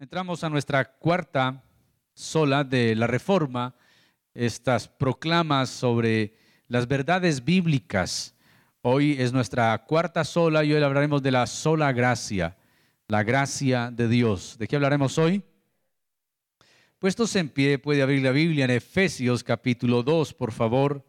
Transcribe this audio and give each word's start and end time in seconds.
Entramos 0.00 0.42
a 0.42 0.48
nuestra 0.48 0.82
cuarta 0.82 1.62
sola 2.14 2.64
de 2.64 2.96
la 2.96 3.06
Reforma, 3.06 3.74
estas 4.32 4.88
proclamas 4.88 5.68
sobre 5.68 6.32
las 6.68 6.88
verdades 6.88 7.44
bíblicas. 7.44 8.34
Hoy 8.80 9.16
es 9.18 9.30
nuestra 9.30 9.84
cuarta 9.84 10.24
sola 10.24 10.64
y 10.64 10.72
hoy 10.72 10.82
hablaremos 10.82 11.22
de 11.22 11.32
la 11.32 11.46
sola 11.46 11.92
gracia, 11.92 12.56
la 13.08 13.22
gracia 13.24 13.90
de 13.90 14.08
Dios. 14.08 14.56
¿De 14.56 14.66
qué 14.66 14.76
hablaremos 14.76 15.18
hoy? 15.18 15.42
Puestos 16.98 17.36
en 17.36 17.50
pie, 17.50 17.78
puede 17.78 18.00
abrir 18.00 18.22
la 18.22 18.30
Biblia 18.30 18.64
en 18.64 18.70
Efesios 18.70 19.44
capítulo 19.44 20.02
2, 20.02 20.32
por 20.32 20.52
favor, 20.52 21.04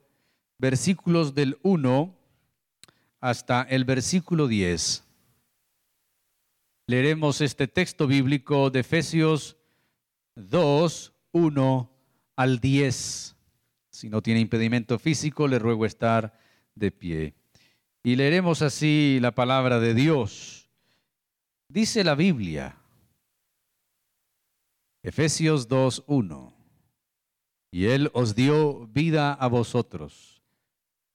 versículos 0.57 1.33
del 1.33 1.57
1 1.63 2.13
hasta 3.21 3.61
el 3.61 3.85
versículo 3.85 4.49
10 4.49 5.10
leeremos 6.91 7.39
este 7.39 7.69
texto 7.69 8.05
bíblico 8.05 8.69
de 8.69 8.81
Efesios 8.81 9.55
2, 10.35 11.13
1 11.31 11.91
al 12.35 12.59
10. 12.59 13.35
Si 13.89 14.09
no 14.09 14.21
tiene 14.21 14.41
impedimento 14.41 14.99
físico, 14.99 15.47
le 15.47 15.57
ruego 15.57 15.85
estar 15.85 16.37
de 16.75 16.91
pie. 16.91 17.33
Y 18.03 18.17
leeremos 18.17 18.61
así 18.61 19.19
la 19.21 19.31
palabra 19.31 19.79
de 19.79 19.93
Dios. 19.93 20.69
Dice 21.69 22.03
la 22.03 22.13
Biblia, 22.13 22.75
Efesios 25.01 25.69
2, 25.69 26.03
1. 26.07 26.53
Y 27.71 27.85
Él 27.85 28.11
os 28.13 28.35
dio 28.35 28.87
vida 28.87 29.31
a 29.31 29.47
vosotros, 29.47 30.41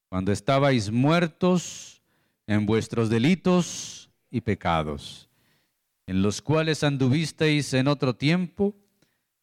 cuando 0.09 0.31
estabais 0.31 0.89
muertos 0.89 2.01
en 2.47 2.65
vuestros 2.65 3.11
delitos 3.11 4.09
y 4.31 4.41
pecados 4.41 5.26
en 6.07 6.21
los 6.21 6.41
cuales 6.41 6.83
anduvisteis 6.83 7.73
en 7.73 7.89
otro 7.89 8.15
tiempo, 8.15 8.75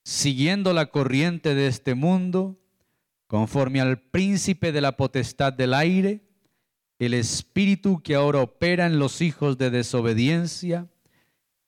siguiendo 0.02 0.72
la 0.72 0.86
corriente 0.86 1.54
de 1.54 1.66
este 1.66 1.94
mundo, 1.94 2.58
conforme 3.26 3.82
al 3.82 4.00
príncipe 4.00 4.72
de 4.72 4.80
la 4.80 4.96
potestad 4.96 5.52
del 5.52 5.74
aire, 5.74 6.22
el 6.98 7.12
espíritu 7.12 8.02
que 8.02 8.14
ahora 8.14 8.40
opera 8.40 8.86
en 8.86 8.98
los 8.98 9.20
hijos 9.20 9.58
de 9.58 9.70
desobediencia, 9.70 10.88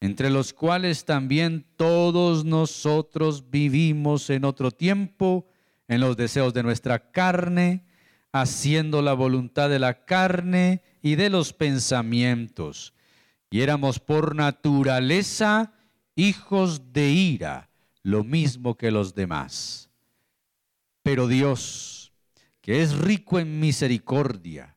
entre 0.01 0.31
los 0.31 0.55
cuales 0.55 1.05
también 1.05 1.67
todos 1.77 2.45
nosotros 2.45 3.51
vivimos 3.51 4.31
en 4.31 4.45
otro 4.45 4.71
tiempo, 4.71 5.47
en 5.89 6.01
los 6.01 6.17
deseos 6.17 6.55
de 6.55 6.63
nuestra 6.63 7.11
carne, 7.11 7.85
haciendo 8.33 9.03
la 9.03 9.13
voluntad 9.13 9.69
de 9.69 9.79
la 9.79 10.05
carne 10.05 10.83
y 11.03 11.17
de 11.17 11.29
los 11.29 11.53
pensamientos 11.53 12.96
y 13.51 13.61
éramos 13.61 13.99
por 13.99 14.35
naturaleza 14.35 15.73
hijos 16.15 16.93
de 16.93 17.11
ira, 17.11 17.71
lo 18.03 18.25
mismo 18.25 18.77
que 18.77 18.91
los 18.91 19.15
demás. 19.15 19.91
Pero 21.03 21.29
Dios, 21.29 22.13
que 22.61 22.83
es 22.83 22.97
rico 22.97 23.39
en 23.39 23.61
misericordia, 23.61 24.77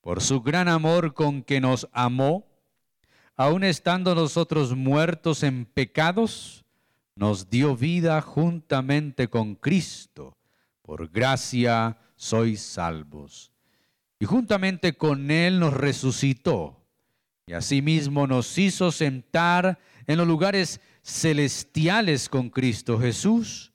por 0.00 0.22
su 0.22 0.40
gran 0.40 0.68
amor 0.68 1.14
con 1.14 1.42
que 1.42 1.60
nos 1.60 1.88
amó, 1.92 2.46
aun 3.36 3.64
estando 3.64 4.14
nosotros 4.14 4.74
muertos 4.74 5.42
en 5.42 5.66
pecados, 5.66 6.64
nos 7.14 7.50
dio 7.50 7.76
vida 7.76 8.20
juntamente 8.20 9.28
con 9.28 9.54
Cristo. 9.54 10.36
Por 10.82 11.10
gracia 11.10 11.98
sois 12.14 12.60
salvos. 12.60 13.52
Y 14.18 14.24
juntamente 14.24 14.96
con 14.96 15.30
Él 15.30 15.58
nos 15.58 15.74
resucitó 15.74 16.75
y 17.46 17.52
asimismo 17.52 18.26
nos 18.26 18.58
hizo 18.58 18.90
sentar 18.90 19.78
en 20.08 20.18
los 20.18 20.26
lugares 20.26 20.80
celestiales 21.02 22.28
con 22.28 22.50
Cristo 22.50 22.98
Jesús, 22.98 23.72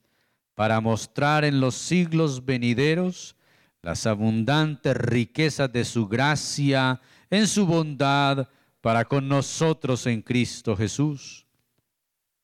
para 0.54 0.80
mostrar 0.82 1.46
en 1.46 1.60
los 1.60 1.74
siglos 1.74 2.44
venideros 2.44 3.34
las 3.80 4.06
abundantes 4.06 4.94
riquezas 4.94 5.72
de 5.72 5.86
su 5.86 6.06
gracia 6.06 7.00
en 7.30 7.48
su 7.48 7.66
bondad 7.66 8.48
para 8.82 9.06
con 9.06 9.26
nosotros 9.26 10.06
en 10.06 10.20
Cristo 10.20 10.76
Jesús. 10.76 11.46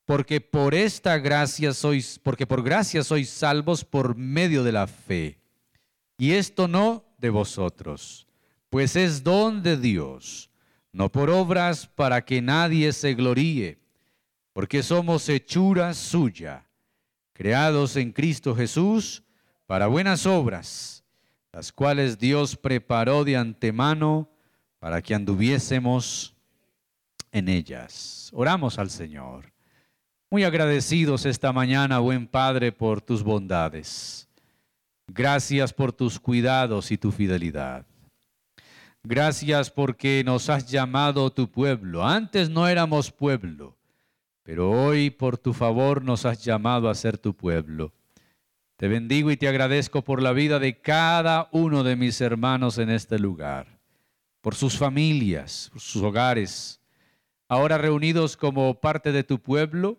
Porque 0.06 0.40
por 0.40 0.74
esta 0.74 1.18
gracia 1.18 1.74
sois, 1.74 2.18
porque 2.18 2.46
por 2.46 2.62
gracia 2.62 3.04
sois 3.04 3.28
salvos 3.28 3.84
por 3.84 4.16
medio 4.16 4.64
de 4.64 4.72
la 4.72 4.86
fe. 4.86 5.38
Y 6.16 6.32
esto 6.32 6.66
no 6.66 7.04
de 7.18 7.28
vosotros, 7.28 8.26
pues 8.70 8.96
es 8.96 9.22
don 9.22 9.62
de 9.62 9.76
Dios 9.76 10.47
no 10.98 11.12
por 11.12 11.30
obras 11.30 11.86
para 11.86 12.24
que 12.24 12.42
nadie 12.42 12.92
se 12.92 13.14
gloríe, 13.14 13.78
porque 14.52 14.82
somos 14.82 15.28
hechura 15.28 15.94
suya, 15.94 16.66
creados 17.32 17.94
en 17.94 18.10
Cristo 18.10 18.52
Jesús 18.52 19.22
para 19.66 19.86
buenas 19.86 20.26
obras, 20.26 21.04
las 21.52 21.70
cuales 21.70 22.18
Dios 22.18 22.56
preparó 22.56 23.22
de 23.22 23.36
antemano 23.36 24.28
para 24.80 25.00
que 25.00 25.14
anduviésemos 25.14 26.34
en 27.30 27.48
ellas. 27.48 28.30
Oramos 28.34 28.76
al 28.76 28.90
Señor. 28.90 29.52
Muy 30.30 30.42
agradecidos 30.42 31.26
esta 31.26 31.52
mañana, 31.52 32.00
buen 32.00 32.26
Padre, 32.26 32.72
por 32.72 33.00
tus 33.00 33.22
bondades. 33.22 34.28
Gracias 35.06 35.72
por 35.72 35.92
tus 35.92 36.18
cuidados 36.18 36.90
y 36.90 36.98
tu 36.98 37.12
fidelidad. 37.12 37.86
Gracias 39.04 39.70
porque 39.70 40.22
nos 40.24 40.50
has 40.50 40.70
llamado 40.70 41.30
tu 41.30 41.50
pueblo. 41.50 42.04
Antes 42.04 42.50
no 42.50 42.66
éramos 42.66 43.10
pueblo, 43.10 43.76
pero 44.42 44.70
hoy 44.70 45.10
por 45.10 45.38
tu 45.38 45.52
favor 45.52 46.02
nos 46.02 46.26
has 46.26 46.44
llamado 46.44 46.90
a 46.90 46.94
ser 46.94 47.16
tu 47.16 47.34
pueblo. 47.34 47.92
Te 48.76 48.88
bendigo 48.88 49.30
y 49.30 49.36
te 49.36 49.48
agradezco 49.48 50.02
por 50.02 50.22
la 50.22 50.32
vida 50.32 50.58
de 50.58 50.80
cada 50.80 51.48
uno 51.52 51.82
de 51.84 51.96
mis 51.96 52.20
hermanos 52.20 52.78
en 52.78 52.90
este 52.90 53.18
lugar, 53.18 53.80
por 54.40 54.54
sus 54.54 54.78
familias, 54.78 55.68
por 55.72 55.80
sus 55.80 56.02
hogares, 56.02 56.80
ahora 57.48 57.78
reunidos 57.78 58.36
como 58.36 58.80
parte 58.80 59.10
de 59.10 59.24
tu 59.24 59.40
pueblo, 59.40 59.98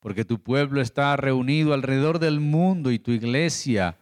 porque 0.00 0.24
tu 0.24 0.40
pueblo 0.40 0.80
está 0.80 1.16
reunido 1.16 1.72
alrededor 1.72 2.18
del 2.18 2.40
mundo 2.40 2.90
y 2.90 2.98
tu 2.98 3.10
iglesia 3.10 3.96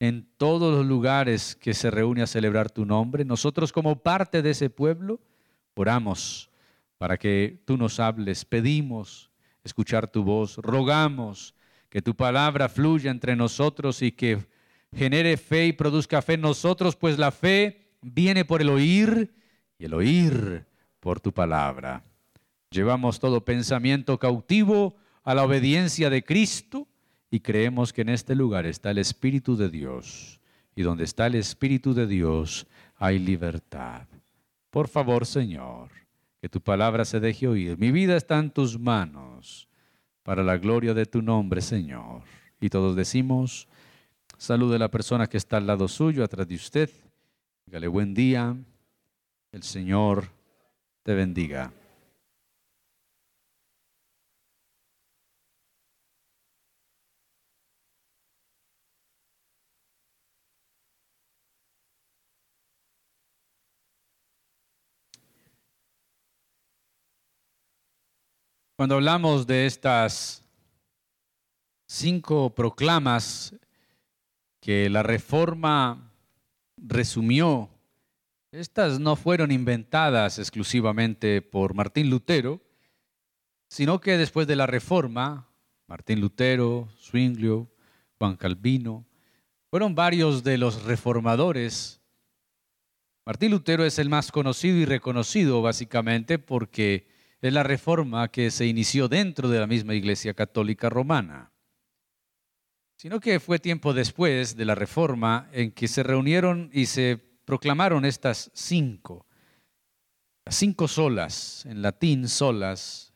en 0.00 0.28
todos 0.36 0.74
los 0.74 0.86
lugares 0.86 1.56
que 1.56 1.74
se 1.74 1.90
reúne 1.90 2.22
a 2.22 2.26
celebrar 2.26 2.70
tu 2.70 2.84
nombre. 2.84 3.24
Nosotros 3.24 3.72
como 3.72 4.02
parte 4.02 4.42
de 4.42 4.50
ese 4.50 4.70
pueblo 4.70 5.20
oramos 5.74 6.50
para 6.98 7.16
que 7.16 7.62
tú 7.64 7.76
nos 7.76 8.00
hables, 8.00 8.44
pedimos 8.44 9.30
escuchar 9.64 10.08
tu 10.10 10.24
voz, 10.24 10.56
rogamos 10.56 11.54
que 11.88 12.02
tu 12.02 12.14
palabra 12.14 12.68
fluya 12.68 13.10
entre 13.10 13.36
nosotros 13.36 14.02
y 14.02 14.12
que 14.12 14.38
genere 14.94 15.36
fe 15.36 15.66
y 15.66 15.72
produzca 15.72 16.22
fe 16.22 16.34
en 16.34 16.42
nosotros, 16.42 16.96
pues 16.96 17.18
la 17.18 17.30
fe 17.30 17.92
viene 18.02 18.44
por 18.44 18.60
el 18.60 18.68
oír 18.68 19.32
y 19.78 19.84
el 19.84 19.94
oír 19.94 20.66
por 21.00 21.20
tu 21.20 21.32
palabra. 21.32 22.02
Llevamos 22.70 23.18
todo 23.18 23.44
pensamiento 23.44 24.18
cautivo 24.18 24.96
a 25.22 25.34
la 25.34 25.44
obediencia 25.44 26.10
de 26.10 26.22
Cristo 26.22 26.88
y 27.30 27.40
creemos 27.40 27.92
que 27.92 28.02
en 28.02 28.08
este 28.08 28.34
lugar 28.34 28.66
está 28.66 28.90
el 28.90 28.98
Espíritu 28.98 29.56
de 29.56 29.68
Dios. 29.68 30.40
Y 30.74 30.82
donde 30.82 31.04
está 31.04 31.26
el 31.26 31.34
Espíritu 31.34 31.92
de 31.92 32.06
Dios 32.06 32.66
hay 32.96 33.18
libertad. 33.18 34.06
Por 34.70 34.88
favor, 34.88 35.26
Señor, 35.26 35.90
que 36.40 36.48
tu 36.48 36.60
palabra 36.60 37.04
se 37.04 37.20
deje 37.20 37.48
oír. 37.48 37.78
Mi 37.78 37.90
vida 37.90 38.16
está 38.16 38.38
en 38.38 38.50
tus 38.50 38.78
manos 38.78 39.68
para 40.22 40.42
la 40.42 40.56
gloria 40.56 40.94
de 40.94 41.06
tu 41.06 41.22
nombre, 41.22 41.60
Señor. 41.60 42.22
Y 42.60 42.68
todos 42.68 42.94
decimos, 42.96 43.68
salude 44.36 44.76
a 44.76 44.80
la 44.80 44.90
persona 44.90 45.26
que 45.26 45.36
está 45.36 45.56
al 45.56 45.66
lado 45.66 45.88
suyo, 45.88 46.22
atrás 46.22 46.46
de 46.46 46.54
usted. 46.54 46.90
Dígale 47.66 47.88
buen 47.88 48.14
día. 48.14 48.56
El 49.52 49.62
Señor 49.62 50.28
te 51.02 51.14
bendiga. 51.14 51.72
Cuando 68.78 68.94
hablamos 68.94 69.48
de 69.48 69.66
estas 69.66 70.44
cinco 71.88 72.54
proclamas 72.54 73.52
que 74.60 74.88
la 74.88 75.02
reforma 75.02 76.12
resumió, 76.76 77.70
estas 78.52 79.00
no 79.00 79.16
fueron 79.16 79.50
inventadas 79.50 80.38
exclusivamente 80.38 81.42
por 81.42 81.74
Martín 81.74 82.08
Lutero, 82.08 82.60
sino 83.68 84.00
que 84.00 84.16
después 84.16 84.46
de 84.46 84.54
la 84.54 84.68
reforma, 84.68 85.48
Martín 85.88 86.20
Lutero, 86.20 86.88
Zwinglio, 87.00 87.68
Juan 88.16 88.36
Calvino, 88.36 89.04
fueron 89.70 89.96
varios 89.96 90.44
de 90.44 90.56
los 90.56 90.84
reformadores. 90.84 92.00
Martín 93.26 93.50
Lutero 93.50 93.84
es 93.84 93.98
el 93.98 94.08
más 94.08 94.30
conocido 94.30 94.76
y 94.76 94.84
reconocido 94.84 95.62
básicamente 95.62 96.38
porque 96.38 97.17
es 97.40 97.52
la 97.52 97.62
reforma 97.62 98.28
que 98.28 98.50
se 98.50 98.66
inició 98.66 99.08
dentro 99.08 99.48
de 99.48 99.60
la 99.60 99.66
misma 99.66 99.94
Iglesia 99.94 100.34
Católica 100.34 100.88
Romana, 100.88 101.52
sino 102.96 103.20
que 103.20 103.38
fue 103.38 103.58
tiempo 103.58 103.94
después 103.94 104.56
de 104.56 104.64
la 104.64 104.74
reforma 104.74 105.48
en 105.52 105.70
que 105.70 105.86
se 105.86 106.02
reunieron 106.02 106.70
y 106.72 106.86
se 106.86 107.16
proclamaron 107.44 108.04
estas 108.04 108.50
cinco, 108.54 109.26
las 110.44 110.56
cinco 110.56 110.88
solas, 110.88 111.66
en 111.66 111.82
latín 111.82 112.26
solas, 112.26 113.12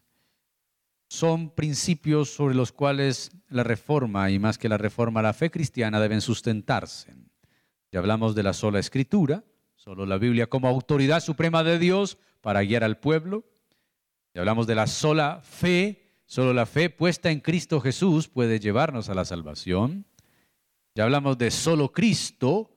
son 1.08 1.50
principios 1.50 2.30
sobre 2.30 2.54
los 2.54 2.72
cuales 2.72 3.32
la 3.48 3.64
reforma 3.64 4.30
y 4.30 4.38
más 4.38 4.56
que 4.56 4.68
la 4.68 4.78
reforma, 4.78 5.20
la 5.20 5.32
fe 5.32 5.50
cristiana 5.50 6.00
deben 6.00 6.20
sustentarse. 6.20 7.14
Ya 7.90 7.98
hablamos 7.98 8.34
de 8.34 8.42
la 8.42 8.52
sola 8.52 8.78
escritura, 8.78 9.44
solo 9.74 10.06
la 10.06 10.16
Biblia 10.16 10.46
como 10.46 10.68
autoridad 10.68 11.20
suprema 11.20 11.64
de 11.64 11.78
Dios 11.78 12.18
para 12.40 12.62
guiar 12.62 12.84
al 12.84 12.98
pueblo. 12.98 13.44
Ya 14.34 14.40
hablamos 14.40 14.66
de 14.66 14.74
la 14.74 14.86
sola 14.86 15.42
fe, 15.42 16.08
solo 16.24 16.54
la 16.54 16.64
fe 16.64 16.88
puesta 16.88 17.30
en 17.30 17.40
Cristo 17.40 17.82
Jesús 17.82 18.28
puede 18.28 18.60
llevarnos 18.60 19.10
a 19.10 19.14
la 19.14 19.26
salvación. 19.26 20.06
Ya 20.94 21.04
hablamos 21.04 21.36
de 21.36 21.50
solo 21.50 21.92
Cristo, 21.92 22.70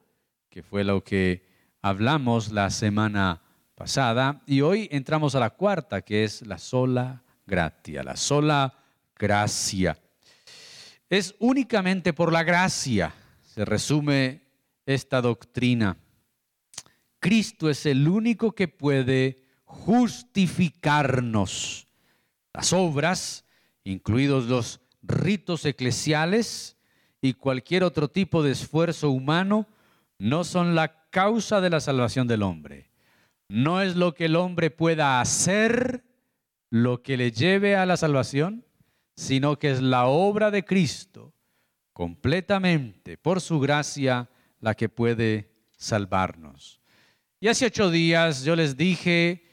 que 0.50 0.64
fue 0.64 0.84
lo 0.84 1.02
que 1.02 1.46
hablamos 1.82 2.52
la 2.52 2.70
semana 2.70 3.42
pasada, 3.74 4.42
y 4.46 4.60
hoy 4.60 4.90
entramos 4.92 5.34
a 5.34 5.40
la 5.40 5.52
cuarta, 5.52 6.02
que 6.02 6.26
es 6.26 6.46
la 6.46 6.58
sola 6.58 7.24
gratia, 7.46 8.04
la 8.04 8.18
sola 8.18 8.74
gracia. 9.18 9.98
Es 11.10 11.36
únicamente 11.40 12.12
por 12.12 12.34
la 12.34 12.44
gracia, 12.44 13.14
se 13.44 13.64
resume 13.64 14.42
esta 14.86 15.22
doctrina. 15.22 15.96
Cristo 17.22 17.70
es 17.70 17.86
el 17.86 18.10
único 18.10 18.52
que 18.52 18.68
puede 18.68 19.45
justificarnos. 19.66 21.88
Las 22.54 22.74
obras, 22.74 23.46
incluidos 23.84 24.46
los 24.46 24.82
ritos 25.02 25.66
eclesiales 25.66 26.78
y 27.22 27.34
cualquier 27.34 27.84
otro 27.84 28.08
tipo 28.08 28.44
de 28.44 28.52
esfuerzo 28.52 29.10
humano, 29.12 29.68
no 30.18 30.44
son 30.44 30.76
la 30.76 31.10
causa 31.10 31.62
de 31.62 31.70
la 31.70 31.82
salvación 31.82 32.28
del 32.28 32.44
hombre. 32.44 32.90
No 33.50 33.82
es 33.82 33.96
lo 33.96 34.14
que 34.14 34.26
el 34.26 34.36
hombre 34.36 34.72
pueda 34.72 35.22
hacer 35.22 36.04
lo 36.70 37.04
que 37.04 37.18
le 37.18 37.32
lleve 37.32 37.76
a 37.76 37.86
la 37.86 37.98
salvación, 37.98 38.66
sino 39.16 39.60
que 39.60 39.72
es 39.72 39.82
la 39.82 40.08
obra 40.08 40.52
de 40.52 40.66
Cristo 40.66 41.34
completamente 41.94 43.18
por 43.18 43.40
su 43.40 43.60
gracia 43.60 44.30
la 44.60 44.74
que 44.74 44.90
puede 44.90 45.52
salvarnos. 45.78 46.82
Y 47.40 47.48
hace 47.48 47.68
ocho 47.68 47.90
días 47.90 48.44
yo 48.44 48.56
les 48.56 48.76
dije 48.76 49.46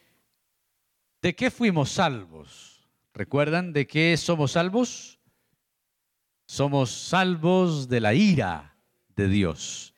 de 1.22 1.34
qué 1.34 1.50
fuimos 1.50 1.90
salvos. 1.90 2.88
¿Recuerdan 3.14 3.72
de 3.72 3.86
qué 3.86 4.16
somos 4.16 4.52
salvos? 4.52 5.20
Somos 6.46 6.90
salvos 6.90 7.88
de 7.88 8.00
la 8.00 8.12
ira 8.12 8.76
de 9.14 9.28
Dios. 9.28 9.94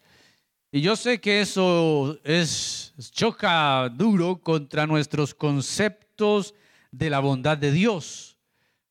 Y 0.70 0.82
yo 0.82 0.96
sé 0.96 1.20
que 1.20 1.40
eso 1.40 2.18
es 2.24 2.92
choca 3.12 3.88
duro 3.88 4.36
contra 4.36 4.86
nuestros 4.86 5.34
conceptos 5.34 6.54
de 6.90 7.10
la 7.10 7.20
bondad 7.20 7.56
de 7.56 7.72
Dios, 7.72 8.36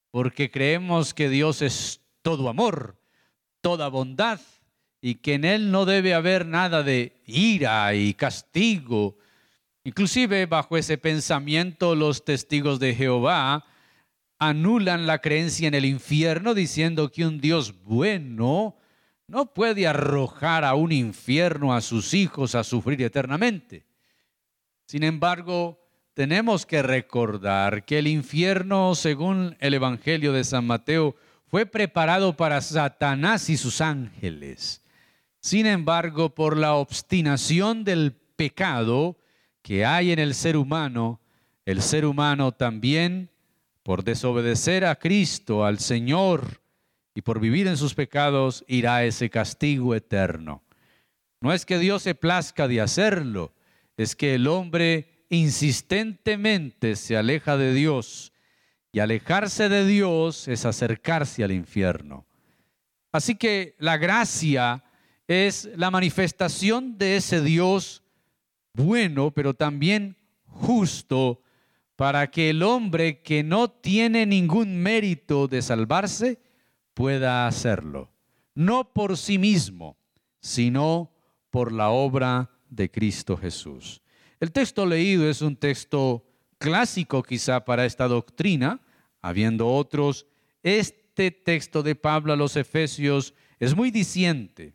porque 0.10 0.50
creemos 0.50 1.14
que 1.14 1.30
Dios 1.30 1.62
es 1.62 2.02
todo 2.22 2.50
amor, 2.50 2.98
toda 3.62 3.90
bondad, 3.90 4.40
y 5.02 5.16
que 5.16 5.34
en 5.34 5.44
Él 5.44 5.72
no 5.72 5.86
debe 5.86 6.14
haber 6.14 6.46
nada 6.46 6.82
de 6.84 7.22
ira 7.26 7.94
y 7.94 8.14
castigo. 8.14 9.18
Inclusive 9.84 10.46
bajo 10.46 10.78
ese 10.78 10.98
pensamiento 10.98 11.96
los 11.96 12.24
testigos 12.24 12.80
de 12.80 12.96
Jehová 12.96 13.66
anulan 14.40 15.08
la 15.08 15.20
creencia 15.20 15.68
en 15.68 15.74
el 15.74 15.86
infierno 15.86 16.54
diciendo 16.54 17.12
que 17.12 17.26
un 17.26 17.40
Dios 17.40 17.84
bueno 17.84 18.78
no 19.28 19.54
puede 19.54 19.88
arrojar 19.88 20.64
a 20.64 20.76
un 20.76 20.92
infierno 20.92 21.74
a 21.74 21.82
sus 21.82 22.14
hijos 22.14 22.56
a 22.56 22.64
sufrir 22.64 23.02
eternamente. 23.02 23.86
Sin 24.86 25.04
embargo, 25.04 25.80
tenemos 26.14 26.66
que 26.66 26.82
recordar 26.82 27.86
que 27.86 28.00
el 28.00 28.08
infierno, 28.08 28.96
según 28.96 29.58
el 29.60 29.74
Evangelio 29.74 30.32
de 30.34 30.44
San 30.44 30.66
Mateo, 30.66 31.16
fue 31.48 31.66
preparado 31.66 32.36
para 32.38 32.62
Satanás 32.62 33.50
y 33.50 33.58
sus 33.58 33.82
ángeles. 33.82 34.84
Sin 35.40 35.66
embargo, 35.66 36.34
por 36.34 36.58
la 36.58 36.76
obstinación 36.76 37.84
del 37.84 38.14
pecado 38.36 39.18
que 39.64 39.86
hay 39.86 40.12
en 40.12 40.20
el 40.20 40.36
ser 40.36 40.58
humano, 40.58 41.22
el 41.66 41.82
ser 41.82 42.06
humano 42.06 42.52
también, 42.52 43.32
por 43.82 44.04
desobedecer 44.04 44.86
a 44.86 44.96
Cristo, 44.96 45.66
al 45.66 45.80
Señor, 45.80 46.62
y 47.16 47.22
por 47.22 47.40
vivir 47.40 47.68
en 47.68 47.78
sus 47.78 47.96
pecados, 47.96 48.64
irá 48.68 48.98
a 48.98 49.06
ese 49.06 49.30
castigo 49.30 49.96
eterno. 49.96 50.62
No 51.42 51.54
es 51.54 51.66
que 51.66 51.80
Dios 51.80 52.04
se 52.04 52.14
plazca 52.14 52.68
de 52.68 52.82
hacerlo, 52.82 53.54
es 53.98 54.16
que 54.16 54.36
el 54.36 54.48
hombre 54.48 55.26
insistentemente 55.30 56.96
se 56.96 57.16
aleja 57.18 57.58
de 57.58 57.74
Dios, 57.74 58.34
y 58.92 59.00
alejarse 59.00 59.70
de 59.70 59.86
Dios 59.86 60.48
es 60.48 60.66
acercarse 60.66 61.44
al 61.44 61.52
infierno. 61.52 62.28
Así 63.12 63.36
que 63.36 63.76
la 63.80 63.98
gracia 63.98 64.84
es 65.28 65.70
la 65.76 65.90
manifestación 65.90 66.98
de 66.98 67.16
ese 67.16 67.42
Dios 67.42 68.03
bueno, 68.74 69.32
pero 69.32 69.54
también 69.54 70.18
justo, 70.46 71.42
para 71.96 72.30
que 72.32 72.50
el 72.50 72.64
hombre 72.64 73.22
que 73.22 73.44
no 73.44 73.70
tiene 73.70 74.26
ningún 74.26 74.78
mérito 74.82 75.48
de 75.48 75.62
salvarse 75.62 76.40
pueda 76.94 77.48
hacerlo, 77.48 78.12
no 78.56 78.94
por 78.94 79.18
sí 79.18 79.38
mismo, 79.38 79.98
sino 80.40 81.12
por 81.50 81.72
la 81.72 81.90
obra 81.90 82.50
de 82.70 82.90
Cristo 82.90 83.38
Jesús. 83.38 84.02
El 84.40 84.52
texto 84.52 84.86
leído 84.86 85.30
es 85.30 85.42
un 85.42 85.56
texto 85.56 86.26
clásico 86.58 87.24
quizá 87.24 87.64
para 87.64 87.86
esta 87.86 88.08
doctrina, 88.08 88.82
habiendo 89.22 89.68
otros. 89.70 90.26
Este 90.64 91.32
texto 91.32 91.84
de 91.84 91.96
Pablo 91.96 92.34
a 92.34 92.36
los 92.36 92.56
Efesios 92.56 93.34
es 93.60 93.76
muy 93.76 93.92
diciente 93.92 94.74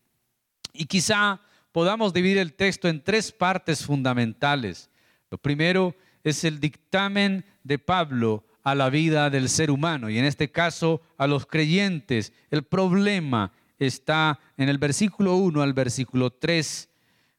y 0.72 0.86
quizá 0.86 1.40
podamos 1.78 2.12
dividir 2.12 2.38
el 2.38 2.54
texto 2.54 2.88
en 2.88 3.00
tres 3.00 3.30
partes 3.30 3.86
fundamentales. 3.86 4.90
Lo 5.30 5.38
primero 5.38 5.94
es 6.24 6.42
el 6.42 6.58
dictamen 6.58 7.44
de 7.62 7.78
Pablo 7.78 8.44
a 8.64 8.74
la 8.74 8.90
vida 8.90 9.30
del 9.30 9.48
ser 9.48 9.70
humano 9.70 10.10
y 10.10 10.18
en 10.18 10.24
este 10.24 10.50
caso 10.50 11.00
a 11.16 11.28
los 11.28 11.46
creyentes. 11.46 12.32
El 12.50 12.64
problema 12.64 13.52
está 13.78 14.40
en 14.56 14.68
el 14.68 14.78
versículo 14.78 15.36
1 15.36 15.62
al 15.62 15.72
versículo 15.72 16.32
3. 16.32 16.88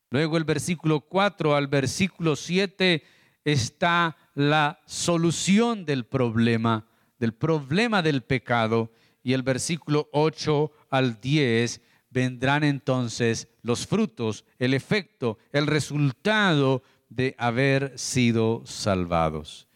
Luego 0.09 0.37
el 0.37 0.45
versículo 0.45 1.01
4 1.01 1.53
al 1.53 1.67
versículo 1.67 2.37
7 2.37 3.03
está 3.43 4.15
la 4.35 4.79
solución 4.85 5.83
del 5.83 6.05
problema, 6.05 6.87
del 7.17 7.33
problema 7.33 8.01
del 8.01 8.21
pecado. 8.21 8.89
Y 9.21 9.33
el 9.33 9.43
versículo 9.43 10.07
8 10.13 10.71
al 10.91 11.19
10 11.19 11.81
vendrán 12.09 12.63
entonces 12.63 13.47
los 13.61 13.85
frutos, 13.85 14.45
el 14.57 14.73
efecto, 14.73 15.37
el 15.51 15.67
resultado 15.67 16.83
de 17.09 17.35
haber 17.37 17.97
sido 17.97 18.63
salvados. 18.65 19.67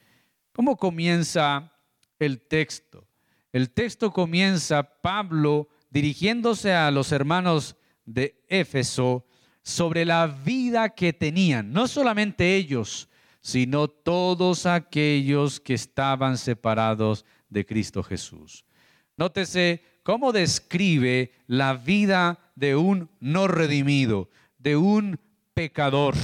¿Cómo 0.51 0.77
comienza 0.77 1.73
el 2.19 2.41
texto? 2.41 3.07
El 3.51 3.71
texto 3.71 4.11
comienza 4.11 4.83
Pablo 5.01 5.67
dirigiéndose 5.89 6.73
a 6.73 6.89
los 6.91 7.11
hermanos 7.11 7.75
de 8.05 8.43
Éfeso 8.47 9.25
sobre 9.61 10.05
la 10.05 10.27
vida 10.27 10.89
que 10.89 11.13
tenían, 11.13 11.71
no 11.71 11.87
solamente 11.87 12.55
ellos, 12.55 13.09
sino 13.41 13.87
todos 13.87 14.65
aquellos 14.65 15.59
que 15.59 15.73
estaban 15.73 16.37
separados 16.37 17.25
de 17.49 17.65
Cristo 17.65 18.01
Jesús. 18.03 18.65
Nótese 19.17 19.83
cómo 20.03 20.31
describe 20.31 21.31
la 21.48 21.74
vida 21.74 22.51
de 22.55 22.75
un 22.75 23.10
no 23.19 23.48
redimido, 23.48 24.29
de 24.57 24.77
un 24.77 25.19
pecador. 25.53 26.15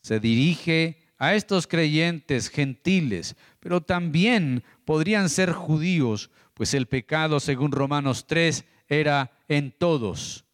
Se 0.00 0.20
dirige 0.20 0.98
a 1.16 1.34
estos 1.34 1.66
creyentes 1.66 2.50
gentiles, 2.50 3.36
pero 3.60 3.80
también 3.80 4.62
podrían 4.84 5.28
ser 5.28 5.52
judíos, 5.52 6.30
pues 6.52 6.74
el 6.74 6.86
pecado, 6.86 7.40
según 7.40 7.72
Romanos 7.72 8.26
3, 8.26 8.64
era 8.88 9.32
en 9.48 9.72
todos. 9.72 10.44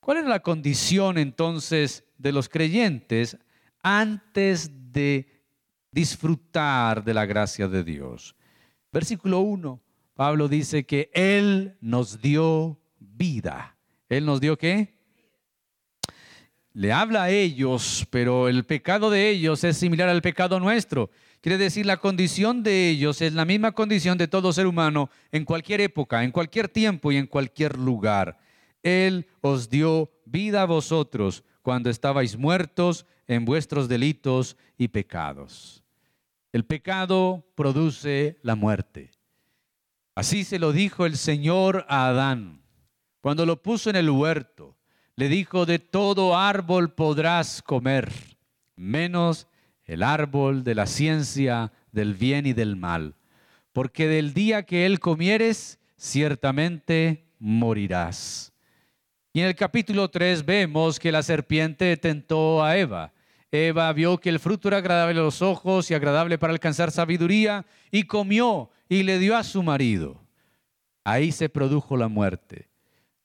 ¿Cuál 0.00 0.18
era 0.18 0.28
la 0.28 0.40
condición 0.40 1.18
entonces 1.18 2.04
de 2.16 2.30
los 2.30 2.48
creyentes 2.48 3.36
antes 3.82 4.70
de 4.92 5.42
disfrutar 5.90 7.02
de 7.02 7.14
la 7.14 7.26
gracia 7.26 7.66
de 7.66 7.82
Dios? 7.82 8.36
Versículo 8.92 9.40
1. 9.40 9.80
Pablo 10.16 10.48
dice 10.48 10.84
que 10.84 11.10
Él 11.14 11.76
nos 11.80 12.20
dio 12.20 12.80
vida. 12.98 13.76
¿Él 14.08 14.26
nos 14.26 14.40
dio 14.40 14.58
qué? 14.58 14.96
Le 16.72 16.92
habla 16.92 17.24
a 17.24 17.30
ellos, 17.30 18.06
pero 18.10 18.48
el 18.48 18.64
pecado 18.64 19.10
de 19.10 19.30
ellos 19.30 19.62
es 19.62 19.76
similar 19.76 20.08
al 20.08 20.22
pecado 20.22 20.58
nuestro, 20.58 21.10
Quiere 21.46 21.58
decir, 21.58 21.86
la 21.86 21.98
condición 21.98 22.64
de 22.64 22.88
ellos 22.90 23.20
es 23.22 23.32
la 23.32 23.44
misma 23.44 23.70
condición 23.70 24.18
de 24.18 24.26
todo 24.26 24.52
ser 24.52 24.66
humano 24.66 25.10
en 25.30 25.44
cualquier 25.44 25.80
época, 25.80 26.24
en 26.24 26.32
cualquier 26.32 26.68
tiempo 26.68 27.12
y 27.12 27.18
en 27.18 27.28
cualquier 27.28 27.78
lugar. 27.78 28.36
Él 28.82 29.28
os 29.42 29.70
dio 29.70 30.10
vida 30.24 30.62
a 30.62 30.66
vosotros 30.66 31.44
cuando 31.62 31.88
estabais 31.88 32.36
muertos 32.36 33.06
en 33.28 33.44
vuestros 33.44 33.88
delitos 33.88 34.56
y 34.76 34.88
pecados. 34.88 35.84
El 36.52 36.64
pecado 36.64 37.46
produce 37.54 38.40
la 38.42 38.56
muerte. 38.56 39.12
Así 40.16 40.44
se 40.44 40.58
lo 40.58 40.72
dijo 40.72 41.04
el 41.04 41.18
Señor 41.18 41.84
a 41.90 42.08
Adán 42.08 42.62
cuando 43.20 43.44
lo 43.44 43.60
puso 43.60 43.90
en 43.90 43.96
el 43.96 44.08
huerto. 44.08 44.74
Le 45.14 45.28
dijo, 45.28 45.66
de 45.66 45.78
todo 45.78 46.38
árbol 46.38 46.94
podrás 46.94 47.60
comer, 47.60 48.10
menos 48.76 49.46
el 49.84 50.02
árbol 50.02 50.64
de 50.64 50.74
la 50.74 50.86
ciencia 50.86 51.70
del 51.92 52.14
bien 52.14 52.46
y 52.46 52.54
del 52.54 52.76
mal, 52.76 53.14
porque 53.72 54.08
del 54.08 54.32
día 54.32 54.62
que 54.62 54.86
él 54.86 55.00
comieres, 55.00 55.78
ciertamente 55.98 57.26
morirás. 57.38 58.54
Y 59.34 59.40
en 59.40 59.48
el 59.48 59.54
capítulo 59.54 60.08
3 60.08 60.46
vemos 60.46 60.98
que 60.98 61.12
la 61.12 61.22
serpiente 61.22 61.94
tentó 61.98 62.64
a 62.64 62.78
Eva. 62.78 63.12
Eva 63.50 63.92
vio 63.92 64.16
que 64.16 64.30
el 64.30 64.40
fruto 64.40 64.68
era 64.68 64.78
agradable 64.78 65.20
a 65.20 65.24
los 65.24 65.42
ojos 65.42 65.90
y 65.90 65.94
agradable 65.94 66.38
para 66.38 66.54
alcanzar 66.54 66.90
sabiduría 66.90 67.66
y 67.90 68.04
comió 68.04 68.70
y 68.88 69.02
le 69.02 69.18
dio 69.18 69.36
a 69.36 69.44
su 69.44 69.62
marido. 69.62 70.20
Ahí 71.04 71.32
se 71.32 71.48
produjo 71.48 71.96
la 71.96 72.08
muerte. 72.08 72.68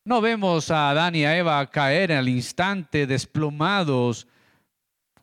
No 0.03 0.21
vemos 0.21 0.71
a 0.71 0.89
Adán 0.89 1.15
y 1.15 1.25
a 1.25 1.37
Eva 1.37 1.69
caer 1.69 2.11
el 2.11 2.27
instante 2.27 3.05
desplomados 3.05 4.27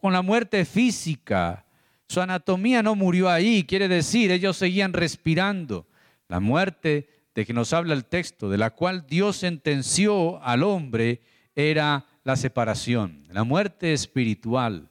con 0.00 0.12
la 0.12 0.22
muerte 0.22 0.64
física. 0.64 1.64
Su 2.08 2.20
anatomía 2.20 2.82
no 2.82 2.94
murió 2.94 3.28
ahí, 3.28 3.64
quiere 3.64 3.88
decir, 3.88 4.30
ellos 4.30 4.56
seguían 4.56 4.92
respirando. 4.92 5.86
La 6.28 6.40
muerte 6.40 7.08
de 7.34 7.44
que 7.44 7.52
nos 7.52 7.72
habla 7.72 7.94
el 7.94 8.04
texto, 8.04 8.48
de 8.48 8.58
la 8.58 8.70
cual 8.70 9.06
Dios 9.06 9.36
sentenció 9.36 10.42
al 10.42 10.62
hombre, 10.62 11.20
era 11.54 12.06
la 12.24 12.36
separación, 12.36 13.26
la 13.30 13.44
muerte 13.44 13.92
espiritual. 13.92 14.90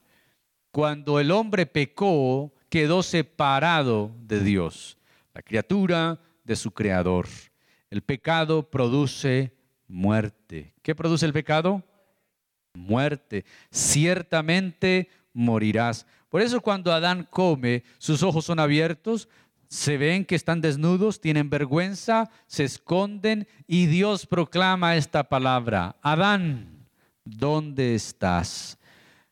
Cuando 0.72 1.20
el 1.20 1.32
hombre 1.32 1.66
pecó, 1.66 2.54
quedó 2.70 3.04
separado 3.04 4.12
de 4.22 4.42
Dios, 4.42 4.98
la 5.38 5.44
criatura 5.44 6.20
de 6.44 6.56
su 6.56 6.72
creador. 6.72 7.28
El 7.92 8.02
pecado 8.02 8.72
produce 8.72 9.56
muerte. 9.88 10.74
¿Qué 10.82 10.96
produce 10.96 11.28
el 11.28 11.34
pecado? 11.34 11.84
muerte. 12.74 13.46
Ciertamente 13.72 15.10
morirás. 15.34 16.08
Por 16.30 16.42
eso 16.42 16.60
cuando 16.60 16.92
Adán 16.92 17.28
come, 17.30 17.84
sus 18.00 18.24
ojos 18.24 18.46
son 18.46 18.60
abiertos, 18.60 19.30
se 19.68 19.98
ven 19.98 20.26
que 20.26 20.34
están 20.34 20.60
desnudos, 20.60 21.22
tienen 21.22 21.52
vergüenza, 21.52 22.32
se 22.48 22.64
esconden 22.64 23.48
y 23.68 23.86
Dios 23.86 24.26
proclama 24.26 24.96
esta 24.96 25.24
palabra. 25.30 25.98
Adán, 26.02 26.88
¿dónde 27.24 27.94
estás? 27.94 28.80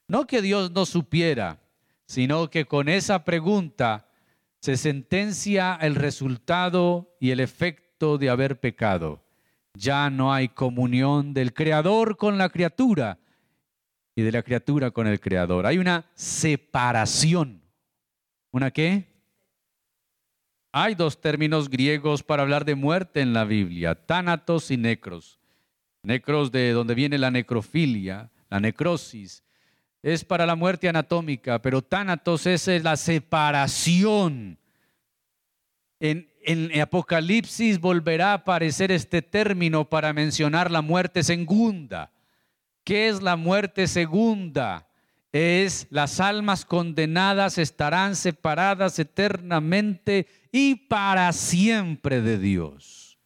No 0.08 0.28
que 0.28 0.44
Dios 0.44 0.70
no 0.70 0.86
supiera, 0.86 1.60
sino 2.06 2.52
que 2.52 2.66
con 2.66 2.90
esa 2.90 3.26
pregunta 3.26 4.05
se 4.66 4.78
sentencia 4.78 5.78
el 5.80 5.94
resultado 5.94 7.16
y 7.20 7.30
el 7.30 7.40
efecto 7.40 8.18
de 8.18 8.32
haber 8.32 8.60
pecado. 8.60 9.24
Ya 9.76 10.10
no 10.10 10.34
hay 10.34 10.50
comunión 10.50 11.36
del 11.36 11.54
Creador 11.54 12.18
con 12.18 12.40
la 12.40 12.50
criatura, 12.50 13.20
y 14.16 14.24
de 14.24 14.32
la 14.32 14.42
criatura 14.42 14.90
con 14.90 15.06
el 15.06 15.20
Creador. 15.20 15.68
Hay 15.68 15.78
una 15.78 16.10
separación. 16.16 17.62
¿Una 18.50 18.72
qué? 18.72 19.06
Hay 20.72 20.96
dos 20.96 21.22
términos 21.22 21.70
griegos 21.70 22.24
para 22.24 22.42
hablar 22.42 22.66
de 22.66 22.74
muerte 22.74 23.22
en 23.22 23.34
la 23.34 23.46
Biblia, 23.46 23.94
tánatos 23.94 24.72
y 24.72 24.78
necros. 24.78 25.40
Necros 26.02 26.52
de 26.52 26.72
donde 26.72 26.96
viene 26.96 27.20
la 27.20 27.30
necrofilia, 27.30 28.32
la 28.50 28.60
necrosis, 28.60 29.44
es 30.14 30.24
para 30.24 30.46
la 30.46 30.56
muerte 30.56 30.88
anatómica, 30.88 31.62
pero 31.62 31.82
tánatos 31.82 32.46
es 32.46 32.68
la 32.84 32.96
separación. 32.96 34.58
En, 36.00 36.30
en 36.44 36.82
Apocalipsis 36.82 37.80
volverá 37.80 38.32
a 38.32 38.36
aparecer 38.36 38.92
este 38.92 39.22
término 39.22 39.90
para 39.90 40.14
mencionar 40.14 40.70
la 40.70 40.82
muerte 40.82 41.24
segunda 41.24 42.12
¿Qué 42.86 43.08
es 43.10 43.24
la 43.24 43.36
muerte 43.36 43.88
segunda? 43.88 44.88
Es 45.32 45.88
las 45.90 46.20
almas 46.20 46.66
condenadas 46.66 47.58
estarán 47.58 48.16
separadas 48.16 49.00
eternamente 49.00 50.28
y 50.52 50.76
para 50.76 51.34
siempre 51.34 52.22
de 52.22 52.38
Dios. 52.38 53.18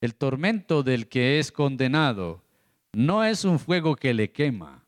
El 0.00 0.16
tormento 0.16 0.82
del 0.82 1.08
que 1.08 1.38
es 1.38 1.52
condenado 1.52 2.42
no 2.92 3.24
es 3.24 3.44
un 3.44 3.60
fuego 3.60 3.94
que 3.94 4.12
le 4.12 4.32
quema, 4.32 4.81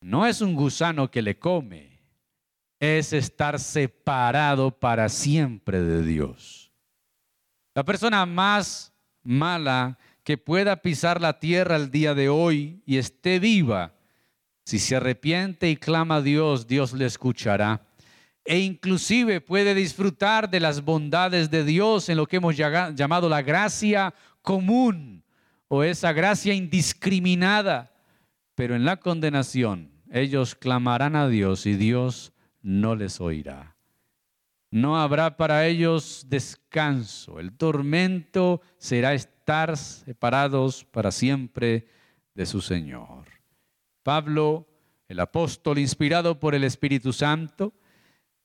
no 0.00 0.26
es 0.26 0.40
un 0.40 0.54
gusano 0.54 1.10
que 1.10 1.22
le 1.22 1.38
come, 1.38 2.00
es 2.80 3.12
estar 3.12 3.58
separado 3.58 4.70
para 4.70 5.08
siempre 5.08 5.80
de 5.80 6.02
Dios. 6.02 6.70
La 7.74 7.84
persona 7.84 8.24
más 8.26 8.92
mala 9.22 9.98
que 10.24 10.38
pueda 10.38 10.76
pisar 10.82 11.20
la 11.20 11.38
tierra 11.38 11.76
el 11.76 11.90
día 11.90 12.14
de 12.14 12.28
hoy 12.28 12.82
y 12.86 12.98
esté 12.98 13.38
viva, 13.38 13.94
si 14.64 14.78
se 14.78 14.96
arrepiente 14.96 15.70
y 15.70 15.76
clama 15.76 16.16
a 16.16 16.22
Dios, 16.22 16.66
Dios 16.66 16.92
le 16.92 17.06
escuchará. 17.06 17.86
E 18.44 18.58
inclusive 18.58 19.40
puede 19.40 19.74
disfrutar 19.74 20.48
de 20.50 20.60
las 20.60 20.82
bondades 20.82 21.50
de 21.50 21.64
Dios 21.64 22.08
en 22.08 22.16
lo 22.16 22.26
que 22.26 22.36
hemos 22.36 22.56
llamado 22.56 23.28
la 23.28 23.42
gracia 23.42 24.14
común 24.42 25.22
o 25.68 25.82
esa 25.82 26.12
gracia 26.12 26.54
indiscriminada. 26.54 27.92
Pero 28.58 28.74
en 28.74 28.84
la 28.84 28.96
condenación 28.96 29.92
ellos 30.10 30.56
clamarán 30.56 31.14
a 31.14 31.28
Dios 31.28 31.64
y 31.64 31.74
Dios 31.74 32.32
no 32.60 32.96
les 32.96 33.20
oirá. 33.20 33.76
No 34.72 35.00
habrá 35.00 35.36
para 35.36 35.64
ellos 35.68 36.26
descanso. 36.28 37.38
El 37.38 37.52
tormento 37.52 38.60
será 38.76 39.14
estar 39.14 39.76
separados 39.76 40.84
para 40.86 41.12
siempre 41.12 41.86
de 42.34 42.46
su 42.46 42.60
Señor. 42.60 43.28
Pablo, 44.02 44.66
el 45.06 45.20
apóstol 45.20 45.78
inspirado 45.78 46.40
por 46.40 46.56
el 46.56 46.64
Espíritu 46.64 47.12
Santo, 47.12 47.74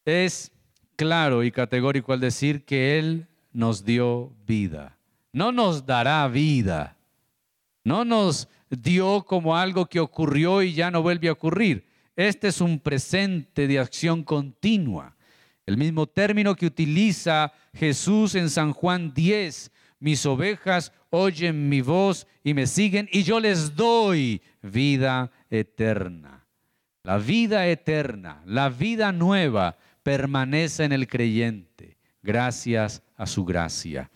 es 0.05 0.51
claro 0.95 1.43
y 1.43 1.49
categórico 1.49 2.13
al 2.13 2.19
decir 2.19 2.65
que 2.65 2.99
Él 2.99 3.25
nos 3.51 3.83
dio 3.83 4.31
vida. 4.45 4.95
No 5.31 5.51
nos 5.51 5.87
dará 5.87 6.27
vida. 6.27 6.92
No 7.83 8.05
nos 8.05 8.47
dio 8.69 9.23
como 9.23 9.55
algo 9.55 9.85
que 9.85 9.99
ocurrió 9.99 10.61
y 10.61 10.73
ya 10.73 10.91
no 10.91 11.01
vuelve 11.01 11.29
a 11.29 11.33
ocurrir. 11.33 11.85
Este 12.15 12.49
es 12.49 12.61
un 12.61 12.79
presente 12.79 13.67
de 13.67 13.79
acción 13.79 14.23
continua. 14.23 15.15
El 15.65 15.77
mismo 15.77 16.07
término 16.07 16.55
que 16.55 16.65
utiliza 16.65 17.53
Jesús 17.73 18.35
en 18.35 18.49
San 18.49 18.73
Juan 18.73 19.13
10 19.13 19.71
mis 20.03 20.25
ovejas 20.25 20.91
oyen 21.11 21.69
mi 21.69 21.79
voz 21.79 22.27
y 22.43 22.53
me 22.53 22.67
siguen 22.67 23.07
y 23.09 23.23
yo 23.23 23.39
les 23.39 23.73
doy 23.73 24.41
vida 24.61 25.31
eterna. 25.49 26.45
La 27.03 27.17
vida 27.17 27.67
eterna, 27.67 28.43
la 28.45 28.67
vida 28.67 29.13
nueva 29.13 29.77
permanece 30.03 30.83
en 30.83 30.91
el 30.91 31.07
creyente 31.07 31.95
gracias 32.21 33.01
a 33.15 33.25
su 33.25 33.45
gracia. 33.45 34.11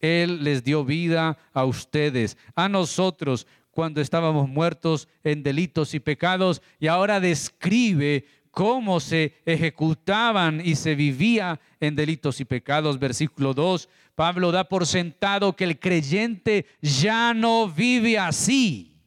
Él 0.00 0.42
les 0.42 0.64
dio 0.64 0.84
vida 0.84 1.38
a 1.52 1.64
ustedes, 1.64 2.36
a 2.54 2.68
nosotros, 2.68 3.46
cuando 3.70 4.00
estábamos 4.00 4.48
muertos 4.48 5.08
en 5.22 5.42
delitos 5.42 5.94
y 5.94 6.00
pecados, 6.00 6.62
y 6.78 6.88
ahora 6.88 7.20
describe 7.20 8.24
cómo 8.50 9.00
se 9.00 9.34
ejecutaban 9.44 10.60
y 10.64 10.74
se 10.74 10.94
vivía 10.94 11.60
en 11.78 11.94
delitos 11.94 12.40
y 12.40 12.44
pecados. 12.44 12.98
Versículo 12.98 13.54
2, 13.54 13.88
Pablo 14.14 14.52
da 14.52 14.68
por 14.68 14.86
sentado 14.86 15.54
que 15.54 15.64
el 15.64 15.78
creyente 15.78 16.66
ya 16.82 17.32
no 17.32 17.68
vive 17.68 18.18
así, 18.18 18.98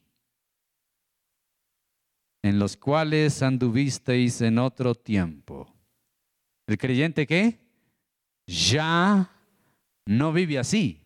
en 2.42 2.60
los 2.60 2.78
cuales 2.78 3.42
anduvisteis 3.42 4.42
en 4.42 4.60
otro 4.60 4.96
tiempo. 4.96 5.72
¿El 6.68 6.78
creyente 6.78 7.28
qué? 7.28 7.60
Ya 8.48 9.30
no 10.06 10.34
vive 10.34 10.60
así. 10.60 11.02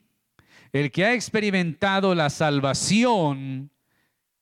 El 0.72 0.92
que 0.92 1.06
ha 1.06 1.14
experimentado 1.14 2.14
la 2.14 2.30
salvación 2.30 3.72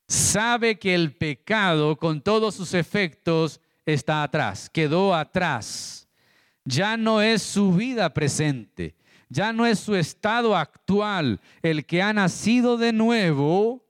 sabe 0.07 0.77
que 0.77 0.93
el 0.95 1.15
pecado 1.15 1.95
con 1.97 2.21
todos 2.21 2.55
sus 2.55 2.73
efectos 2.73 3.61
está 3.85 4.23
atrás, 4.23 4.69
quedó 4.69 5.13
atrás. 5.13 6.07
Ya 6.63 6.97
no 6.97 7.21
es 7.21 7.43
su 7.43 7.73
vida 7.73 8.13
presente, 8.13 8.95
ya 9.29 9.53
no 9.53 9.65
es 9.65 9.79
su 9.79 9.95
estado 9.95 10.55
actual. 10.55 11.39
El 11.61 11.85
que 11.85 12.01
ha 12.01 12.11
nacido 12.11 12.77
de 12.77 12.91
nuevo 12.91 13.85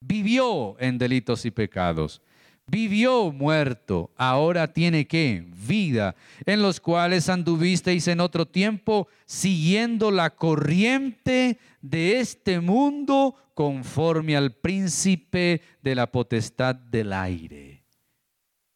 vivió 0.00 0.76
en 0.78 0.98
delitos 0.98 1.44
y 1.44 1.50
pecados. 1.50 2.22
Vivió 2.66 3.32
muerto, 3.32 4.10
ahora 4.16 4.72
tiene 4.72 5.06
que 5.06 5.44
vida, 5.66 6.16
en 6.44 6.62
los 6.62 6.80
cuales 6.80 7.28
anduvisteis 7.28 8.08
en 8.08 8.20
otro 8.20 8.46
tiempo 8.46 9.08
siguiendo 9.24 10.10
la 10.10 10.30
corriente 10.30 11.58
de 11.80 12.18
este 12.18 12.60
mundo 12.60 13.34
conforme 13.54 14.36
al 14.36 14.52
príncipe 14.52 15.62
de 15.82 15.94
la 15.94 16.10
potestad 16.10 16.74
del 16.74 17.12
aire. 17.12 17.84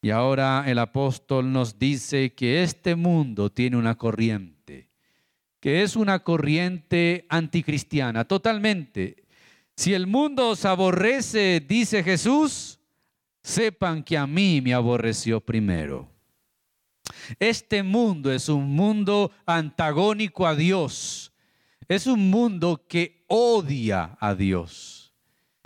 Y 0.03 0.11
ahora 0.11 0.65
el 0.67 0.79
apóstol 0.79 1.53
nos 1.53 1.79
dice 1.79 2.33
que 2.33 2.63
este 2.63 2.95
mundo 2.95 3.51
tiene 3.51 3.77
una 3.77 3.97
corriente, 3.97 4.89
que 5.61 5.83
es 5.83 5.97
una 5.97 6.21
corriente 6.21 7.27
anticristiana, 7.29 8.25
totalmente. 8.25 9.25
Si 9.77 9.93
el 9.93 10.07
mundo 10.07 10.51
os 10.51 10.65
aborrece, 10.65 11.61
dice 11.61 12.03
Jesús, 12.03 12.80
sepan 13.43 14.03
que 14.03 14.17
a 14.17 14.27
mí 14.27 14.61
me 14.61 14.75
aborreció 14.75 15.41
primero. 15.41 16.09
Este 17.39 17.83
mundo 17.83 18.33
es 18.33 18.49
un 18.49 18.75
mundo 18.75 19.31
antagónico 19.47 20.47
a 20.47 20.55
Dios. 20.55 21.33
Es 21.89 22.07
un 22.07 22.31
mundo 22.31 22.87
que 22.89 23.25
odia 23.27 24.17
a 24.21 24.35
Dios. 24.35 25.13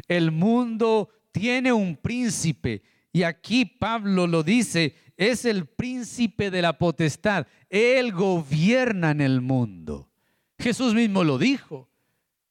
El 0.09 0.31
mundo 0.31 1.11
tiene 1.33 1.73
un 1.73 1.97
príncipe 1.97 2.83
y 3.13 3.23
aquí 3.23 3.65
Pablo 3.65 4.27
lo 4.27 4.43
dice, 4.43 4.97
es 5.17 5.45
el 5.45 5.67
príncipe 5.67 6.51
de 6.51 6.63
la 6.63 6.79
potestad. 6.79 7.47
Él 7.71 8.13
gobierna 8.13 9.13
en 9.13 9.21
el 9.21 9.41
mundo. 9.41 10.11
Jesús 10.59 10.95
mismo 10.95 11.25
lo 11.25 11.39
dijo 11.39 11.89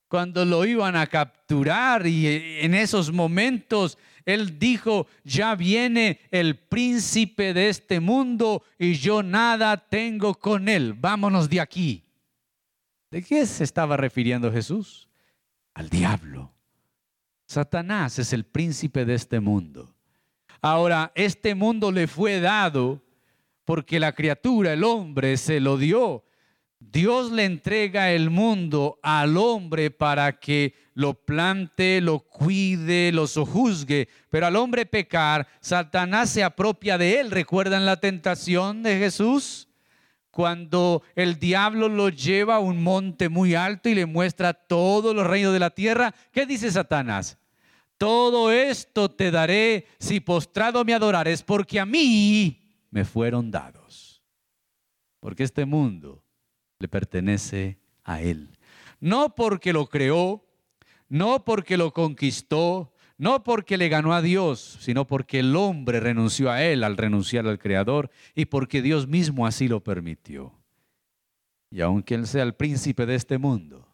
cuando 0.08 0.46
lo 0.46 0.64
iban 0.64 0.96
a 0.96 1.08
capturar 1.08 2.06
y 2.06 2.28
en 2.62 2.76
esos 2.76 3.12
momentos 3.12 3.98
él 4.26 4.60
dijo, 4.60 5.08
ya 5.24 5.56
viene 5.56 6.20
el 6.32 6.58
príncipe 6.58 7.54
de 7.54 7.70
este 7.70 8.00
mundo 8.00 8.64
y 8.78 8.94
yo 8.96 9.24
nada 9.24 9.78
tengo 9.78 10.36
con 10.36 10.70
él. 10.70 10.94
Vámonos 10.94 11.50
de 11.50 11.62
aquí. 11.62 12.04
¿De 13.12 13.22
qué 13.22 13.46
se 13.46 13.64
estaba 13.64 13.98
refiriendo 13.98 14.52
Jesús? 14.52 15.10
Al 15.74 15.90
diablo. 15.90 16.52
Satanás 17.46 18.20
es 18.20 18.34
el 18.34 18.46
príncipe 18.46 19.06
de 19.06 19.16
este 19.16 19.40
mundo. 19.40 19.94
Ahora, 20.62 21.12
este 21.14 21.56
mundo 21.56 21.92
le 21.92 22.08
fue 22.08 22.40
dado 22.40 23.04
porque 23.66 24.00
la 24.00 24.14
criatura, 24.14 24.74
el 24.74 24.84
hombre, 24.84 25.38
se 25.38 25.60
lo 25.60 25.78
dio 25.78 26.24
Dios 26.92 27.32
le 27.32 27.46
entrega 27.46 28.12
el 28.12 28.30
mundo 28.30 29.00
al 29.02 29.38
hombre 29.38 29.90
para 29.90 30.40
que 30.40 30.76
lo 30.94 31.14
plante, 31.14 32.02
lo 32.02 32.20
cuide, 32.20 33.12
lo 33.12 33.28
sojuzgue, 33.28 34.08
pero 34.30 34.46
al 34.46 34.56
hombre 34.56 34.86
pecar, 34.86 35.48
Satanás 35.60 36.30
se 36.30 36.44
apropia 36.44 36.98
de 36.98 37.20
él. 37.20 37.32
¿Recuerdan 37.32 37.86
la 37.86 37.98
tentación 37.98 38.84
de 38.84 38.98
Jesús? 38.98 39.68
Cuando 40.32 41.04
el 41.16 41.40
diablo 41.40 41.90
lo 41.90 42.10
lleva 42.10 42.56
a 42.56 42.60
un 42.60 42.82
monte 42.82 43.30
muy 43.30 43.54
alto 43.54 43.90
y 43.90 43.96
le 43.96 44.06
muestra 44.06 44.54
todos 44.54 45.16
los 45.16 45.28
reinos 45.28 45.54
de 45.54 45.60
la 45.60 45.70
tierra, 45.70 46.14
¿qué 46.32 46.46
dice 46.46 46.72
Satanás? 46.72 47.38
Todo 47.98 48.52
esto 48.52 49.10
te 49.10 49.32
daré 49.32 49.88
si 50.00 50.20
postrado 50.20 50.84
me 50.84 50.94
adorares, 50.94 51.44
porque 51.44 51.80
a 51.80 51.86
mí 51.86 52.60
me 52.90 53.06
fueron 53.06 53.52
dados. 53.52 54.24
Porque 55.20 55.44
este 55.44 55.66
mundo 55.66 56.24
le 56.80 56.88
pertenece 56.88 57.80
a 58.04 58.22
Él. 58.22 58.58
No 59.00 59.36
porque 59.36 59.72
lo 59.72 59.88
creó, 59.88 60.44
no 61.14 61.46
porque 61.46 61.78
lo 61.78 61.94
conquistó, 61.94 62.92
no 63.20 63.44
porque 63.44 63.78
le 63.78 63.88
ganó 63.88 64.16
a 64.16 64.24
Dios, 64.24 64.80
sino 64.82 65.06
porque 65.06 65.42
el 65.42 65.56
hombre 65.56 66.00
renunció 66.00 66.50
a 66.50 66.64
Él 66.64 66.84
al 66.84 66.98
renunciar 66.98 67.46
al 67.46 67.60
Creador 67.60 68.10
y 68.34 68.46
porque 68.46 68.82
Dios 68.82 69.08
mismo 69.08 69.46
así 69.46 69.68
lo 69.68 69.84
permitió. 69.84 70.52
Y 71.70 71.82
aunque 71.82 72.16
Él 72.16 72.26
sea 72.26 72.42
el 72.42 72.56
príncipe 72.56 73.06
de 73.06 73.14
este 73.14 73.38
mundo, 73.38 73.88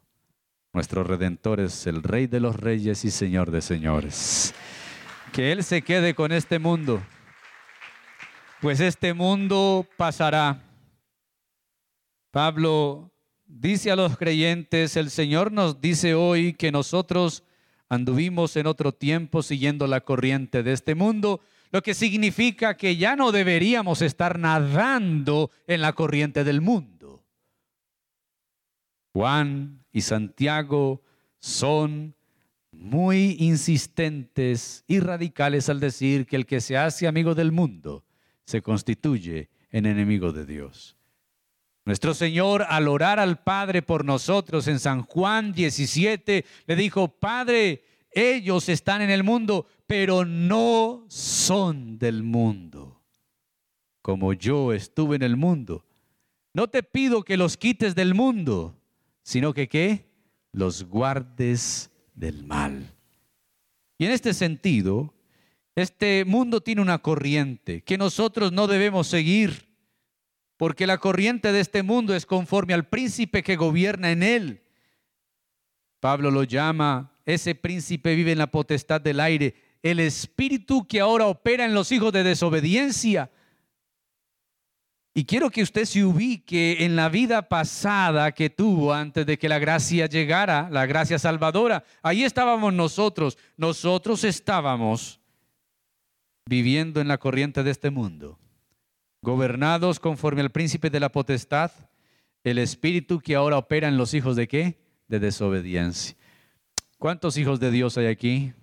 nuestro 0.71 1.03
Redentor 1.03 1.59
es 1.59 1.87
el 1.87 2.03
Rey 2.03 2.27
de 2.27 2.39
los 2.39 2.55
Reyes 2.55 3.03
y 3.03 3.11
Señor 3.11 3.51
de 3.51 3.59
Señores. 3.59 4.53
Que 5.33 5.51
Él 5.51 5.65
se 5.65 5.81
quede 5.81 6.15
con 6.15 6.31
este 6.31 6.57
mundo, 6.57 7.03
pues 8.61 8.79
este 8.79 9.13
mundo 9.13 9.85
pasará 9.97 10.63
Pablo 12.31 13.11
dice 13.49 13.91
a 13.91 13.95
los 13.95 14.17
creyentes, 14.17 14.95
el 14.95 15.09
Señor 15.09 15.51
nos 15.51 15.81
dice 15.81 16.13
hoy 16.13 16.53
que 16.53 16.71
nosotros 16.71 17.43
anduvimos 17.89 18.55
en 18.55 18.67
otro 18.67 18.93
tiempo 18.93 19.41
siguiendo 19.41 19.87
la 19.87 20.01
corriente 20.01 20.63
de 20.63 20.71
este 20.71 20.95
mundo, 20.95 21.41
lo 21.71 21.81
que 21.81 21.93
significa 21.93 22.77
que 22.77 22.95
ya 22.95 23.15
no 23.15 23.31
deberíamos 23.31 24.01
estar 24.01 24.39
nadando 24.39 25.51
en 25.67 25.81
la 25.81 25.93
corriente 25.93 26.43
del 26.43 26.61
mundo. 26.61 27.23
Juan 29.13 29.83
y 29.91 30.01
Santiago 30.01 31.01
son 31.39 32.15
muy 32.71 33.35
insistentes 33.39 34.83
y 34.87 34.99
radicales 34.99 35.69
al 35.69 35.79
decir 35.79 36.27
que 36.27 36.35
el 36.35 36.45
que 36.45 36.61
se 36.61 36.77
hace 36.77 37.07
amigo 37.07 37.33
del 37.33 37.51
mundo 37.51 38.05
se 38.45 38.61
constituye 38.61 39.49
en 39.71 39.87
enemigo 39.87 40.31
de 40.31 40.45
Dios. 40.45 40.98
Nuestro 41.89 42.13
Señor 42.13 42.67
al 42.69 42.87
orar 42.87 43.19
al 43.19 43.41
Padre 43.41 43.81
por 43.81 44.05
nosotros 44.05 44.67
en 44.67 44.79
San 44.79 45.01
Juan 45.01 45.53
17 45.53 46.45
le 46.67 46.75
dijo, 46.75 47.07
Padre, 47.07 47.83
ellos 48.11 48.69
están 48.69 49.01
en 49.01 49.09
el 49.09 49.23
mundo, 49.23 49.65
pero 49.87 50.23
no 50.23 51.07
son 51.07 51.97
del 51.97 52.21
mundo, 52.21 53.01
como 54.03 54.33
yo 54.33 54.71
estuve 54.71 55.15
en 55.15 55.23
el 55.23 55.35
mundo. 55.35 55.83
No 56.53 56.67
te 56.67 56.83
pido 56.83 57.23
que 57.23 57.37
los 57.37 57.57
quites 57.57 57.95
del 57.95 58.13
mundo, 58.13 58.79
sino 59.23 59.51
que? 59.55 60.11
Los 60.51 60.83
guardes 60.83 61.89
del 62.13 62.43
mal. 62.43 62.93
Y 63.97 64.05
en 64.05 64.11
este 64.11 64.35
sentido, 64.35 65.15
este 65.73 66.23
mundo 66.23 66.61
tiene 66.61 66.83
una 66.83 66.99
corriente 66.99 67.81
que 67.81 67.97
nosotros 67.97 68.51
no 68.51 68.67
debemos 68.67 69.07
seguir 69.07 69.68
porque 70.59 70.85
la 70.85 70.97
corriente 70.97 71.53
de 71.53 71.61
este 71.61 71.83
mundo 71.83 72.13
es 72.13 72.25
conforme 72.25 72.73
al 72.73 72.85
príncipe 72.85 73.43
que 73.43 73.55
gobierna 73.55 74.11
en 74.11 74.23
él. 74.23 74.61
Pablo 76.01 76.31
lo 76.31 76.43
llama, 76.43 77.13
ese 77.25 77.55
príncipe 77.55 78.13
vive 78.13 78.33
en 78.33 78.39
la 78.39 78.51
potestad 78.51 78.99
del 78.99 79.21
aire, 79.21 79.55
el 79.81 80.01
espíritu 80.01 80.85
que 80.85 80.99
ahora 80.99 81.27
opera 81.27 81.63
en 81.63 81.73
los 81.73 81.93
hijos 81.93 82.11
de 82.11 82.23
desobediencia. 82.23 83.31
Y 85.13 85.23
quiero 85.23 85.49
que 85.49 85.63
usted 85.63 85.85
se 85.85 86.03
ubique 86.03 86.83
en 86.83 86.97
la 86.97 87.07
vida 87.07 87.47
pasada 87.47 88.33
que 88.33 88.49
tuvo 88.49 88.93
antes 88.93 89.25
de 89.25 89.39
que 89.39 89.47
la 89.47 89.59
gracia 89.59 90.07
llegara, 90.07 90.67
la 90.69 90.85
gracia 90.85 91.17
salvadora. 91.17 91.85
Ahí 92.03 92.25
estábamos 92.25 92.73
nosotros. 92.73 93.37
Nosotros 93.55 94.25
estábamos 94.25 95.21
viviendo 96.45 96.99
en 96.99 97.07
la 97.07 97.17
corriente 97.17 97.63
de 97.63 97.71
este 97.71 97.91
mundo 97.91 98.37
gobernados 99.21 99.99
conforme 99.99 100.41
al 100.41 100.51
príncipe 100.51 100.89
de 100.89 100.99
la 100.99 101.11
potestad, 101.11 101.71
el 102.43 102.57
espíritu 102.57 103.19
que 103.19 103.35
ahora 103.35 103.57
opera 103.57 103.87
en 103.87 103.97
los 103.97 104.13
hijos 104.13 104.35
de 104.35 104.47
qué? 104.47 104.79
De 105.07 105.19
desobediencia. 105.19 106.15
¿Cuántos 106.97 107.37
hijos 107.37 107.59
de 107.59 107.71
Dios 107.71 107.97
hay 107.97 108.07
aquí? 108.07 108.53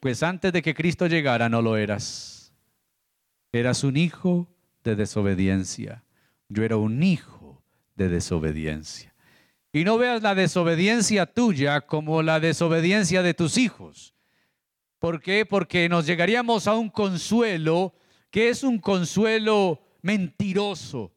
Pues 0.00 0.22
antes 0.22 0.52
de 0.52 0.62
que 0.62 0.74
Cristo 0.74 1.06
llegara 1.06 1.48
no 1.48 1.62
lo 1.62 1.76
eras. 1.76 2.52
Eras 3.52 3.84
un 3.84 3.96
hijo 3.96 4.48
de 4.84 4.96
desobediencia. 4.96 6.04
Yo 6.48 6.64
era 6.64 6.76
un 6.76 7.02
hijo 7.02 7.62
de 7.96 8.08
desobediencia. 8.08 9.14
Y 9.72 9.84
no 9.84 9.98
veas 9.98 10.22
la 10.22 10.34
desobediencia 10.34 11.26
tuya 11.26 11.82
como 11.82 12.22
la 12.22 12.40
desobediencia 12.40 13.22
de 13.22 13.34
tus 13.34 13.58
hijos. 13.58 14.14
¿Por 14.98 15.20
qué? 15.20 15.46
Porque 15.46 15.88
nos 15.88 16.06
llegaríamos 16.06 16.66
a 16.66 16.74
un 16.74 16.88
consuelo 16.88 17.94
que 18.30 18.48
es 18.48 18.62
un 18.62 18.78
consuelo 18.78 19.80
mentiroso. 20.02 21.12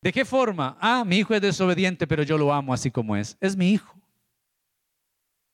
¿De 0.00 0.12
qué 0.12 0.24
forma? 0.24 0.76
Ah, 0.80 1.04
mi 1.06 1.16
hijo 1.16 1.34
es 1.34 1.40
desobediente, 1.40 2.06
pero 2.06 2.22
yo 2.22 2.36
lo 2.36 2.52
amo 2.52 2.74
así 2.74 2.90
como 2.90 3.16
es. 3.16 3.36
Es 3.40 3.56
mi 3.56 3.70
hijo. 3.70 3.98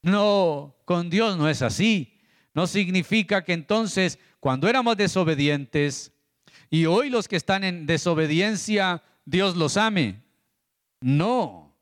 No, 0.02 0.74
con 0.84 1.10
Dios 1.10 1.36
no 1.36 1.48
es 1.48 1.62
así. 1.62 2.18
No 2.54 2.66
significa 2.66 3.44
que 3.44 3.52
entonces 3.52 4.18
cuando 4.40 4.68
éramos 4.68 4.96
desobedientes 4.96 6.12
y 6.70 6.86
hoy 6.86 7.10
los 7.10 7.28
que 7.28 7.36
están 7.36 7.62
en 7.64 7.86
desobediencia, 7.86 9.02
Dios 9.24 9.56
los 9.56 9.76
ame. 9.76 10.22
No. 11.00 11.76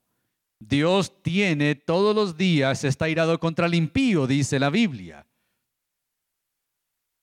Dios 0.59 1.23
tiene 1.23 1.75
todos 1.77 2.15
los 2.15 2.37
días, 2.37 2.83
está 2.85 3.09
irado 3.09 3.39
contra 3.39 3.67
el 3.67 3.75
impío, 3.75 4.27
dice 4.27 4.59
la 4.59 4.71
Biblia. 4.71 5.28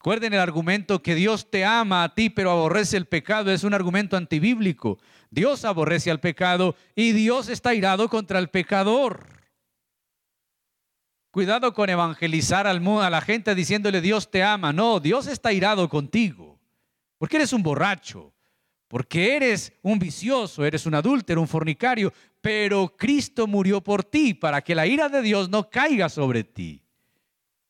Recuerden 0.05 0.35
el 0.35 0.39
argumento 0.39 1.01
que 1.01 1.15
Dios 1.15 1.49
te 1.49 1.65
ama 1.65 2.03
a 2.03 2.13
ti, 2.13 2.29
pero 2.29 2.51
aborrece 2.51 2.95
el 2.95 3.07
pecado. 3.07 3.51
Es 3.51 3.63
un 3.63 3.73
argumento 3.73 4.15
antibíblico. 4.15 4.99
Dios 5.31 5.65
aborrece 5.65 6.11
al 6.11 6.19
pecado 6.19 6.75
y 6.95 7.11
Dios 7.11 7.49
está 7.49 7.73
irado 7.73 8.07
contra 8.07 8.37
el 8.37 8.51
pecador. 8.51 9.25
Cuidado 11.31 11.73
con 11.73 11.89
evangelizar 11.89 12.67
a 12.67 13.09
la 13.09 13.21
gente 13.21 13.55
diciéndole 13.55 13.99
Dios 13.99 14.29
te 14.29 14.43
ama. 14.43 14.71
No, 14.71 14.99
Dios 14.99 15.25
está 15.25 15.51
irado 15.51 15.89
contigo. 15.89 16.59
Porque 17.17 17.37
eres 17.37 17.51
un 17.51 17.63
borracho, 17.63 18.31
porque 18.87 19.35
eres 19.35 19.73
un 19.81 19.97
vicioso, 19.97 20.63
eres 20.65 20.85
un 20.85 20.93
adúltero, 20.93 21.41
un 21.41 21.47
fornicario, 21.47 22.13
pero 22.41 22.95
Cristo 22.95 23.47
murió 23.47 23.81
por 23.81 24.03
ti 24.03 24.35
para 24.35 24.61
que 24.61 24.75
la 24.75 24.85
ira 24.85 25.09
de 25.09 25.23
Dios 25.23 25.49
no 25.49 25.67
caiga 25.67 26.09
sobre 26.09 26.43
ti. 26.43 26.84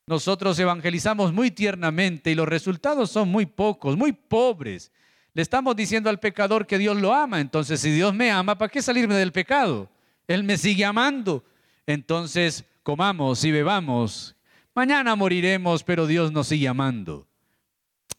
Nosotros 0.08 0.60
evangelizamos 0.60 1.34
muy 1.34 1.50
tiernamente 1.50 2.30
y 2.30 2.36
los 2.36 2.48
resultados 2.48 3.10
son 3.10 3.30
muy 3.30 3.48
pocos, 3.48 3.98
muy 3.98 4.12
pobres. 4.14 4.92
Le 5.34 5.42
estamos 5.42 5.76
diciendo 5.76 6.12
al 6.12 6.20
pecador 6.20 6.68
que 6.68 6.78
Dios 6.78 6.96
lo 6.98 7.14
ama. 7.14 7.42
Entonces, 7.42 7.80
si 7.80 7.90
Dios 7.92 8.14
me 8.14 8.30
ama, 8.30 8.56
¿para 8.58 8.72
qué 8.72 8.84
salirme 8.84 9.16
del 9.16 9.32
pecado? 9.32 9.90
Él 10.28 10.44
me 10.44 10.58
sigue 10.58 10.86
amando. 10.86 11.44
Entonces, 11.88 12.66
comamos 12.84 13.44
y 13.44 13.52
bebamos. 13.52 14.36
Mañana 14.76 15.16
moriremos, 15.16 15.84
pero 15.84 16.06
Dios 16.06 16.32
nos 16.32 16.48
sigue 16.48 16.68
amando. 16.68 17.28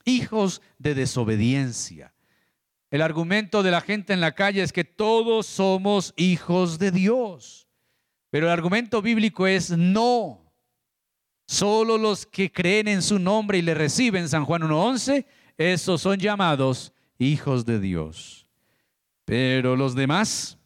Hijos 0.05 0.63
de 0.79 0.95
desobediencia. 0.95 2.13
El 2.91 3.01
argumento 3.03 3.63
de 3.63 3.71
la 3.71 3.81
gente 3.81 4.13
en 4.13 4.21
la 4.21 4.33
calle 4.33 4.63
es 4.63 4.73
que 4.73 4.85
todos 4.85 5.47
somos 5.47 6.15
hijos 6.17 6.81
de 6.81 6.91
Dios. 6.91 7.69
Pero 8.31 8.47
el 8.47 8.53
argumento 8.53 9.03
bíblico 9.03 9.47
es 9.47 9.71
no. 9.71 10.46
Solo 11.47 11.97
los 11.97 12.27
que 12.27 12.51
creen 12.51 12.89
en 12.89 13.03
su 13.03 13.19
nombre 13.19 13.59
y 13.59 13.63
le 13.63 13.75
reciben, 13.75 14.29
San 14.29 14.45
Juan 14.45 14.63
1.11, 14.63 15.25
esos 15.57 16.03
son 16.03 16.19
llamados 16.19 16.93
hijos 17.19 17.65
de 17.65 17.79
Dios. 17.79 18.47
Pero 19.25 19.77
los 19.77 19.95
demás, 19.95 20.59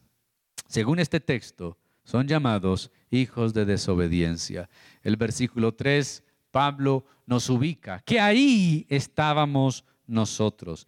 según 0.66 0.99
este 0.99 1.21
texto, 1.21 1.77
son 2.03 2.27
llamados 2.27 2.90
hijos 3.11 3.53
de 3.53 3.66
desobediencia. 3.66 4.71
El 5.03 5.16
versículo 5.16 5.75
3, 5.75 6.23
Pablo 6.51 7.05
nos 7.27 7.49
ubica, 7.51 8.03
que 8.05 8.19
ahí 8.19 8.87
estábamos 8.88 9.85
nosotros, 10.07 10.87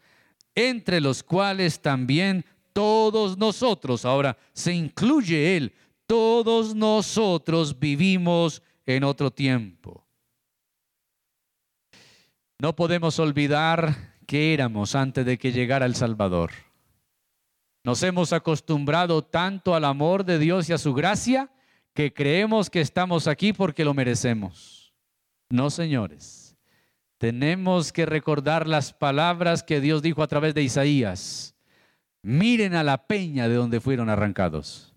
entre 0.54 1.00
los 1.00 1.22
cuales 1.22 1.80
también 1.80 2.44
todos 2.72 3.36
nosotros, 3.36 4.04
ahora 4.04 4.36
se 4.52 4.72
incluye 4.72 5.56
él, 5.56 5.74
todos 6.06 6.74
nosotros 6.74 7.78
vivimos 7.78 8.62
en 8.86 9.04
otro 9.04 9.30
tiempo. 9.30 10.06
No 12.58 12.76
podemos 12.76 13.18
olvidar 13.18 14.14
que 14.26 14.54
éramos 14.54 14.94
antes 14.94 15.26
de 15.26 15.38
que 15.38 15.52
llegara 15.52 15.86
el 15.86 15.94
Salvador. 15.94 16.52
Nos 17.84 18.02
hemos 18.02 18.32
acostumbrado 18.32 19.22
tanto 19.22 19.74
al 19.74 19.84
amor 19.84 20.24
de 20.24 20.38
Dios 20.38 20.68
y 20.68 20.72
a 20.72 20.78
su 20.78 20.94
gracia 20.94 21.50
que 21.94 22.14
creemos 22.14 22.70
que 22.70 22.80
estamos 22.80 23.26
aquí 23.26 23.52
porque 23.52 23.84
lo 23.84 23.94
merecemos. 23.94 24.94
No, 25.50 25.70
señores. 25.70 26.56
Tenemos 27.18 27.92
que 27.92 28.06
recordar 28.06 28.66
las 28.66 28.92
palabras 28.92 29.62
que 29.62 29.80
Dios 29.80 30.02
dijo 30.02 30.22
a 30.22 30.26
través 30.28 30.54
de 30.54 30.62
Isaías. 30.62 31.54
Miren 32.22 32.74
a 32.74 32.82
la 32.82 33.06
peña 33.06 33.48
de 33.48 33.56
donde 33.56 33.80
fueron 33.80 34.08
arrancados. 34.08 34.91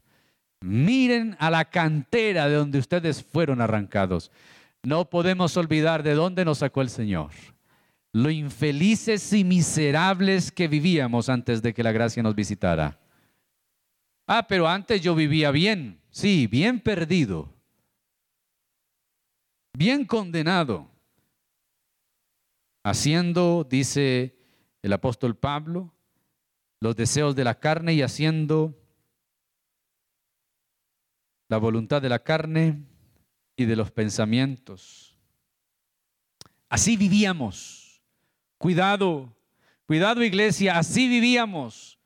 Miren 0.62 1.36
a 1.40 1.50
la 1.50 1.66
cantera 1.66 2.48
de 2.48 2.56
donde 2.56 2.80
ustedes 2.80 3.24
fueron 3.24 3.62
arrancados. 3.62 4.32
No 4.84 5.10
podemos 5.10 5.58
olvidar 5.58 6.04
de 6.04 6.14
dónde 6.14 6.46
nos 6.46 6.60
sacó 6.60 6.82
el 6.82 6.90
Señor. 6.90 7.32
Lo 8.12 8.30
infelices 8.30 9.34
y 9.34 9.44
miserables 9.44 10.52
que 10.52 10.68
vivíamos 10.68 11.28
antes 11.28 11.62
de 11.62 11.74
que 11.74 11.84
la 11.84 11.92
gracia 11.92 12.24
nos 12.24 12.36
visitara. 12.36 13.00
Ah, 14.28 14.48
pero 14.48 14.68
antes 14.68 15.02
yo 15.02 15.16
vivía 15.16 15.52
bien. 15.52 16.00
Sí, 16.10 16.48
bien 16.48 16.80
perdido. 16.80 17.54
Bien 19.74 20.06
condenado. 20.06 20.90
Haciendo, 22.84 23.68
dice 23.70 24.38
el 24.82 24.94
apóstol 24.94 25.36
Pablo, 25.36 25.94
los 26.80 26.96
deseos 26.96 27.36
de 27.36 27.44
la 27.44 27.60
carne 27.60 27.94
y 27.96 28.02
haciendo 28.02 28.80
la 31.48 31.58
voluntad 31.58 32.02
de 32.02 32.10
la 32.10 32.20
carne 32.20 32.82
y 33.56 33.66
de 33.66 33.76
los 33.76 33.92
pensamientos. 33.92 35.18
Así 36.70 36.98
vivíamos. 36.98 38.02
Cuidado, 38.58 39.34
cuidado 39.86 40.24
iglesia, 40.24 40.78
así 40.78 41.08
vivíamos. 41.08 42.00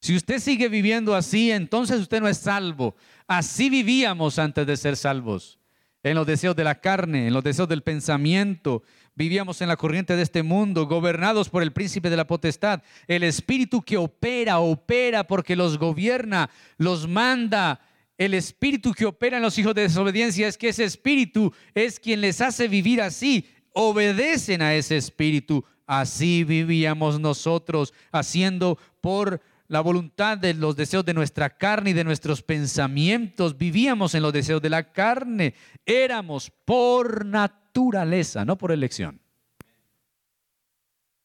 Si 0.00 0.16
usted 0.16 0.40
sigue 0.40 0.68
viviendo 0.68 1.14
así, 1.14 1.50
entonces 1.52 2.00
usted 2.00 2.20
no 2.20 2.28
es 2.28 2.38
salvo. 2.38 2.96
Así 3.26 3.70
vivíamos 3.70 4.38
antes 4.38 4.66
de 4.66 4.76
ser 4.76 4.96
salvos. 4.96 5.58
En 6.02 6.16
los 6.16 6.26
deseos 6.26 6.56
de 6.56 6.64
la 6.64 6.80
carne, 6.80 7.28
en 7.28 7.32
los 7.32 7.44
deseos 7.44 7.68
del 7.68 7.82
pensamiento. 7.82 8.82
Vivíamos 9.14 9.60
en 9.60 9.68
la 9.68 9.76
corriente 9.76 10.16
de 10.16 10.22
este 10.22 10.42
mundo, 10.42 10.86
gobernados 10.86 11.48
por 11.48 11.62
el 11.62 11.72
príncipe 11.72 12.10
de 12.10 12.16
la 12.16 12.26
potestad. 12.26 12.82
El 13.06 13.22
espíritu 13.22 13.82
que 13.82 13.96
opera, 13.96 14.58
opera 14.58 15.24
porque 15.24 15.54
los 15.54 15.78
gobierna, 15.78 16.50
los 16.78 17.06
manda 17.06 17.80
el 18.18 18.34
espíritu 18.34 18.92
que 18.92 19.06
opera 19.06 19.38
en 19.38 19.42
los 19.42 19.58
hijos 19.58 19.74
de 19.74 19.82
desobediencia 19.82 20.46
es 20.46 20.58
que 20.58 20.68
ese 20.68 20.84
espíritu 20.84 21.52
es 21.74 21.98
quien 21.98 22.20
les 22.20 22.40
hace 22.40 22.68
vivir 22.68 23.00
así. 23.00 23.48
Obedecen 23.72 24.62
a 24.62 24.74
ese 24.74 24.96
espíritu. 24.96 25.64
Así 25.86 26.44
vivíamos 26.44 27.18
nosotros, 27.18 27.92
haciendo 28.12 28.78
por 29.00 29.40
la 29.68 29.80
voluntad 29.80 30.38
de 30.38 30.54
los 30.54 30.76
deseos 30.76 31.04
de 31.04 31.14
nuestra 31.14 31.56
carne 31.56 31.90
y 31.90 31.94
de 31.94 32.04
nuestros 32.04 32.42
pensamientos. 32.42 33.56
Vivíamos 33.56 34.14
en 34.14 34.22
los 34.22 34.32
deseos 34.32 34.62
de 34.62 34.70
la 34.70 34.92
carne. 34.92 35.54
Éramos 35.84 36.50
por 36.64 37.24
naturaleza, 37.24 38.44
no 38.44 38.56
por 38.56 38.70
elección. 38.70 39.20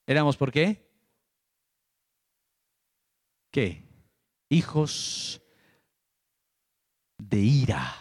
¿Éramos 0.07 0.37
por 0.37 0.51
qué? 0.51 0.89
¿Qué? 3.51 3.83
Hijos 4.49 5.41
de 7.29 7.39
ira, 7.39 7.93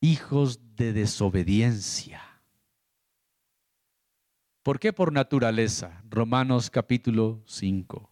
hijos 0.00 0.76
de 0.76 0.92
desobediencia. 0.92 2.22
¿Por 4.62 4.78
qué 4.78 4.92
por 4.92 5.12
naturaleza? 5.12 6.02
Romanos 6.10 6.70
capítulo 6.70 7.42
5. 7.46 8.10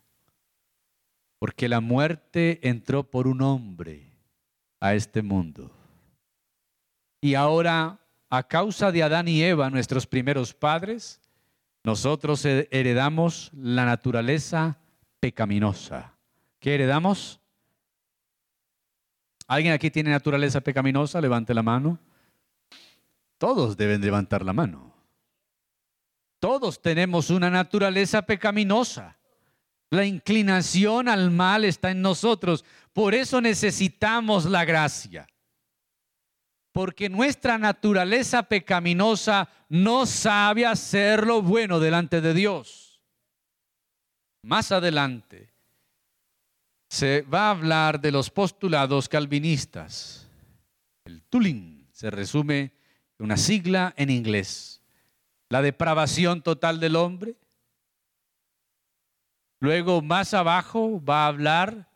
Porque 1.38 1.68
la 1.68 1.80
muerte 1.80 2.66
entró 2.66 3.11
por 3.11 3.28
un 3.28 3.42
hombre 3.42 4.11
a 4.80 4.94
este 4.94 5.20
mundo. 5.20 5.70
Y 7.20 7.35
ahora, 7.35 8.00
a 8.30 8.42
causa 8.44 8.90
de 8.92 9.02
Adán 9.02 9.28
y 9.28 9.42
Eva, 9.42 9.68
nuestros 9.68 10.06
primeros 10.06 10.54
padres, 10.54 11.20
nosotros 11.85 12.44
heredamos 12.44 13.50
la 13.52 13.85
naturaleza 13.85 14.78
pecaminosa. 15.20 16.14
¿Qué 16.59 16.74
heredamos? 16.74 17.40
¿Alguien 19.46 19.72
aquí 19.72 19.90
tiene 19.90 20.11
naturaleza 20.11 20.61
pecaminosa? 20.61 21.20
Levante 21.20 21.54
la 21.54 21.62
mano. 21.62 21.98
Todos 23.38 23.76
deben 23.76 24.00
levantar 24.00 24.44
la 24.44 24.52
mano. 24.52 24.94
Todos 26.40 26.80
tenemos 26.82 27.30
una 27.30 27.50
naturaleza 27.50 28.22
pecaminosa. 28.22 29.16
La 29.90 30.04
inclinación 30.04 31.09
al 31.09 31.30
mal 31.30 31.64
está 31.64 31.90
en 31.90 32.02
nosotros. 32.02 32.64
Por 32.92 33.14
eso 33.14 33.40
necesitamos 33.40 34.46
la 34.46 34.64
gracia. 34.64 35.28
Porque 36.72 37.09
nuestra 37.09 37.56
naturaleza 37.56 38.42
pecaminosa 38.42 39.48
no 39.68 40.06
sabe 40.06 40.66
hacer 40.66 41.26
lo 41.26 41.40
bueno 41.40 41.78
delante 41.78 42.20
de 42.20 42.35
Dios. 42.35 43.00
Más 44.42 44.72
adelante 44.72 45.56
se 46.88 47.22
va 47.22 47.49
a 47.49 47.51
hablar 47.51 48.01
de 48.01 48.12
los 48.12 48.31
postulados 48.31 49.09
calvinistas. 49.09 50.29
El 51.05 51.22
Tulin 51.22 51.88
se 51.92 52.11
resume 52.11 52.72
en 53.18 53.25
una 53.25 53.37
sigla 53.37 53.94
en 53.96 54.11
inglés. 54.11 54.83
La 55.49 55.62
depravación 55.62 56.42
total 56.42 56.81
del 56.81 56.96
hombre. 56.96 57.37
Luego, 59.61 60.03
más 60.03 60.35
abajo, 60.35 61.03
va 61.03 61.25
a 61.25 61.29
hablar 61.29 61.88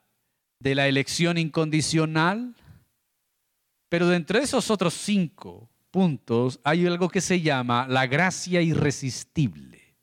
de 0.59 0.75
la 0.75 0.87
elección 0.87 1.37
incondicional. 1.37 2.55
Pero 3.89 4.07
dentro 4.07 4.39
de 4.39 4.45
esos 4.45 4.71
otros 4.71 4.93
cinco 4.93 5.69
puntos 5.91 6.59
hay 6.63 6.87
algo 6.87 7.09
que 7.09 7.19
se 7.19 7.41
llama 7.41 7.87
la 7.87 8.07
gracia 8.07 8.61
irresistible. 8.61 9.95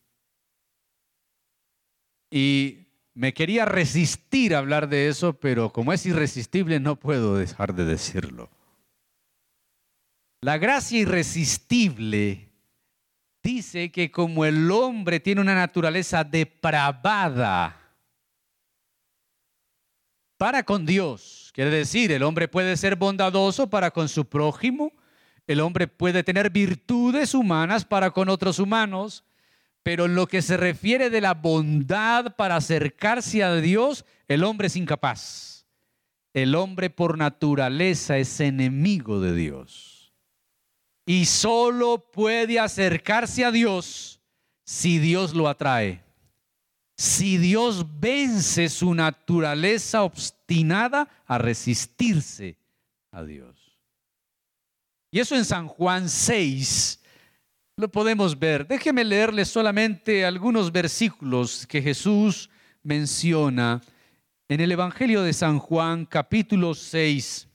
Y 2.31 2.88
me 3.19 3.35
quería 3.35 3.65
resistir 3.65 4.55
a 4.55 4.59
hablar 4.59 4.89
de 4.89 5.09
eso, 5.09 5.33
pero 5.33 5.73
como 5.73 5.93
es 5.93 6.07
irresistible 6.07 6.79
no 6.79 6.95
puedo 6.95 7.37
dejar 7.37 7.75
de 7.75 7.85
decirlo. 7.85 8.49
La 10.41 10.57
gracia 10.57 11.01
irresistible 11.01 12.49
dice 13.43 13.91
que 13.91 14.13
como 14.13 14.45
el 14.45 14.71
hombre 14.71 15.19
tiene 15.19 15.41
una 15.41 15.57
naturaleza 15.57 16.23
depravada 16.23 17.77
para 20.37 20.63
con 20.63 20.87
Dios, 20.87 21.51
Quiere 21.53 21.73
decir, 21.73 22.13
el 22.13 22.23
hombre 22.23 22.47
puede 22.47 22.77
ser 22.77 22.95
bondadoso 22.95 23.69
para 23.69 23.91
con 23.91 24.09
su 24.09 24.27
prójimo, 24.27 24.93
el 25.49 25.59
hombre 25.59 25.89
puede 25.89 26.23
tener 26.23 26.51
virtudes 26.51 27.35
humanas 27.35 27.85
para 27.85 28.13
con 28.13 28.29
otros 28.29 28.61
humanos, 28.61 29.25
pero 29.83 30.07
en 30.07 30.15
lo 30.15 30.27
que 30.27 30.43
se 30.43 30.57
refiere 30.57 31.11
de 31.11 31.21
la 31.21 31.35
bondad 31.35 32.37
para 32.37 32.57
acercarse 32.57 33.43
a 33.43 33.55
Dios, 33.57 34.05
el 34.27 34.45
hombre 34.45 34.67
es 34.67 34.77
incapaz. 34.77 35.67
El 36.35 36.55
hombre 36.55 36.91
por 36.91 37.17
naturaleza 37.17 38.19
es 38.19 38.41
enemigo 38.41 39.21
de 39.21 39.35
Dios. 39.35 40.13
Y 41.07 41.25
solo 41.25 42.11
puede 42.13 42.61
acercarse 42.61 43.45
a 43.45 43.51
Dios 43.51 44.21
si 44.65 44.99
Dios 44.99 45.35
lo 45.35 45.49
atrae. 45.49 46.05
Si 46.97 47.39
Dios 47.39 47.87
vence 47.99 48.69
su 48.69 48.93
naturaleza 48.93 50.03
obstinada 50.03 51.09
a 51.27 51.39
resistirse 51.39 52.59
a 53.11 53.23
Dios. 53.23 53.79
Y 55.11 55.21
eso 55.21 55.35
en 55.35 55.45
San 55.45 55.69
Juan 55.69 56.09
6 56.09 56.98
lo 57.79 57.89
podemos 57.89 58.37
ver. 58.37 58.67
Déjeme 58.67 59.05
leerles 59.05 59.49
solamente 59.49 60.25
algunos 60.25 60.73
versículos 60.73 61.65
que 61.65 61.81
Jesús 61.81 62.51
menciona 62.83 63.81
en 64.49 64.61
el 64.61 64.73
Evangelio 64.73 65.23
de 65.23 65.33
San 65.33 65.61
Juan 65.61 66.05
capítulo 66.05 66.75
6, 66.75 67.49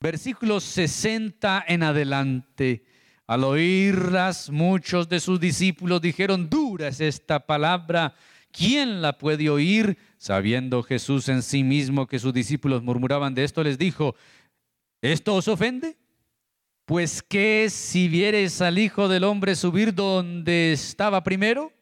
versículos 0.00 0.64
60 0.64 1.66
en 1.68 1.82
adelante. 1.82 2.86
Al 3.26 3.44
oírlas, 3.44 4.48
muchos 4.48 5.10
de 5.10 5.20
sus 5.20 5.38
discípulos 5.38 6.00
dijeron, 6.00 6.48
dura 6.48 6.88
es 6.88 7.02
esta 7.02 7.40
palabra, 7.40 8.14
¿quién 8.50 9.02
la 9.02 9.18
puede 9.18 9.50
oír? 9.50 9.98
Sabiendo 10.16 10.82
Jesús 10.82 11.28
en 11.28 11.42
sí 11.42 11.62
mismo 11.62 12.06
que 12.06 12.18
sus 12.18 12.32
discípulos 12.32 12.82
murmuraban 12.82 13.34
de 13.34 13.44
esto, 13.44 13.62
les 13.62 13.76
dijo, 13.76 14.14
¿esto 15.02 15.34
os 15.34 15.48
ofende? 15.48 15.98
Pues 16.86 17.20
que 17.20 17.68
si 17.68 18.06
vieres 18.06 18.62
al 18.62 18.78
Hijo 18.78 19.08
del 19.08 19.24
Hombre 19.24 19.56
subir 19.56 19.92
donde 19.92 20.70
estaba 20.70 21.24
primero, 21.24 21.72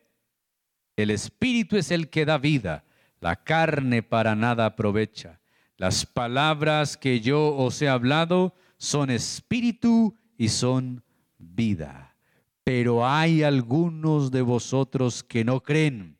el 0.96 1.10
Espíritu 1.10 1.76
es 1.76 1.90
el 1.90 2.08
que 2.08 2.24
da 2.24 2.38
vida, 2.38 2.84
la 3.20 3.36
carne 3.36 4.02
para 4.02 4.34
nada 4.34 4.64
aprovecha. 4.64 5.42
Las 5.76 6.06
palabras 6.06 6.96
que 6.96 7.20
yo 7.20 7.54
os 7.54 7.82
he 7.82 7.88
hablado 7.88 8.54
son 8.78 9.10
espíritu 9.10 10.16
y 10.38 10.48
son 10.48 11.04
vida. 11.36 12.16
Pero 12.64 13.06
hay 13.06 13.42
algunos 13.42 14.30
de 14.30 14.40
vosotros 14.40 15.22
que 15.22 15.44
no 15.44 15.60
creen, 15.60 16.16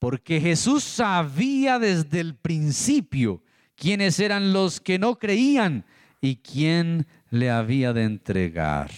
porque 0.00 0.40
Jesús 0.40 0.82
sabía 0.82 1.78
desde 1.78 2.18
el 2.18 2.34
principio 2.34 3.44
quiénes 3.76 4.18
eran 4.18 4.52
los 4.52 4.80
que 4.80 4.98
no 4.98 5.16
creían 5.16 5.84
y 6.20 6.36
quién 6.36 7.06
le 7.30 7.50
había 7.50 7.92
de 7.92 8.04
entregar. 8.04 8.90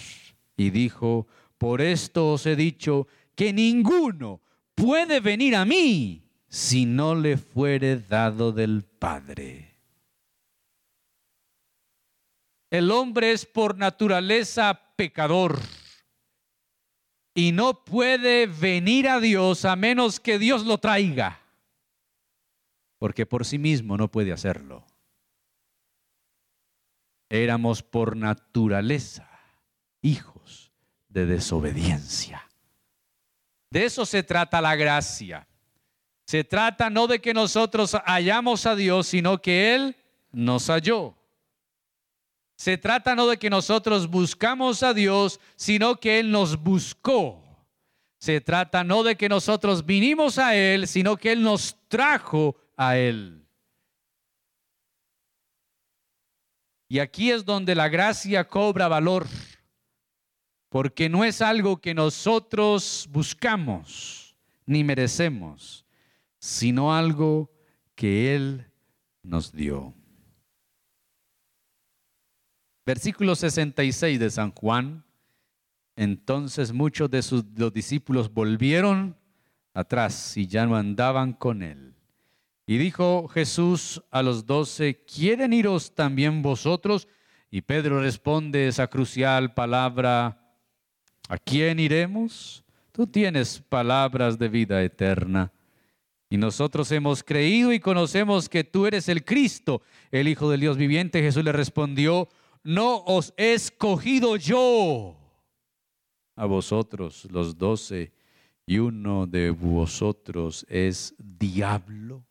Y 0.57 0.71
dijo, 0.71 1.27
por 1.57 1.81
esto 1.81 2.33
os 2.33 2.45
he 2.45 2.55
dicho 2.55 3.07
que 3.35 3.53
ninguno 3.53 4.41
puede 4.75 5.19
venir 5.19 5.55
a 5.55 5.65
mí 5.65 6.23
si 6.47 6.85
no 6.85 7.15
le 7.15 7.37
fuere 7.37 7.97
dado 7.97 8.51
del 8.51 8.83
Padre. 8.83 9.71
El 12.69 12.91
hombre 12.91 13.31
es 13.31 13.45
por 13.45 13.77
naturaleza 13.77 14.79
pecador 14.95 15.59
y 17.35 17.51
no 17.51 17.83
puede 17.83 18.47
venir 18.47 19.07
a 19.07 19.19
Dios 19.19 19.65
a 19.65 19.75
menos 19.75 20.19
que 20.19 20.39
Dios 20.39 20.65
lo 20.65 20.79
traiga, 20.79 21.39
porque 22.97 23.25
por 23.25 23.45
sí 23.45 23.59
mismo 23.59 23.95
no 23.95 24.09
puede 24.09 24.31
hacerlo 24.31 24.85
éramos 27.41 27.81
por 27.81 28.15
naturaleza 28.15 29.27
hijos 30.01 30.71
de 31.07 31.25
desobediencia. 31.25 32.47
De 33.71 33.85
eso 33.85 34.05
se 34.05 34.21
trata 34.21 34.61
la 34.61 34.75
gracia. 34.75 35.47
Se 36.25 36.43
trata 36.43 36.91
no 36.91 37.07
de 37.07 37.19
que 37.19 37.33
nosotros 37.33 37.97
hallamos 38.05 38.67
a 38.67 38.75
Dios, 38.75 39.07
sino 39.07 39.41
que 39.41 39.73
Él 39.73 39.95
nos 40.31 40.67
halló. 40.67 41.15
Se 42.55 42.77
trata 42.77 43.15
no 43.15 43.25
de 43.25 43.37
que 43.37 43.49
nosotros 43.49 44.07
buscamos 44.07 44.83
a 44.83 44.93
Dios, 44.93 45.39
sino 45.55 45.99
que 45.99 46.19
Él 46.19 46.29
nos 46.29 46.61
buscó. 46.61 47.41
Se 48.19 48.41
trata 48.41 48.83
no 48.83 49.01
de 49.01 49.17
que 49.17 49.27
nosotros 49.27 49.87
vinimos 49.87 50.37
a 50.37 50.55
Él, 50.55 50.87
sino 50.87 51.17
que 51.17 51.31
Él 51.31 51.41
nos 51.41 51.75
trajo 51.87 52.55
a 52.77 52.95
Él. 52.95 53.42
Y 56.93 56.99
aquí 56.99 57.31
es 57.31 57.43
donde 57.43 57.73
la 57.73 57.89
gracia 57.89 58.47
cobra 58.47 58.87
valor, 58.87 59.25
porque 60.69 61.09
no 61.09 61.25
es 61.25 61.41
algo 61.41 61.81
que 61.81 61.95
nosotros 61.95 63.09
buscamos 63.11 64.35
ni 64.67 64.83
merecemos, 64.83 65.87
sino 66.37 66.93
algo 66.93 67.49
que 67.95 68.35
Él 68.35 68.67
nos 69.23 69.51
dio. 69.51 69.95
Versículo 72.85 73.35
66 73.35 74.19
de 74.19 74.29
San 74.29 74.51
Juan. 74.51 75.03
Entonces 75.95 76.71
muchos 76.73 77.09
de 77.09 77.23
sus 77.23 77.43
los 77.55 77.73
discípulos 77.73 78.31
volvieron 78.31 79.17
atrás 79.73 80.37
y 80.37 80.45
ya 80.45 80.67
no 80.67 80.75
andaban 80.75 81.33
con 81.33 81.63
él. 81.63 81.92
Y 82.65 82.77
dijo 82.77 83.27
Jesús 83.27 84.01
a 84.09 84.23
los 84.23 84.45
doce, 84.45 85.03
¿quieren 85.03 85.53
iros 85.53 85.93
también 85.93 86.41
vosotros? 86.41 87.07
Y 87.51 87.61
Pedro 87.61 88.01
responde 88.01 88.67
esa 88.67 88.87
crucial 88.87 89.53
palabra, 89.53 90.55
¿a 91.27 91.37
quién 91.37 91.79
iremos? 91.79 92.63
Tú 92.91 93.05
tienes 93.07 93.59
palabras 93.61 94.39
de 94.39 94.47
vida 94.47 94.81
eterna. 94.81 95.51
Y 96.29 96.37
nosotros 96.37 96.91
hemos 96.91 97.23
creído 97.23 97.73
y 97.73 97.79
conocemos 97.79 98.49
que 98.49 98.63
tú 98.63 98.87
eres 98.87 99.07
el 99.07 99.23
Cristo, 99.23 99.81
el 100.09 100.27
Hijo 100.27 100.49
del 100.49 100.61
Dios 100.61 100.77
viviente. 100.77 101.21
Jesús 101.21 101.43
le 101.43 101.51
respondió, 101.51 102.29
no 102.63 103.03
os 103.05 103.33
he 103.37 103.53
escogido 103.53 104.35
yo 104.37 105.15
a 106.35 106.45
vosotros 106.45 107.27
los 107.31 107.57
doce, 107.57 108.11
y 108.65 108.79
uno 108.79 109.27
de 109.27 109.51
vosotros 109.51 110.65
es 110.69 111.13
diablo. 111.17 112.25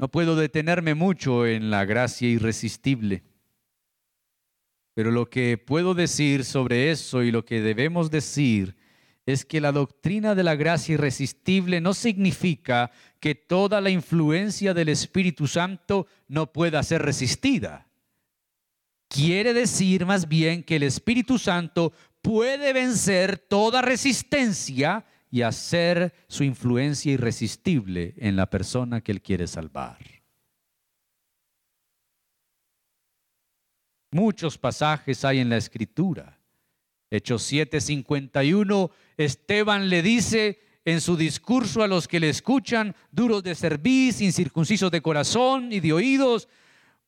No 0.00 0.08
puedo 0.08 0.34
detenerme 0.34 0.94
mucho 0.94 1.46
en 1.46 1.70
la 1.70 1.84
gracia 1.84 2.26
irresistible, 2.26 3.22
pero 4.94 5.10
lo 5.10 5.28
que 5.28 5.58
puedo 5.58 5.92
decir 5.92 6.46
sobre 6.46 6.90
eso 6.90 7.22
y 7.22 7.30
lo 7.30 7.44
que 7.44 7.60
debemos 7.60 8.10
decir 8.10 8.76
es 9.26 9.44
que 9.44 9.60
la 9.60 9.72
doctrina 9.72 10.34
de 10.34 10.42
la 10.42 10.54
gracia 10.54 10.94
irresistible 10.94 11.82
no 11.82 11.92
significa 11.92 12.90
que 13.20 13.34
toda 13.34 13.82
la 13.82 13.90
influencia 13.90 14.72
del 14.72 14.88
Espíritu 14.88 15.46
Santo 15.46 16.06
no 16.28 16.50
pueda 16.50 16.82
ser 16.82 17.02
resistida. 17.02 17.86
Quiere 19.08 19.52
decir 19.52 20.06
más 20.06 20.28
bien 20.28 20.62
que 20.62 20.76
el 20.76 20.84
Espíritu 20.84 21.38
Santo 21.38 21.92
puede 22.22 22.72
vencer 22.72 23.36
toda 23.36 23.82
resistencia 23.82 25.04
y 25.30 25.42
hacer 25.42 26.12
su 26.26 26.44
influencia 26.44 27.12
irresistible 27.12 28.14
en 28.16 28.36
la 28.36 28.50
persona 28.50 29.00
que 29.00 29.12
Él 29.12 29.22
quiere 29.22 29.46
salvar. 29.46 29.98
Muchos 34.12 34.58
pasajes 34.58 35.24
hay 35.24 35.38
en 35.38 35.48
la 35.48 35.56
escritura. 35.56 36.38
Hechos 37.10 37.42
7:51, 37.50 38.90
Esteban 39.16 39.88
le 39.88 40.02
dice 40.02 40.60
en 40.84 41.00
su 41.00 41.16
discurso 41.16 41.82
a 41.82 41.88
los 41.88 42.08
que 42.08 42.20
le 42.20 42.28
escuchan, 42.28 42.96
duros 43.12 43.42
de 43.42 43.54
cerviz, 43.54 44.20
incircuncisos 44.20 44.90
de 44.90 45.02
corazón 45.02 45.72
y 45.72 45.80
de 45.80 45.92
oídos, 45.92 46.48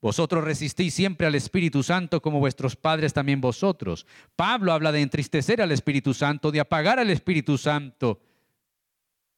vosotros 0.03 0.43
resistís 0.43 0.93
siempre 0.93 1.29
al 1.29 1.37
Espíritu 1.37 1.85
Santo 1.85 2.21
como 2.21 2.41
vuestros 2.41 2.75
padres 2.75 3.13
también 3.13 3.41
vosotros. 3.41 4.05
Pablo 4.35 4.73
habla 4.73 4.91
de 4.91 5.01
entristecer 5.01 5.63
al 5.63 5.71
Espíritu 5.71 6.13
Santo, 6.13 6.51
de 6.51 6.59
apagar 6.59 6.99
al 6.99 7.09
Espíritu 7.09 7.57
Santo. 7.57 8.21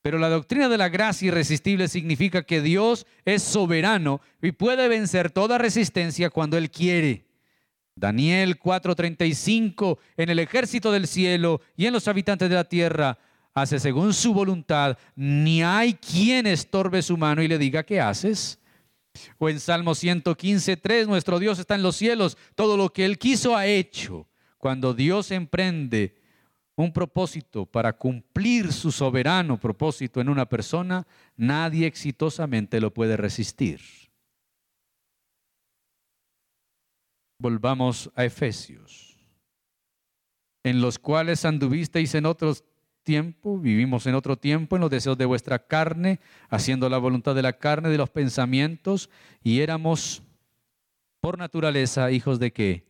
Pero 0.01 0.19
la 0.19 0.31
doctrina 0.31 0.71
de 0.71 0.79
la 0.79 0.89
gracia 0.89 1.29
irresistible 1.29 1.87
significa 1.87 2.45
que 2.45 2.63
Dios 2.63 3.07
es 3.27 3.43
soberano 3.43 4.23
y 4.41 4.53
puede 4.53 4.89
vencer 4.89 5.31
toda 5.31 5.59
resistencia 5.59 6.31
cuando 6.31 6.57
Él 6.57 6.71
quiere. 6.71 7.27
Daniel 7.95 8.59
4:35, 8.59 9.99
en 10.17 10.31
el 10.31 10.39
ejército 10.39 10.91
del 10.91 11.07
cielo 11.07 11.61
y 11.77 11.85
en 11.85 11.93
los 11.93 12.09
habitantes 12.09 12.49
de 12.49 12.55
la 12.55 12.65
tierra, 12.65 13.19
hace 13.53 13.79
según 13.79 14.15
su 14.15 14.33
voluntad, 14.33 14.97
ni 15.15 15.63
hay 15.63 15.93
quien 15.93 16.47
estorbe 16.47 17.03
su 17.03 17.19
mano 17.19 17.43
y 17.43 17.49
le 17.49 17.59
diga, 17.59 17.83
¿qué 17.85 18.01
haces? 18.01 18.59
O 19.39 19.49
en 19.49 19.61
Salmo 19.61 19.95
115, 19.95 20.77
3, 20.77 21.09
nuestro 21.09 21.39
Dios 21.39 21.59
está 21.59 21.75
en 21.75 21.83
los 21.83 21.97
cielos, 21.97 22.37
todo 22.55 22.77
lo 22.77 22.93
que 22.93 23.05
Él 23.05 23.19
quiso 23.19 23.57
ha 23.57 23.67
hecho. 23.67 24.29
Cuando 24.59 24.95
Dios 24.95 25.31
emprende 25.31 26.17
un 26.77 26.93
propósito 26.93 27.67
para 27.67 27.93
cumplir 27.97 28.73
su 28.73 28.91
soberano 28.91 29.59
propósito 29.59 30.21
en 30.21 30.29
una 30.29 30.47
persona, 30.47 31.07
nadie 31.37 31.87
exitosamente 31.87 32.81
lo 32.81 32.93
puede 32.93 33.17
resistir. 33.17 33.81
Volvamos 37.39 38.11
a 38.15 38.25
Efesios, 38.25 39.19
en 40.65 40.81
los 40.81 40.99
cuales 40.99 41.45
anduvisteis 41.45 42.15
en 42.15 42.27
otros 42.27 42.65
tiempo, 43.05 43.59
vivimos 43.59 44.07
en 44.07 44.15
otro 44.15 44.37
tiempo, 44.37 44.77
en 44.77 44.83
los 44.83 44.91
deseos 44.91 45.17
de 45.17 45.27
vuestra 45.27 45.61
carne, 45.61 46.21
haciendo 46.49 46.89
la 46.89 46.99
voluntad 46.99 47.35
de 47.35 47.43
la 47.43 47.53
carne, 47.59 47.91
de 47.91 47.99
los 47.99 48.11
pensamientos, 48.11 49.11
y 49.43 49.61
éramos 49.61 50.23
por 51.21 51.39
naturaleza 51.39 52.11
hijos 52.11 52.39
de 52.39 52.53
qué? 52.53 52.87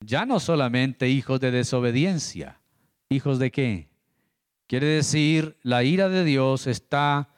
Ya 0.00 0.26
no 0.26 0.40
solamente 0.40 1.08
hijos 1.08 1.40
de 1.40 1.50
desobediencia, 1.50 2.60
hijos 3.08 3.38
de 3.38 3.50
qué? 3.50 3.88
Quiere 4.66 4.86
decir, 4.86 5.56
la 5.62 5.84
ira 5.84 6.08
de 6.08 6.24
Dios 6.24 6.66
está, 6.66 7.28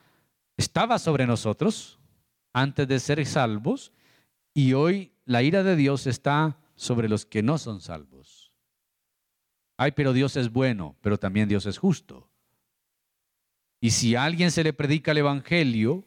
estaba 0.57 0.99
sobre 0.99 1.27
nosotros 1.27 1.99
antes 2.53 2.89
de 2.89 2.99
ser 3.01 3.25
salvos, 3.27 3.93
y 4.55 4.73
hoy 4.73 5.13
la 5.25 5.43
ira 5.43 5.63
de 5.63 5.77
Dios 5.77 6.07
está 6.07 6.59
sobre 6.75 7.09
los 7.09 7.27
que 7.27 7.43
no 7.43 7.59
son 7.59 7.81
salvos. 7.81 8.38
Ay, 9.81 9.93
pero 9.93 10.13
Dios 10.13 10.37
es 10.37 10.51
bueno, 10.53 10.97
pero 11.01 11.19
también 11.19 11.49
Dios 11.49 11.65
es 11.65 11.79
justo. 11.79 12.29
Y 13.81 13.91
si 13.91 14.17
a 14.17 14.25
alguien 14.25 14.51
se 14.51 14.65
le 14.65 14.73
predica 14.73 15.13
el 15.13 15.19
Evangelio 15.19 16.05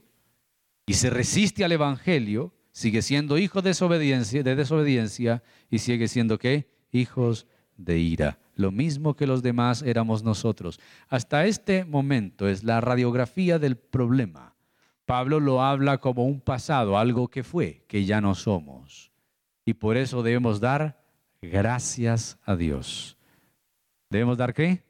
y 0.86 0.94
se 0.94 1.10
resiste 1.10 1.64
al 1.64 1.72
Evangelio, 1.72 2.54
sigue 2.72 3.02
siendo 3.02 3.38
hijo 3.38 3.62
de 3.62 3.70
desobediencia, 3.70 4.44
de 4.44 4.58
desobediencia 4.58 5.42
y 5.70 5.80
sigue 5.80 6.10
siendo 6.10 6.38
qué? 6.38 6.70
Hijos 6.92 7.48
de 7.78 7.98
ira. 7.98 8.40
Lo 8.56 8.72
mismo 8.72 9.16
que 9.16 9.26
los 9.26 9.42
demás 9.42 9.84
éramos 9.84 10.22
nosotros. 10.22 10.82
Hasta 11.08 11.46
este 11.46 11.86
momento 11.86 12.50
es 12.50 12.66
la 12.66 12.82
radiografía 12.82 13.58
del 13.58 13.78
problema. 13.78 14.54
Pablo 15.06 15.40
lo 15.40 15.62
habla 15.62 16.00
como 16.00 16.26
un 16.26 16.42
pasado, 16.42 16.98
algo 16.98 17.30
que 17.30 17.44
fue, 17.44 17.86
que 17.88 18.04
ya 18.04 18.20
no 18.20 18.36
somos. 18.36 19.14
Y 19.64 19.76
por 19.76 19.96
eso 19.96 20.24
debemos 20.24 20.60
dar 20.60 21.02
gracias 21.42 22.38
a 22.44 22.58
Dios. 22.58 23.18
¿Debemos 24.12 24.38
dar 24.38 24.54
qué? 24.54 24.84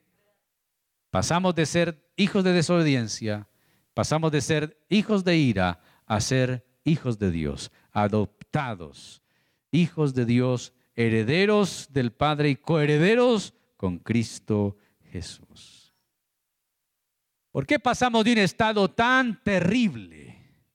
Pasamos 1.12 1.54
de 1.54 1.68
ser 1.68 2.12
hijos 2.16 2.44
de 2.44 2.54
desobediencia, 2.54 3.48
pasamos 3.94 4.32
de 4.32 4.42
ser 4.42 4.84
hijos 4.90 5.24
de 5.24 5.38
ira 5.38 5.80
a 6.08 6.20
ser 6.20 6.66
hijos 6.84 7.20
de 7.20 7.30
Dios, 7.30 7.72
adoptados, 7.92 9.22
hijos 9.70 10.16
de 10.16 10.26
Dios, 10.26 10.74
herederos 10.96 11.90
del 11.92 12.12
Padre 12.12 12.50
y 12.50 12.56
coherederos 12.56 13.54
con 13.78 14.00
Cristo 14.00 14.76
Jesús. 15.12 15.94
¿Por 17.52 17.68
qué 17.68 17.78
pasamos 17.78 18.26
de 18.26 18.32
un 18.32 18.40
estado 18.40 18.90
tan 18.90 19.44
terrible? 19.44 20.66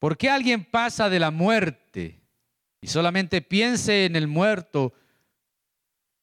¿Por 0.00 0.16
qué 0.16 0.28
alguien 0.28 0.64
pasa 0.64 1.08
de 1.08 1.20
la 1.20 1.30
muerte 1.30 2.20
y 2.80 2.88
solamente 2.88 3.42
piense 3.42 4.06
en 4.06 4.16
el 4.16 4.26
muerto? 4.26 4.92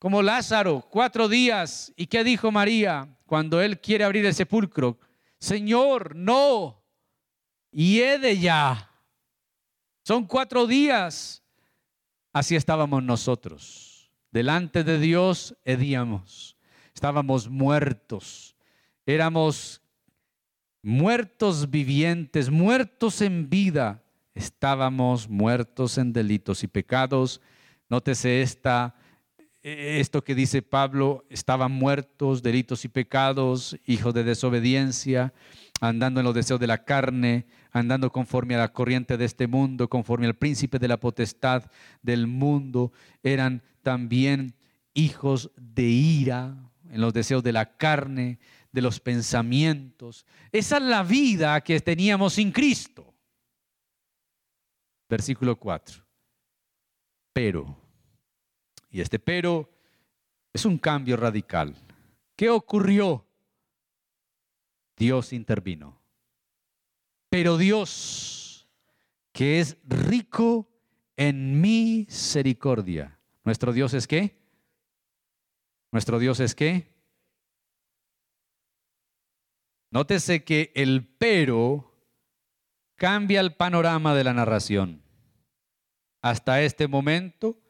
Como 0.03 0.21
Lázaro, 0.21 0.85
cuatro 0.89 1.29
días. 1.29 1.93
¿Y 1.95 2.07
qué 2.07 2.25
dijo 2.25 2.51
María 2.51 3.07
cuando 3.25 3.61
él 3.61 3.79
quiere 3.79 4.03
abrir 4.03 4.25
el 4.25 4.33
sepulcro? 4.33 4.99
Señor, 5.39 6.13
no, 6.13 6.83
y 7.71 8.01
he 8.01 8.19
de 8.19 8.37
ya. 8.37 8.91
Son 10.03 10.27
cuatro 10.27 10.67
días. 10.67 11.41
Así 12.33 12.57
estábamos 12.57 13.01
nosotros. 13.01 14.11
Delante 14.29 14.83
de 14.83 14.99
Dios 14.99 15.55
hedíamos. 15.63 16.57
Estábamos 16.93 17.47
muertos. 17.47 18.57
Éramos 19.05 19.81
muertos 20.81 21.69
vivientes, 21.69 22.49
muertos 22.49 23.21
en 23.21 23.49
vida. 23.49 24.03
Estábamos 24.35 25.29
muertos 25.29 25.97
en 25.97 26.11
delitos 26.11 26.61
y 26.61 26.67
pecados. 26.67 27.39
Nótese 27.87 28.41
esta 28.41 28.97
esto 29.63 30.23
que 30.23 30.36
dice 30.36 30.62
Pablo, 30.62 31.26
estaban 31.30 31.71
muertos, 31.71 32.43
delitos 32.43 32.84
y 32.84 32.89
pecados, 32.89 33.78
hijos 33.86 34.13
de 34.13 34.26
desobediencia, 34.26 35.34
andando 35.80 36.19
en 36.19 36.26
los 36.26 36.36
deseos 36.36 36.60
de 36.60 36.67
la 36.67 36.84
carne, 36.84 37.45
andando 37.71 38.12
conforme 38.12 38.56
a 38.56 38.60
la 38.60 38.73
corriente 38.73 39.17
de 39.17 39.26
este 39.26 39.47
mundo, 39.47 39.89
conforme 39.89 40.28
al 40.28 40.36
príncipe 40.36 40.80
de 40.80 40.89
la 40.89 40.99
potestad 40.99 41.63
del 42.02 42.28
mundo, 42.28 42.91
eran 43.23 43.63
también 43.82 44.54
hijos 44.93 45.49
de 45.56 45.84
ira, 45.84 46.56
en 46.89 47.02
los 47.02 47.13
deseos 47.13 47.41
de 47.41 47.54
la 47.54 47.78
carne, 47.78 48.39
de 48.71 48.82
los 48.82 48.99
pensamientos. 48.99 50.26
Esa 50.52 50.78
es 50.78 50.84
la 50.84 51.04
vida 51.04 51.62
que 51.62 51.80
teníamos 51.80 52.34
sin 52.34 52.52
Cristo. 52.52 53.13
Versículo 55.10 55.56
4. 55.56 56.04
Pero 57.34 57.82
y 58.93 59.01
este 59.01 59.17
pero 59.19 59.69
es 60.53 60.65
un 60.65 60.77
cambio 60.77 61.17
radical. 61.17 61.75
¿Qué 62.36 62.49
ocurrió? 62.49 63.25
Dios 64.95 65.34
intervino. 65.34 65.99
Pero 67.29 67.58
Dios, 67.58 68.69
que 69.32 69.60
es 69.60 69.77
rico 69.84 70.69
en 71.17 71.60
misericordia. 71.60 73.19
¿Nuestro 73.43 73.73
Dios 73.73 73.95
es 73.95 74.06
qué? 74.08 74.39
¿Nuestro 75.91 76.19
Dios 76.19 76.39
es 76.39 76.53
qué? 76.53 76.93
Nótese 79.89 80.43
que 80.43 80.71
el 80.75 81.08
pero 81.17 81.95
cambia 82.95 83.41
el 83.41 83.56
panorama 83.56 84.13
de 84.13 84.23
la 84.23 84.34
narración. 84.34 85.01
Hasta 86.21 86.62
este 86.62 86.88
momento, 86.88 87.62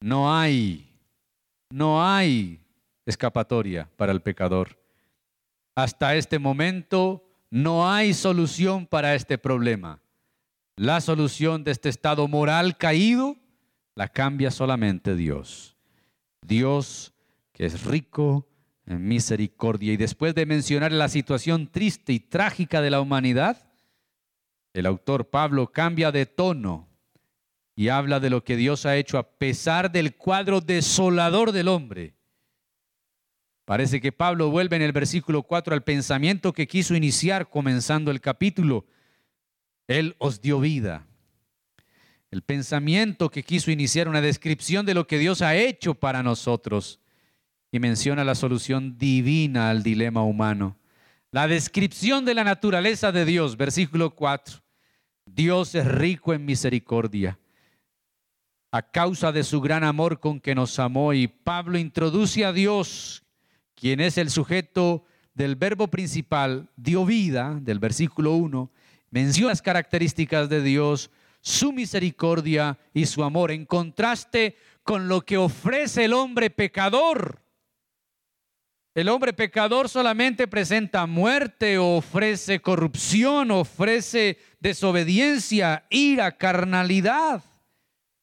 no 0.00 0.34
hay, 0.34 0.90
no 1.70 2.04
hay 2.04 2.60
escapatoria 3.06 3.88
para 3.96 4.12
el 4.12 4.22
pecador. 4.22 4.78
Hasta 5.74 6.16
este 6.16 6.38
momento 6.38 7.24
no 7.50 7.88
hay 7.90 8.14
solución 8.14 8.86
para 8.86 9.14
este 9.14 9.38
problema. 9.38 10.00
La 10.76 11.00
solución 11.00 11.64
de 11.64 11.72
este 11.72 11.88
estado 11.88 12.26
moral 12.28 12.76
caído 12.76 13.36
la 13.94 14.08
cambia 14.08 14.50
solamente 14.50 15.14
Dios. 15.14 15.76
Dios 16.42 17.12
que 17.52 17.66
es 17.66 17.84
rico 17.84 18.48
en 18.86 19.06
misericordia. 19.06 19.92
Y 19.92 19.96
después 19.96 20.34
de 20.34 20.46
mencionar 20.46 20.92
la 20.92 21.08
situación 21.08 21.68
triste 21.68 22.12
y 22.12 22.20
trágica 22.20 22.80
de 22.80 22.90
la 22.90 23.00
humanidad, 23.00 23.68
el 24.72 24.86
autor 24.86 25.28
Pablo 25.28 25.70
cambia 25.70 26.10
de 26.12 26.26
tono 26.26 26.89
y 27.80 27.88
habla 27.88 28.20
de 28.20 28.28
lo 28.28 28.44
que 28.44 28.58
Dios 28.58 28.84
ha 28.84 28.98
hecho 28.98 29.16
a 29.16 29.26
pesar 29.38 29.90
del 29.90 30.14
cuadro 30.14 30.60
desolador 30.60 31.50
del 31.50 31.66
hombre. 31.66 32.14
Parece 33.64 34.02
que 34.02 34.12
Pablo 34.12 34.50
vuelve 34.50 34.76
en 34.76 34.82
el 34.82 34.92
versículo 34.92 35.44
4 35.44 35.72
al 35.72 35.82
pensamiento 35.82 36.52
que 36.52 36.66
quiso 36.66 36.94
iniciar 36.94 37.48
comenzando 37.48 38.10
el 38.10 38.20
capítulo. 38.20 38.84
Él 39.88 40.14
os 40.18 40.42
dio 40.42 40.60
vida. 40.60 41.06
El 42.30 42.42
pensamiento 42.42 43.30
que 43.30 43.44
quiso 43.44 43.70
iniciar 43.70 44.08
una 44.08 44.20
descripción 44.20 44.84
de 44.84 44.92
lo 44.92 45.06
que 45.06 45.16
Dios 45.16 45.40
ha 45.40 45.56
hecho 45.56 45.94
para 45.94 46.22
nosotros 46.22 47.00
y 47.72 47.78
menciona 47.78 48.24
la 48.24 48.34
solución 48.34 48.98
divina 48.98 49.70
al 49.70 49.82
dilema 49.82 50.22
humano. 50.22 50.76
La 51.30 51.48
descripción 51.48 52.26
de 52.26 52.34
la 52.34 52.44
naturaleza 52.44 53.10
de 53.10 53.24
Dios, 53.24 53.56
versículo 53.56 54.14
4. 54.14 54.60
Dios 55.24 55.74
es 55.74 55.86
rico 55.86 56.34
en 56.34 56.44
misericordia 56.44 57.38
a 58.70 58.82
causa 58.82 59.32
de 59.32 59.44
su 59.44 59.60
gran 59.60 59.84
amor 59.84 60.20
con 60.20 60.40
que 60.40 60.54
nos 60.54 60.78
amó. 60.78 61.12
Y 61.12 61.28
Pablo 61.28 61.78
introduce 61.78 62.44
a 62.44 62.52
Dios, 62.52 63.22
quien 63.74 64.00
es 64.00 64.18
el 64.18 64.30
sujeto 64.30 65.04
del 65.34 65.56
verbo 65.56 65.88
principal, 65.88 66.68
dio 66.76 67.04
vida, 67.04 67.58
del 67.60 67.78
versículo 67.78 68.32
1, 68.34 68.70
menciona 69.10 69.50
las 69.50 69.62
características 69.62 70.48
de 70.48 70.62
Dios, 70.62 71.10
su 71.40 71.72
misericordia 71.72 72.78
y 72.92 73.06
su 73.06 73.24
amor, 73.24 73.50
en 73.50 73.64
contraste 73.64 74.56
con 74.82 75.08
lo 75.08 75.22
que 75.22 75.36
ofrece 75.36 76.04
el 76.04 76.12
hombre 76.12 76.50
pecador. 76.50 77.40
El 78.94 79.08
hombre 79.08 79.32
pecador 79.32 79.88
solamente 79.88 80.48
presenta 80.48 81.06
muerte, 81.06 81.78
ofrece 81.78 82.60
corrupción, 82.60 83.50
ofrece 83.52 84.38
desobediencia, 84.58 85.86
ira, 85.90 86.36
carnalidad. 86.36 87.44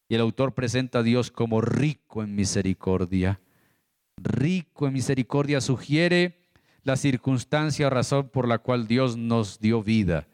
Y 0.09 0.15
el 0.15 0.21
autor 0.21 0.53
presenta 0.53 0.99
a 0.99 1.03
Dios 1.03 1.31
como 1.31 1.61
rico 1.61 2.23
en 2.23 2.35
misericordia. 2.35 3.39
Rico 4.17 4.87
en 4.87 4.93
misericordia 4.93 5.61
sugiere 5.61 6.39
la 6.83 6.95
circunstancia 6.95 7.87
o 7.87 7.89
razón 7.89 8.29
por 8.29 8.47
la 8.47 8.59
cual 8.59 8.87
Dios 8.87 9.17
nos 9.17 9.59
dio 9.59 9.83
vida. 9.83 10.27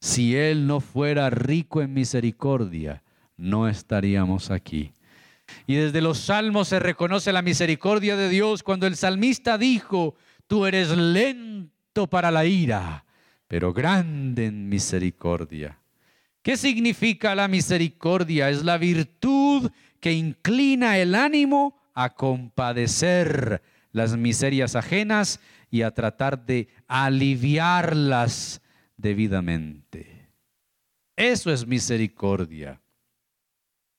Si 0.00 0.34
Él 0.36 0.66
no 0.66 0.80
fuera 0.80 1.30
rico 1.30 1.82
en 1.82 1.94
misericordia, 1.94 3.02
no 3.36 3.68
estaríamos 3.68 4.50
aquí. 4.50 4.92
Y 5.66 5.76
desde 5.76 6.00
los 6.00 6.18
salmos 6.18 6.68
se 6.68 6.78
reconoce 6.78 7.32
la 7.32 7.42
misericordia 7.42 8.16
de 8.16 8.28
Dios 8.28 8.62
cuando 8.62 8.86
el 8.86 8.96
salmista 8.96 9.58
dijo, 9.58 10.14
tú 10.46 10.66
eres 10.66 10.96
lento 10.96 12.08
para 12.08 12.30
la 12.30 12.44
ira, 12.44 13.04
pero 13.46 13.72
grande 13.72 14.46
en 14.46 14.68
misericordia. 14.68 15.79
¿Qué 16.42 16.56
significa 16.56 17.34
la 17.34 17.48
misericordia? 17.48 18.48
Es 18.48 18.64
la 18.64 18.78
virtud 18.78 19.70
que 20.00 20.12
inclina 20.12 20.98
el 20.98 21.14
ánimo 21.14 21.78
a 21.94 22.14
compadecer 22.14 23.62
las 23.92 24.16
miserias 24.16 24.76
ajenas 24.76 25.40
y 25.70 25.82
a 25.82 25.92
tratar 25.92 26.46
de 26.46 26.68
aliviarlas 26.86 28.62
debidamente. 28.96 30.30
Eso 31.16 31.52
es 31.52 31.66
misericordia. 31.66 32.80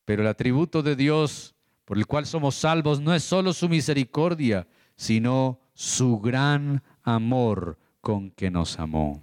Pero 0.06 0.24
el 0.24 0.28
atributo 0.28 0.82
de 0.82 0.96
Dios 0.96 1.56
por 1.86 1.98
el 1.98 2.08
cual 2.08 2.26
somos 2.26 2.56
salvos 2.56 3.02
no 3.02 3.14
es 3.14 3.22
solo 3.22 3.54
su 3.54 3.68
misericordia, 3.68 4.66
sino 4.96 5.60
su 5.74 6.20
gran 6.20 6.82
amor 7.04 7.78
con 8.00 8.32
que 8.32 8.50
nos 8.50 8.80
amó. 8.80 9.22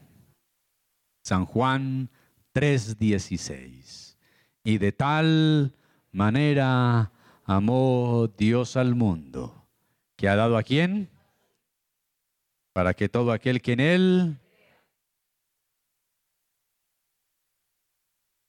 San 1.24 1.46
Juan 1.46 2.10
3:16. 2.58 4.16
Y 4.64 4.78
de 4.78 4.90
tal 4.90 5.74
manera 6.10 7.12
amó 7.44 8.28
Dios 8.36 8.76
al 8.76 8.96
mundo, 8.96 9.68
que 10.16 10.28
ha 10.28 10.34
dado 10.34 10.56
a 10.56 10.64
quién? 10.64 11.08
Para 12.72 12.94
que 12.94 13.08
todo 13.08 13.30
aquel 13.30 13.62
que 13.62 13.72
en 13.72 13.80
él 13.80 14.38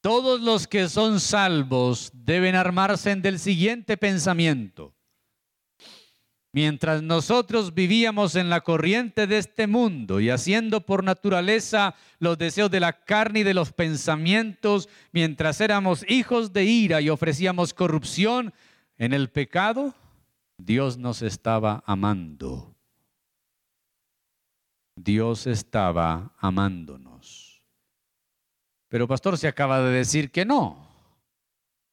Todos 0.01 0.39
los 0.39 0.65
que 0.65 0.87
son 0.87 1.19
salvos 1.19 2.11
deben 2.13 2.55
armarse 2.55 3.13
del 3.17 3.37
siguiente 3.37 3.97
pensamiento. 3.97 4.95
Mientras 6.51 7.03
nosotros 7.03 7.75
vivíamos 7.75 8.35
en 8.35 8.49
la 8.49 8.61
corriente 8.61 9.27
de 9.27 9.37
este 9.37 9.67
mundo 9.67 10.19
y 10.19 10.31
haciendo 10.31 10.81
por 10.81 11.03
naturaleza 11.03 11.93
los 12.17 12.39
deseos 12.39 12.71
de 12.71 12.79
la 12.79 13.03
carne 13.03 13.41
y 13.41 13.43
de 13.43 13.53
los 13.53 13.71
pensamientos, 13.71 14.89
mientras 15.11 15.61
éramos 15.61 16.03
hijos 16.09 16.51
de 16.51 16.65
ira 16.65 17.01
y 17.01 17.09
ofrecíamos 17.09 17.75
corrupción 17.75 18.51
en 18.97 19.13
el 19.13 19.29
pecado, 19.29 19.93
Dios 20.57 20.97
nos 20.97 21.21
estaba 21.21 21.83
amando. 21.85 22.75
Dios 24.95 25.45
estaba 25.45 26.33
amándonos. 26.39 27.61
Pero 28.89 29.07
pastor 29.07 29.37
se 29.37 29.47
acaba 29.47 29.81
de 29.81 29.91
decir 29.91 30.31
que 30.31 30.45
no. 30.45 30.89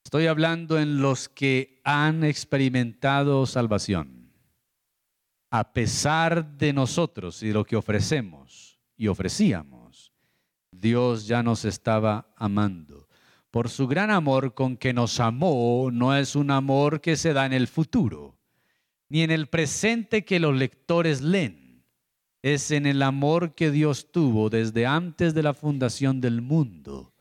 Estoy 0.03 0.29
hablando 0.29 0.79
en 0.79 1.03
los 1.03 1.29
que 1.29 1.81
han 1.85 2.25
experimentado 2.25 3.45
salvación. 3.45 4.16
A 5.59 5.73
pesar 5.73 6.59
de 6.59 6.75
nosotros 6.75 7.43
y 7.43 7.47
de 7.47 7.55
lo 7.55 7.65
que 7.65 7.77
ofrecemos 7.77 8.79
y 8.95 9.09
ofrecíamos, 9.09 10.13
Dios 10.71 11.27
ya 11.27 11.43
nos 11.43 11.65
estaba 11.65 12.29
amando. 12.37 13.09
Por 13.51 13.71
su 13.71 13.87
gran 13.87 14.11
amor 14.11 14.53
con 14.53 14.77
que 14.77 14.93
nos 14.93 15.19
amó, 15.19 15.89
no 15.91 16.15
es 16.15 16.37
un 16.37 16.51
amor 16.51 17.01
que 17.01 17.17
se 17.17 17.33
da 17.33 17.47
en 17.47 17.55
el 17.55 17.69
futuro, 17.69 18.37
ni 19.09 19.23
en 19.23 19.31
el 19.31 19.47
presente 19.47 20.27
que 20.27 20.41
los 20.41 20.55
lectores 20.55 21.23
leen 21.23 21.87
es 22.43 22.71
en 22.71 22.85
el 22.85 23.01
amor 23.01 23.55
que 23.55 23.71
Dios 23.71 24.13
tuvo 24.13 24.51
desde 24.51 24.85
antes 24.85 25.33
de 25.33 25.43
la 25.43 25.55
fundación 25.55 26.21
del 26.21 26.43
mundo 26.43 27.15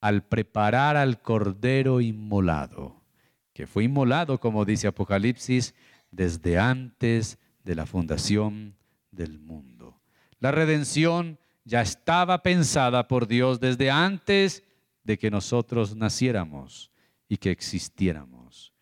al 0.00 0.22
preparar 0.22 0.96
al 0.96 1.20
Cordero 1.20 2.00
inmolado, 2.00 3.02
que 3.52 3.66
fue 3.66 3.82
inmolado, 3.82 4.38
como 4.38 4.64
dice 4.64 4.86
Apocalipsis, 4.86 5.74
desde 6.12 6.60
antes 6.60 7.40
de 7.64 7.74
la 7.74 7.86
fundación 7.86 8.76
del 9.10 9.38
mundo. 9.38 10.00
La 10.38 10.50
redención 10.50 11.38
ya 11.64 11.82
estaba 11.82 12.42
pensada 12.42 13.06
por 13.06 13.26
Dios 13.26 13.60
desde 13.60 13.90
antes 13.90 14.64
de 15.04 15.18
que 15.18 15.30
nosotros 15.30 15.94
naciéramos 15.96 16.90
y 17.28 17.36
que 17.36 17.50
existiéramos. 17.50 18.72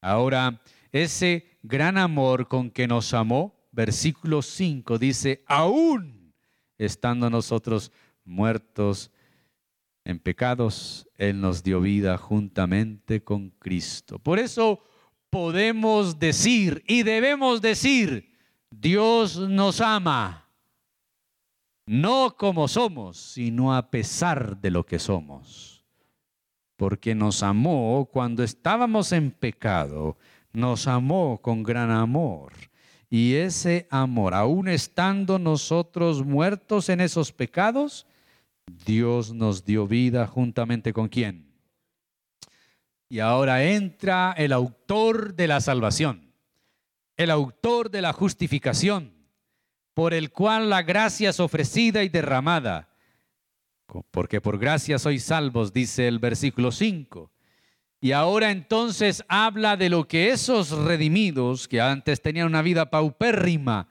Ahora, 0.00 0.60
ese 0.92 1.58
gran 1.62 1.98
amor 1.98 2.48
con 2.48 2.70
que 2.70 2.86
nos 2.86 3.14
amó, 3.14 3.54
versículo 3.72 4.42
5 4.42 4.98
dice, 4.98 5.44
aún 5.46 6.34
estando 6.78 7.30
nosotros 7.30 7.92
muertos 8.24 9.10
en 10.04 10.18
pecados, 10.18 11.08
Él 11.16 11.40
nos 11.40 11.62
dio 11.62 11.80
vida 11.80 12.16
juntamente 12.16 13.22
con 13.22 13.50
Cristo. 13.50 14.18
Por 14.18 14.38
eso 14.38 14.82
podemos 15.30 16.18
decir 16.18 16.84
y 16.86 17.02
debemos 17.02 17.62
decir, 17.62 18.32
Dios 18.70 19.38
nos 19.38 19.80
ama, 19.80 20.48
no 21.86 22.36
como 22.36 22.68
somos, 22.68 23.16
sino 23.16 23.74
a 23.74 23.90
pesar 23.90 24.60
de 24.60 24.70
lo 24.70 24.84
que 24.84 24.98
somos. 24.98 25.84
Porque 26.76 27.14
nos 27.14 27.42
amó 27.42 28.08
cuando 28.12 28.42
estábamos 28.42 29.12
en 29.12 29.30
pecado, 29.30 30.16
nos 30.52 30.86
amó 30.86 31.38
con 31.42 31.62
gran 31.62 31.90
amor 31.90 32.52
y 33.10 33.34
ese 33.34 33.88
amor, 33.90 34.34
aún 34.34 34.68
estando 34.68 35.40
nosotros 35.40 36.24
muertos 36.24 36.88
en 36.88 37.00
esos 37.00 37.32
pecados, 37.32 38.06
Dios 38.86 39.34
nos 39.34 39.64
dio 39.64 39.88
vida 39.88 40.28
juntamente 40.28 40.92
con 40.92 41.08
quién. 41.08 41.49
Y 43.10 43.18
ahora 43.18 43.62
entra 43.64 44.32
el 44.38 44.54
autor 44.54 45.34
de 45.34 45.46
la 45.46 45.60
salvación, 45.60 46.32
el 47.18 47.30
autor 47.30 47.90
de 47.90 48.00
la 48.00 48.14
justificación, 48.14 49.12
por 49.92 50.14
el 50.14 50.30
cual 50.30 50.70
la 50.70 50.82
gracia 50.82 51.28
es 51.28 51.40
ofrecida 51.40 52.02
y 52.04 52.08
derramada. 52.08 52.88
Porque 54.10 54.40
por 54.40 54.58
gracia 54.58 54.98
sois 54.98 55.24
salvos, 55.24 55.74
dice 55.74 56.08
el 56.08 56.18
versículo 56.18 56.72
5 56.72 57.30
y 58.02 58.12
ahora 58.12 58.50
entonces 58.50 59.22
habla 59.28 59.76
de 59.76 59.90
lo 59.90 60.08
que 60.08 60.30
esos 60.30 60.70
redimidos, 60.70 61.68
que 61.68 61.82
antes 61.82 62.22
tenían 62.22 62.46
una 62.46 62.62
vida 62.62 62.88
paupérrima, 62.88 63.88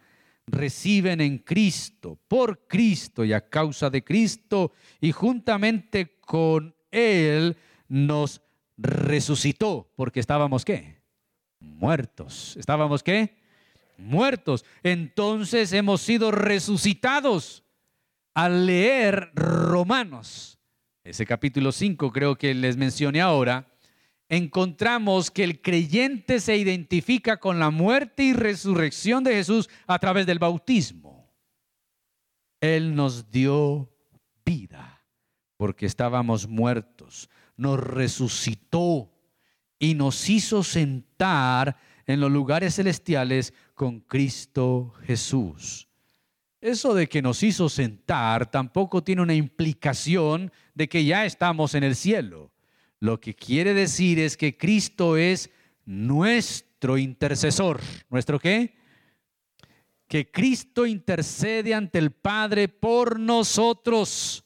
reciben 0.47 1.22
en 1.22 1.38
Cristo, 1.38 2.17
por 2.28 2.65
Cristo 2.65 3.24
y 3.24 3.34
a 3.34 3.47
causa 3.47 3.91
de 3.91 4.03
Cristo, 4.03 4.72
y 4.99 5.11
juntamente 5.11 6.17
con 6.22 6.76
Él 6.89 7.55
nos 7.88 8.41
resucitó, 8.82 9.91
porque 9.95 10.19
estábamos 10.19 10.63
qué? 10.65 11.01
Muertos. 11.59 12.55
¿Estábamos 12.57 13.03
qué? 13.03 13.36
Muertos. 13.97 14.65
Entonces 14.84 15.73
hemos 15.73 16.01
sido 16.01 16.32
resucitados 16.32 17.63
al 18.34 18.65
leer 18.65 19.32
Romanos. 19.36 20.57
Ese 21.03 21.25
capítulo 21.25 21.71
5 21.71 22.11
creo 22.11 22.36
que 22.38 22.53
les 22.53 22.77
mencioné 22.77 23.21
ahora 23.21 23.67
encontramos 24.30 25.32
que 25.32 25.43
el 25.43 25.59
creyente 25.61 26.39
se 26.39 26.55
identifica 26.55 27.38
con 27.38 27.59
la 27.59 27.71
muerte 27.71 28.23
y 28.23 28.34
resurrección 28.34 29.23
de 29.23 29.34
Jesús 29.34 29.69
a 29.88 29.97
través 29.97 30.27
del 30.27 30.39
bautismo. 30.39 31.34
Él 32.61 32.95
nos 32.95 33.32
dio 33.32 33.89
vida 34.45 35.03
porque 35.57 35.88
estábamos 35.88 36.47
muertos, 36.47 37.30
nos 37.60 37.78
resucitó 37.78 39.12
y 39.78 39.93
nos 39.93 40.30
hizo 40.30 40.64
sentar 40.64 41.78
en 42.07 42.22
los 42.22 42.32
lugares 42.32 42.76
celestiales 42.76 43.53
con 43.76 43.99
Cristo 43.99 44.93
Jesús. 45.03 45.88
Eso 46.62 46.93
de 46.93 47.07
que 47.07 47.22
nos 47.22 47.43
hizo 47.43 47.68
sentar 47.68 48.49
tampoco 48.49 49.03
tiene 49.03 49.22
una 49.22 49.34
implicación 49.34 50.51
de 50.74 50.88
que 50.88 51.03
ya 51.03 51.26
estamos 51.26 51.76
en 51.76 51.84
el 51.84 51.95
cielo. 51.95 52.51
Lo 52.99 53.20
que 53.20 53.36
quiere 53.36 53.74
decir 53.74 54.20
es 54.20 54.38
que 54.38 54.57
Cristo 54.57 55.18
es 55.18 55.49
nuestro 55.86 56.97
intercesor. 56.97 57.82
¿Nuestro 58.10 58.39
qué? 58.39 58.76
Que 60.07 60.32
Cristo 60.32 60.86
intercede 60.86 61.74
ante 61.74 61.99
el 61.99 62.12
Padre 62.12 62.70
por 62.70 63.20
nosotros 63.20 64.45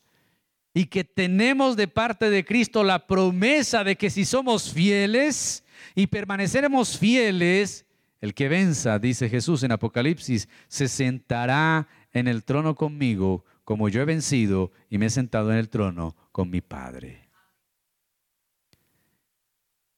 y 0.73 0.85
que 0.85 1.03
tenemos 1.03 1.75
de 1.75 1.87
parte 1.87 2.29
de 2.29 2.43
Cristo 2.43 2.83
la 2.83 3.05
promesa 3.05 3.83
de 3.83 3.95
que 3.95 4.09
si 4.09 4.25
somos 4.25 4.73
fieles 4.73 5.63
y 5.93 6.07
permaneceremos 6.07 6.97
fieles, 6.97 7.85
el 8.19 8.33
que 8.33 8.49
venza, 8.49 8.97
dice 8.99 9.29
Jesús 9.29 9.63
en 9.63 9.71
Apocalipsis, 9.71 10.49
se 10.67 10.87
sentará 10.87 11.87
en 12.11 12.27
el 12.27 12.43
trono 12.43 12.73
conmigo, 12.73 13.45
como 13.63 13.89
yo 13.89 14.01
he 14.01 14.05
vencido 14.05 14.71
y 14.89 14.97
me 14.97 15.07
he 15.07 15.09
sentado 15.09 15.51
en 15.51 15.57
el 15.57 15.69
trono 15.69 16.15
con 16.31 16.49
mi 16.49 16.61
Padre. 16.61 17.29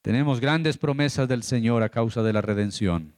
Tenemos 0.02 0.40
grandes 0.40 0.76
promesas 0.76 1.26
del 1.26 1.42
Señor 1.42 1.82
a 1.82 1.88
causa 1.88 2.22
de 2.22 2.32
la 2.32 2.42
redención. 2.42 3.14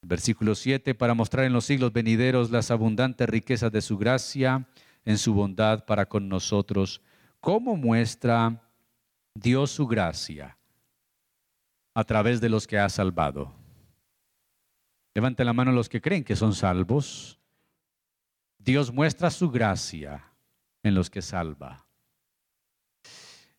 Versículo 0.00 0.56
7, 0.56 0.94
para 0.94 1.14
mostrar 1.14 1.44
en 1.44 1.52
los 1.52 1.66
siglos 1.66 1.92
venideros 1.92 2.50
las 2.50 2.72
abundantes 2.72 3.28
riquezas 3.28 3.70
de 3.70 3.82
su 3.82 3.98
gracia 3.98 4.66
en 5.04 5.18
su 5.18 5.34
bondad 5.34 5.84
para 5.84 6.06
con 6.06 6.28
nosotros. 6.28 7.00
¿Cómo 7.40 7.76
muestra 7.76 8.62
Dios 9.34 9.70
su 9.70 9.86
gracia? 9.86 10.56
a 11.94 12.04
través 12.04 12.40
de 12.40 12.48
los 12.48 12.66
que 12.66 12.78
ha 12.78 12.88
salvado. 12.88 13.52
Levante 15.14 15.44
la 15.44 15.52
mano 15.52 15.72
los 15.72 15.88
que 15.88 16.00
creen 16.00 16.24
que 16.24 16.36
son 16.36 16.54
salvos. 16.54 17.38
Dios 18.58 18.92
muestra 18.92 19.30
su 19.30 19.50
gracia 19.50 20.24
en 20.82 20.94
los 20.94 21.10
que 21.10 21.20
salva. 21.20 21.84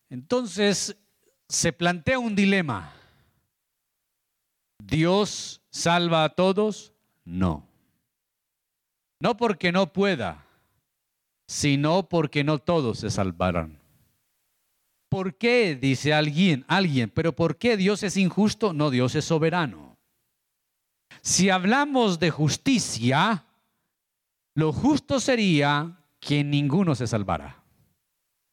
Entonces 0.09 0.97
se 1.47 1.73
plantea 1.73 2.17
un 2.17 2.35
dilema. 2.35 2.91
¿Dios 4.79 5.61
salva 5.69 6.23
a 6.23 6.29
todos? 6.29 6.93
No. 7.23 7.67
No 9.19 9.37
porque 9.37 9.71
no 9.71 9.93
pueda, 9.93 10.42
sino 11.47 12.09
porque 12.09 12.43
no 12.43 12.59
todos 12.59 12.99
se 12.99 13.09
salvarán. 13.09 13.79
¿Por 15.09 15.37
qué? 15.37 15.75
Dice 15.75 16.13
alguien, 16.13 16.65
alguien, 16.67 17.09
pero 17.09 17.35
¿por 17.35 17.57
qué 17.57 17.77
Dios 17.77 18.01
es 18.03 18.17
injusto? 18.17 18.73
No, 18.73 18.89
Dios 18.89 19.13
es 19.15 19.25
soberano. 19.25 19.97
Si 21.21 21.49
hablamos 21.49 22.19
de 22.19 22.31
justicia, 22.31 23.45
lo 24.55 24.73
justo 24.73 25.19
sería 25.19 25.99
que 26.19 26.43
ninguno 26.43 26.95
se 26.95 27.07
salvara. 27.07 27.63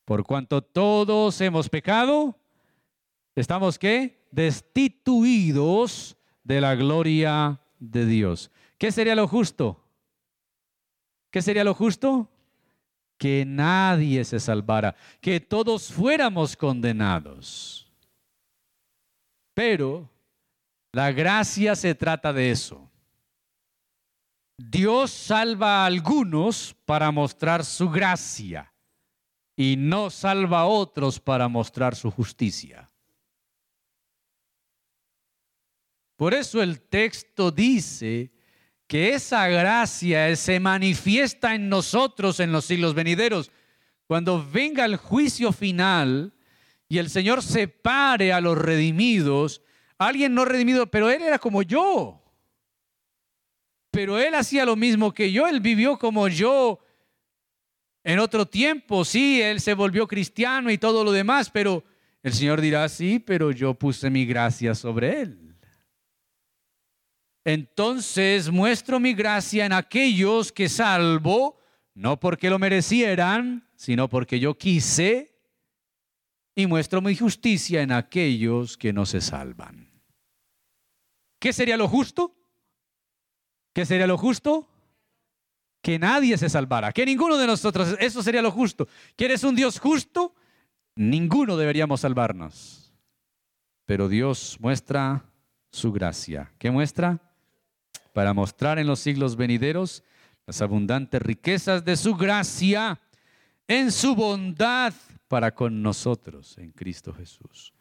Por 0.04 0.24
cuanto 0.24 0.62
todos 0.62 1.40
hemos 1.40 1.68
pecado, 1.68 2.36
estamos 3.34 3.78
qué? 3.78 4.26
Destituidos 4.30 6.16
de 6.44 6.60
la 6.60 6.74
gloria 6.74 7.60
de 7.78 8.06
Dios. 8.06 8.50
¿Qué 8.76 8.92
sería 8.92 9.14
lo 9.14 9.28
justo? 9.28 9.82
¿Qué 11.30 11.42
sería 11.42 11.64
lo 11.64 11.74
justo? 11.74 12.28
Que 13.20 13.44
nadie 13.44 14.24
se 14.24 14.40
salvara, 14.40 14.96
que 15.20 15.40
todos 15.40 15.92
fuéramos 15.92 16.56
condenados. 16.56 17.86
Pero 19.52 20.08
la 20.90 21.12
gracia 21.12 21.76
se 21.76 21.94
trata 21.94 22.32
de 22.32 22.50
eso. 22.50 22.90
Dios 24.56 25.10
salva 25.10 25.82
a 25.82 25.86
algunos 25.86 26.74
para 26.86 27.10
mostrar 27.10 27.62
su 27.62 27.90
gracia 27.90 28.72
y 29.54 29.76
no 29.76 30.08
salva 30.08 30.60
a 30.60 30.66
otros 30.66 31.20
para 31.20 31.46
mostrar 31.46 31.94
su 31.94 32.10
justicia. 32.10 32.90
Por 36.16 36.32
eso 36.32 36.62
el 36.62 36.80
texto 36.80 37.50
dice 37.50 38.32
que 38.90 39.10
esa 39.10 39.46
gracia 39.46 40.34
se 40.34 40.58
manifiesta 40.58 41.54
en 41.54 41.68
nosotros 41.68 42.40
en 42.40 42.50
los 42.50 42.64
siglos 42.64 42.92
venideros. 42.92 43.52
Cuando 44.08 44.44
venga 44.44 44.84
el 44.84 44.96
juicio 44.96 45.52
final 45.52 46.34
y 46.88 46.98
el 46.98 47.08
Señor 47.08 47.40
separe 47.40 48.32
a 48.32 48.40
los 48.40 48.58
redimidos, 48.58 49.62
alguien 49.96 50.34
no 50.34 50.44
redimido, 50.44 50.88
pero 50.90 51.08
él 51.08 51.22
era 51.22 51.38
como 51.38 51.62
yo. 51.62 52.20
Pero 53.92 54.18
él 54.18 54.34
hacía 54.34 54.64
lo 54.64 54.74
mismo 54.74 55.14
que 55.14 55.30
yo, 55.30 55.46
él 55.46 55.60
vivió 55.60 55.96
como 55.96 56.26
yo 56.26 56.80
en 58.02 58.18
otro 58.18 58.44
tiempo, 58.44 59.04
sí, 59.04 59.40
él 59.40 59.60
se 59.60 59.74
volvió 59.74 60.08
cristiano 60.08 60.68
y 60.68 60.78
todo 60.78 61.04
lo 61.04 61.12
demás, 61.12 61.48
pero 61.48 61.84
el 62.24 62.32
Señor 62.32 62.60
dirá, 62.60 62.88
sí, 62.88 63.20
pero 63.20 63.52
yo 63.52 63.72
puse 63.72 64.10
mi 64.10 64.26
gracia 64.26 64.74
sobre 64.74 65.20
él 65.20 65.49
entonces 67.44 68.50
muestro 68.50 69.00
mi 69.00 69.14
gracia 69.14 69.66
en 69.66 69.72
aquellos 69.72 70.52
que 70.52 70.68
salvo, 70.68 71.58
no 71.94 72.20
porque 72.20 72.50
lo 72.50 72.58
merecieran, 72.58 73.68
sino 73.76 74.08
porque 74.08 74.38
yo 74.40 74.56
quise, 74.58 75.30
y 76.54 76.66
muestro 76.66 77.00
mi 77.00 77.16
justicia 77.16 77.82
en 77.82 77.92
aquellos 77.92 78.76
que 78.76 78.92
no 78.92 79.06
se 79.06 79.20
salvan. 79.20 79.90
¿Qué 81.38 81.52
sería 81.52 81.76
lo 81.76 81.88
justo? 81.88 82.36
¿Qué 83.72 83.86
sería 83.86 84.06
lo 84.06 84.18
justo? 84.18 84.68
Que 85.80 85.98
nadie 85.98 86.36
se 86.36 86.50
salvara, 86.50 86.92
que 86.92 87.06
ninguno 87.06 87.38
de 87.38 87.46
nosotros, 87.46 87.96
eso 87.98 88.22
sería 88.22 88.42
lo 88.42 88.50
justo. 88.50 88.86
¿Quieres 89.16 89.42
un 89.44 89.56
Dios 89.56 89.78
justo? 89.78 90.34
Ninguno 90.96 91.56
deberíamos 91.56 92.00
salvarnos. 92.00 92.92
Pero 93.86 94.08
Dios 94.08 94.58
muestra 94.60 95.24
su 95.70 95.92
gracia. 95.92 96.52
¿Qué 96.58 96.70
muestra? 96.70 97.29
Para 98.12 98.34
mostrar 98.34 98.78
en 98.78 98.86
los 98.86 99.00
siglos 99.00 99.36
venideros 99.36 100.02
las 100.46 100.62
abundantes 100.62 101.22
riquezas 101.22 101.84
de 101.84 101.96
su 101.96 102.16
gracia 102.16 103.00
en 103.68 103.92
su 103.92 104.14
bondad 104.14 104.92
para 105.28 105.54
con 105.54 105.82
nosotros 105.82 106.58
en 106.58 106.72
Cristo 106.72 107.14
Jesús. 107.14 107.72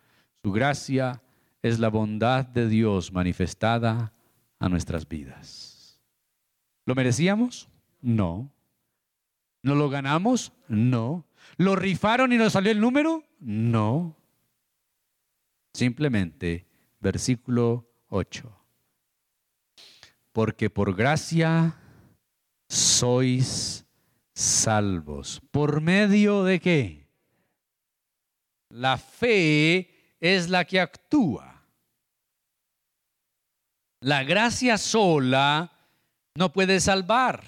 Su 0.44 0.52
gracia 0.52 1.22
es 1.64 1.80
la 1.80 1.90
bondad 1.90 2.46
de 2.46 2.68
Dios 2.68 3.12
manifestada 3.12 4.14
a 4.60 4.70
nuestras 4.70 5.08
vidas. 5.08 6.00
¿Lo 6.86 6.94
merecíamos? 6.94 7.70
No. 8.02 8.52
¿No 9.64 9.76
lo 9.76 9.90
ganamos? 9.90 10.54
No. 10.68 11.26
¿Lo 11.58 11.76
rifaron 11.76 12.32
y 12.32 12.38
nos 12.38 12.54
salió 12.54 12.72
el 12.72 12.80
número? 12.80 13.24
No. 13.40 14.16
Simplemente, 15.74 16.68
versículo 17.00 17.90
8 18.10 18.59
porque 20.32 20.70
por 20.70 20.96
gracia 20.96 21.76
sois 22.70 23.86
salvos. 24.34 25.42
¿Por 25.52 25.82
medio 25.82 26.44
de 26.44 26.60
qué? 26.60 27.08
La 28.70 28.98
fe 28.98 30.16
es 30.20 30.50
la 30.50 30.66
que 30.66 30.80
actúa. 30.80 31.66
La 34.02 34.24
gracia 34.24 34.78
sola 34.78 35.72
no 36.36 36.54
puede 36.54 36.80
salvar. 36.80 37.44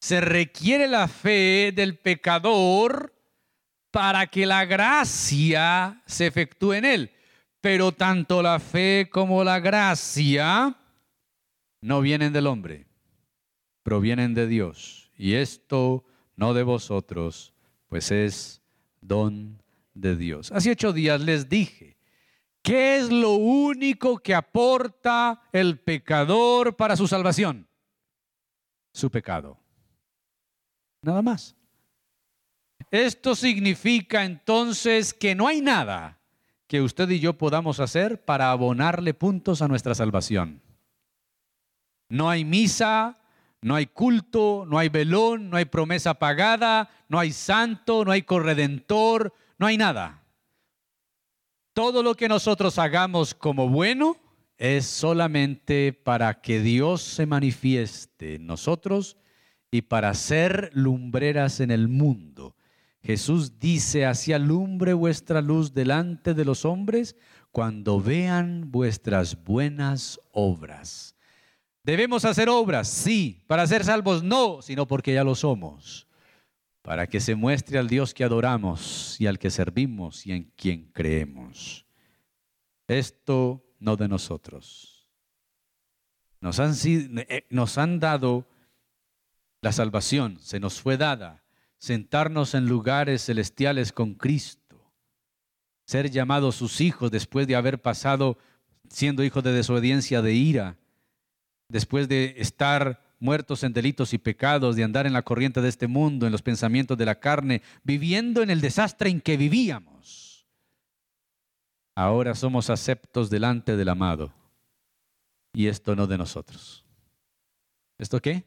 Se 0.00 0.20
requiere 0.20 0.88
la 0.88 1.06
fe 1.06 1.72
del 1.74 1.98
pecador 1.98 3.14
para 3.90 4.26
que 4.26 4.46
la 4.46 4.64
gracia 4.64 6.02
se 6.06 6.26
efectúe 6.26 6.74
en 6.74 6.84
él. 6.84 7.12
Pero 7.60 7.92
tanto 7.92 8.42
la 8.42 8.58
fe 8.58 9.08
como 9.10 9.44
la 9.44 9.60
gracia 9.60 10.77
no 11.80 12.00
vienen 12.00 12.32
del 12.32 12.46
hombre, 12.46 12.86
provienen 13.82 14.34
de 14.34 14.46
Dios. 14.46 15.10
Y 15.16 15.34
esto 15.34 16.04
no 16.36 16.54
de 16.54 16.62
vosotros, 16.62 17.54
pues 17.88 18.10
es 18.10 18.62
don 19.00 19.62
de 19.94 20.16
Dios. 20.16 20.52
Hace 20.52 20.70
ocho 20.70 20.92
días 20.92 21.20
les 21.20 21.48
dije, 21.48 21.96
¿qué 22.62 22.98
es 22.98 23.10
lo 23.10 23.32
único 23.32 24.18
que 24.18 24.34
aporta 24.34 25.42
el 25.52 25.78
pecador 25.78 26.76
para 26.76 26.96
su 26.96 27.06
salvación? 27.06 27.68
Su 28.92 29.10
pecado. 29.10 29.58
Nada 31.02 31.22
más. 31.22 31.56
Esto 32.90 33.34
significa 33.34 34.24
entonces 34.24 35.12
que 35.12 35.34
no 35.34 35.46
hay 35.46 35.60
nada 35.60 36.18
que 36.66 36.80
usted 36.80 37.08
y 37.10 37.20
yo 37.20 37.36
podamos 37.36 37.80
hacer 37.80 38.24
para 38.24 38.50
abonarle 38.50 39.14
puntos 39.14 39.62
a 39.62 39.68
nuestra 39.68 39.94
salvación. 39.94 40.62
No 42.08 42.30
hay 42.30 42.44
misa, 42.44 43.18
no 43.60 43.74
hay 43.74 43.86
culto, 43.86 44.64
no 44.68 44.78
hay 44.78 44.88
velón, 44.88 45.50
no 45.50 45.56
hay 45.56 45.64
promesa 45.64 46.14
pagada, 46.14 46.88
no 47.08 47.18
hay 47.18 47.32
santo, 47.32 48.04
no 48.04 48.12
hay 48.12 48.22
corredentor, 48.22 49.34
no 49.58 49.66
hay 49.66 49.76
nada. 49.76 50.22
Todo 51.72 52.02
lo 52.02 52.14
que 52.14 52.28
nosotros 52.28 52.78
hagamos 52.78 53.34
como 53.34 53.68
bueno 53.68 54.16
es 54.56 54.86
solamente 54.86 55.92
para 55.92 56.40
que 56.40 56.60
Dios 56.60 57.02
se 57.02 57.26
manifieste 57.26 58.36
en 58.36 58.46
nosotros 58.46 59.16
y 59.70 59.82
para 59.82 60.14
ser 60.14 60.70
lumbreras 60.72 61.60
en 61.60 61.70
el 61.70 61.88
mundo. 61.88 62.56
Jesús 63.02 63.58
dice, 63.60 64.06
así 64.06 64.32
alumbre 64.32 64.92
vuestra 64.92 65.40
luz 65.40 65.72
delante 65.72 66.34
de 66.34 66.44
los 66.44 66.64
hombres 66.64 67.16
cuando 67.52 68.00
vean 68.00 68.70
vuestras 68.70 69.42
buenas 69.44 70.20
obras. 70.32 71.07
¿Debemos 71.88 72.26
hacer 72.26 72.50
obras? 72.50 72.86
Sí. 72.86 73.42
¿Para 73.46 73.66
ser 73.66 73.82
salvos? 73.82 74.22
No, 74.22 74.60
sino 74.60 74.86
porque 74.86 75.14
ya 75.14 75.24
lo 75.24 75.34
somos. 75.34 76.06
Para 76.82 77.06
que 77.06 77.18
se 77.18 77.34
muestre 77.34 77.78
al 77.78 77.88
Dios 77.88 78.12
que 78.12 78.24
adoramos 78.24 79.18
y 79.18 79.26
al 79.26 79.38
que 79.38 79.48
servimos 79.48 80.26
y 80.26 80.32
en 80.32 80.52
quien 80.54 80.90
creemos. 80.92 81.86
Esto 82.88 83.64
no 83.78 83.96
de 83.96 84.06
nosotros. 84.06 85.08
Nos 86.42 86.60
han, 86.60 86.74
eh, 86.84 87.46
nos 87.48 87.78
han 87.78 88.00
dado 88.00 88.46
la 89.62 89.72
salvación, 89.72 90.38
se 90.42 90.60
nos 90.60 90.82
fue 90.82 90.98
dada, 90.98 91.42
sentarnos 91.78 92.52
en 92.52 92.66
lugares 92.66 93.24
celestiales 93.24 93.92
con 93.92 94.12
Cristo, 94.12 94.92
ser 95.86 96.10
llamados 96.10 96.56
sus 96.56 96.82
hijos 96.82 97.10
después 97.10 97.46
de 97.46 97.56
haber 97.56 97.80
pasado 97.80 98.36
siendo 98.90 99.24
hijos 99.24 99.42
de 99.42 99.52
desobediencia, 99.52 100.20
de 100.20 100.34
ira, 100.34 100.76
después 101.68 102.08
de 102.08 102.34
estar 102.38 103.00
muertos 103.20 103.62
en 103.62 103.72
delitos 103.72 104.14
y 104.14 104.18
pecados, 104.18 104.76
de 104.76 104.84
andar 104.84 105.06
en 105.06 105.12
la 105.12 105.22
corriente 105.22 105.60
de 105.60 105.68
este 105.68 105.86
mundo, 105.86 106.26
en 106.26 106.32
los 106.32 106.42
pensamientos 106.42 106.96
de 106.96 107.04
la 107.04 107.18
carne, 107.20 107.62
viviendo 107.82 108.42
en 108.42 108.50
el 108.50 108.60
desastre 108.60 109.10
en 109.10 109.20
que 109.20 109.36
vivíamos. 109.36 110.46
ahora 111.94 112.36
somos 112.36 112.70
aceptos 112.70 113.28
delante 113.28 113.76
del 113.76 113.88
amado. 113.88 114.32
Y 115.52 115.66
esto 115.66 115.96
no 115.96 116.06
de 116.06 116.16
nosotros. 116.16 116.84
¿Esto 117.98 118.20
qué? 118.20 118.44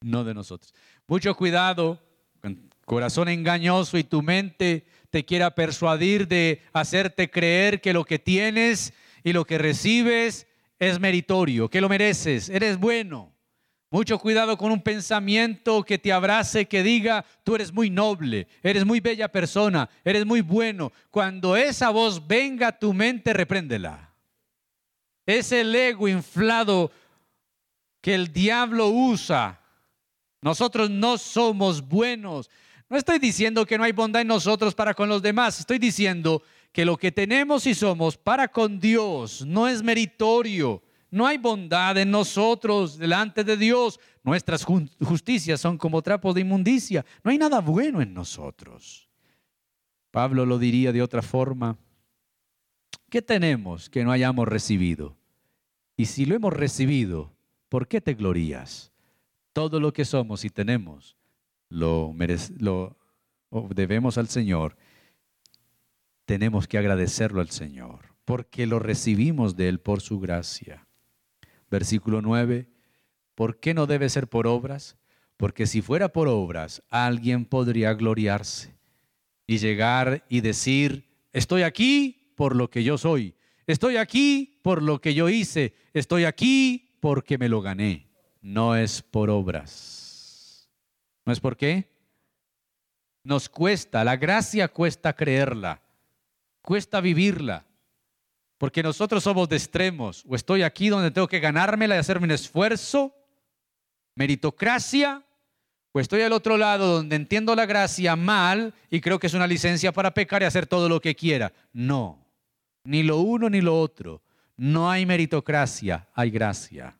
No 0.00 0.22
de 0.22 0.32
nosotros. 0.32 0.72
Mucho 1.08 1.34
cuidado, 1.34 2.00
corazón 2.84 3.28
engañoso 3.28 3.98
y 3.98 4.04
tu 4.04 4.22
mente 4.22 4.86
te 5.10 5.24
quiera 5.24 5.56
persuadir 5.56 6.28
de 6.28 6.62
hacerte 6.72 7.30
creer 7.30 7.80
que 7.80 7.92
lo 7.92 8.04
que 8.04 8.20
tienes 8.20 8.92
y 9.24 9.32
lo 9.32 9.44
que 9.44 9.58
recibes 9.58 10.45
es 10.78 11.00
meritorio, 11.00 11.68
que 11.68 11.80
lo 11.80 11.88
mereces, 11.88 12.48
eres 12.48 12.78
bueno. 12.78 13.32
Mucho 13.88 14.18
cuidado 14.18 14.58
con 14.58 14.72
un 14.72 14.82
pensamiento 14.82 15.84
que 15.84 15.96
te 15.96 16.12
abrace, 16.12 16.66
que 16.66 16.82
diga, 16.82 17.24
tú 17.44 17.54
eres 17.54 17.72
muy 17.72 17.88
noble, 17.88 18.48
eres 18.62 18.84
muy 18.84 18.98
bella 18.98 19.28
persona, 19.28 19.88
eres 20.04 20.26
muy 20.26 20.40
bueno. 20.40 20.92
Cuando 21.10 21.56
esa 21.56 21.90
voz 21.90 22.26
venga 22.26 22.68
a 22.68 22.78
tu 22.78 22.92
mente, 22.92 23.32
repréndela. 23.32 24.12
Es 25.24 25.52
el 25.52 25.74
ego 25.74 26.08
inflado 26.08 26.90
que 28.00 28.14
el 28.14 28.32
diablo 28.32 28.88
usa. 28.88 29.60
Nosotros 30.42 30.90
no 30.90 31.16
somos 31.16 31.80
buenos. 31.86 32.50
No 32.88 32.96
estoy 32.96 33.18
diciendo 33.18 33.64
que 33.66 33.78
no 33.78 33.84
hay 33.84 33.92
bondad 33.92 34.22
en 34.22 34.28
nosotros 34.28 34.74
para 34.74 34.94
con 34.94 35.08
los 35.08 35.22
demás. 35.22 35.58
Estoy 35.58 35.78
diciendo 35.78 36.42
que 36.76 36.84
lo 36.84 36.98
que 36.98 37.10
tenemos 37.10 37.66
y 37.66 37.74
somos 37.74 38.18
para 38.18 38.48
con 38.48 38.78
Dios 38.78 39.46
no 39.46 39.66
es 39.66 39.82
meritorio. 39.82 40.82
No 41.10 41.26
hay 41.26 41.38
bondad 41.38 41.96
en 41.96 42.10
nosotros 42.10 42.98
delante 42.98 43.44
de 43.44 43.56
Dios. 43.56 43.98
Nuestras 44.22 44.62
justicias 44.62 45.58
son 45.58 45.78
como 45.78 46.02
trapos 46.02 46.34
de 46.34 46.42
inmundicia. 46.42 47.02
No 47.24 47.30
hay 47.30 47.38
nada 47.38 47.62
bueno 47.62 48.02
en 48.02 48.12
nosotros. 48.12 49.08
Pablo 50.10 50.44
lo 50.44 50.58
diría 50.58 50.92
de 50.92 51.00
otra 51.00 51.22
forma. 51.22 51.78
¿Qué 53.08 53.22
tenemos 53.22 53.88
que 53.88 54.04
no 54.04 54.12
hayamos 54.12 54.46
recibido? 54.46 55.16
Y 55.96 56.04
si 56.04 56.26
lo 56.26 56.34
hemos 56.34 56.52
recibido, 56.52 57.32
¿por 57.70 57.88
qué 57.88 58.02
te 58.02 58.12
glorías? 58.12 58.92
Todo 59.54 59.80
lo 59.80 59.94
que 59.94 60.04
somos 60.04 60.44
y 60.44 60.50
tenemos 60.50 61.16
lo, 61.70 62.14
lo 62.58 62.94
debemos 63.70 64.18
al 64.18 64.28
Señor. 64.28 64.76
Tenemos 66.26 66.66
que 66.66 66.76
agradecerlo 66.76 67.40
al 67.40 67.50
Señor, 67.50 68.00
porque 68.24 68.66
lo 68.66 68.80
recibimos 68.80 69.56
de 69.56 69.68
Él 69.68 69.80
por 69.80 70.00
su 70.00 70.18
gracia. 70.18 70.86
Versículo 71.70 72.20
9, 72.20 72.68
¿por 73.36 73.60
qué 73.60 73.74
no 73.74 73.86
debe 73.86 74.08
ser 74.08 74.28
por 74.28 74.48
obras? 74.48 74.96
Porque 75.36 75.66
si 75.66 75.82
fuera 75.82 76.08
por 76.12 76.26
obras, 76.28 76.82
alguien 76.90 77.44
podría 77.44 77.94
gloriarse 77.94 78.76
y 79.46 79.58
llegar 79.58 80.24
y 80.28 80.40
decir, 80.40 81.08
estoy 81.32 81.62
aquí 81.62 82.32
por 82.34 82.56
lo 82.56 82.70
que 82.70 82.82
yo 82.82 82.98
soy, 82.98 83.34
estoy 83.66 83.96
aquí 83.96 84.60
por 84.62 84.82
lo 84.82 85.00
que 85.00 85.14
yo 85.14 85.28
hice, 85.28 85.74
estoy 85.92 86.24
aquí 86.24 86.98
porque 87.00 87.38
me 87.38 87.48
lo 87.48 87.62
gané. 87.62 88.08
No 88.40 88.74
es 88.74 89.02
por 89.02 89.30
obras. 89.30 90.68
¿No 91.24 91.32
es 91.32 91.40
por 91.40 91.56
qué? 91.56 91.88
Nos 93.22 93.48
cuesta, 93.48 94.04
la 94.04 94.16
gracia 94.16 94.68
cuesta 94.68 95.12
creerla, 95.12 95.82
cuesta 96.66 97.00
vivirla. 97.00 97.64
Porque 98.58 98.82
nosotros 98.82 99.22
somos 99.22 99.48
de 99.48 99.56
extremos. 99.56 100.24
O 100.26 100.34
estoy 100.34 100.62
aquí 100.62 100.88
donde 100.88 101.12
tengo 101.12 101.28
que 101.28 101.38
ganármela 101.38 101.94
y 101.94 101.98
hacerme 101.98 102.24
un 102.24 102.32
esfuerzo, 102.32 103.14
meritocracia, 104.16 105.22
o 105.92 106.00
estoy 106.00 106.22
al 106.22 106.32
otro 106.32 106.56
lado 106.56 106.96
donde 106.96 107.16
entiendo 107.16 107.54
la 107.54 107.66
gracia 107.66 108.16
mal 108.16 108.74
y 108.90 109.00
creo 109.00 109.18
que 109.18 109.28
es 109.28 109.34
una 109.34 109.46
licencia 109.46 109.92
para 109.92 110.12
pecar 110.12 110.42
y 110.42 110.46
hacer 110.46 110.66
todo 110.66 110.88
lo 110.88 111.00
que 111.00 111.14
quiera. 111.14 111.52
No, 111.72 112.26
ni 112.84 113.04
lo 113.04 113.18
uno 113.18 113.48
ni 113.48 113.60
lo 113.60 113.80
otro. 113.80 114.20
No 114.56 114.90
hay 114.90 115.06
meritocracia, 115.06 116.08
hay 116.14 116.30
gracia. 116.30 116.98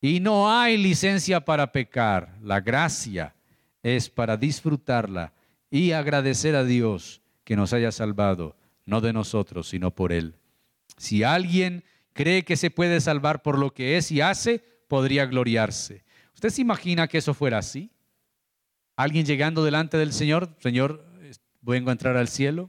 Y 0.00 0.18
no 0.18 0.50
hay 0.50 0.76
licencia 0.76 1.44
para 1.44 1.70
pecar. 1.70 2.36
La 2.42 2.60
gracia 2.60 3.34
es 3.82 4.10
para 4.10 4.36
disfrutarla 4.36 5.32
y 5.70 5.92
agradecer 5.92 6.56
a 6.56 6.64
Dios 6.64 7.22
que 7.48 7.56
nos 7.56 7.72
haya 7.72 7.90
salvado 7.92 8.54
no 8.84 9.00
de 9.00 9.14
nosotros, 9.14 9.70
sino 9.70 9.90
por 9.90 10.12
Él. 10.12 10.34
Si 10.98 11.22
alguien 11.22 11.82
cree 12.12 12.44
que 12.44 12.58
se 12.58 12.70
puede 12.70 13.00
salvar 13.00 13.40
por 13.40 13.58
lo 13.58 13.72
que 13.72 13.96
es 13.96 14.12
y 14.12 14.20
hace, 14.20 14.62
podría 14.86 15.24
gloriarse. 15.24 16.04
¿Usted 16.34 16.50
se 16.50 16.60
imagina 16.60 17.08
que 17.08 17.16
eso 17.16 17.32
fuera 17.32 17.56
así? 17.56 17.90
¿Alguien 18.96 19.24
llegando 19.24 19.64
delante 19.64 19.96
del 19.96 20.12
Señor? 20.12 20.54
Señor, 20.58 21.02
vengo 21.62 21.88
a 21.88 21.92
entrar 21.92 22.18
al 22.18 22.28
cielo. 22.28 22.68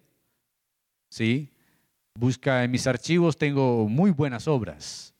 Sí. 1.10 1.52
Busca 2.18 2.64
en 2.64 2.72
mis 2.72 2.88
archivos, 2.88 3.36
tengo 3.36 3.86
muy 3.90 4.12
buenas 4.12 4.48
obras. 4.48 5.14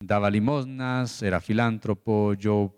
Daba 0.00 0.30
limosnas, 0.30 1.22
era 1.22 1.42
filántropo, 1.42 2.32
yo 2.32 2.74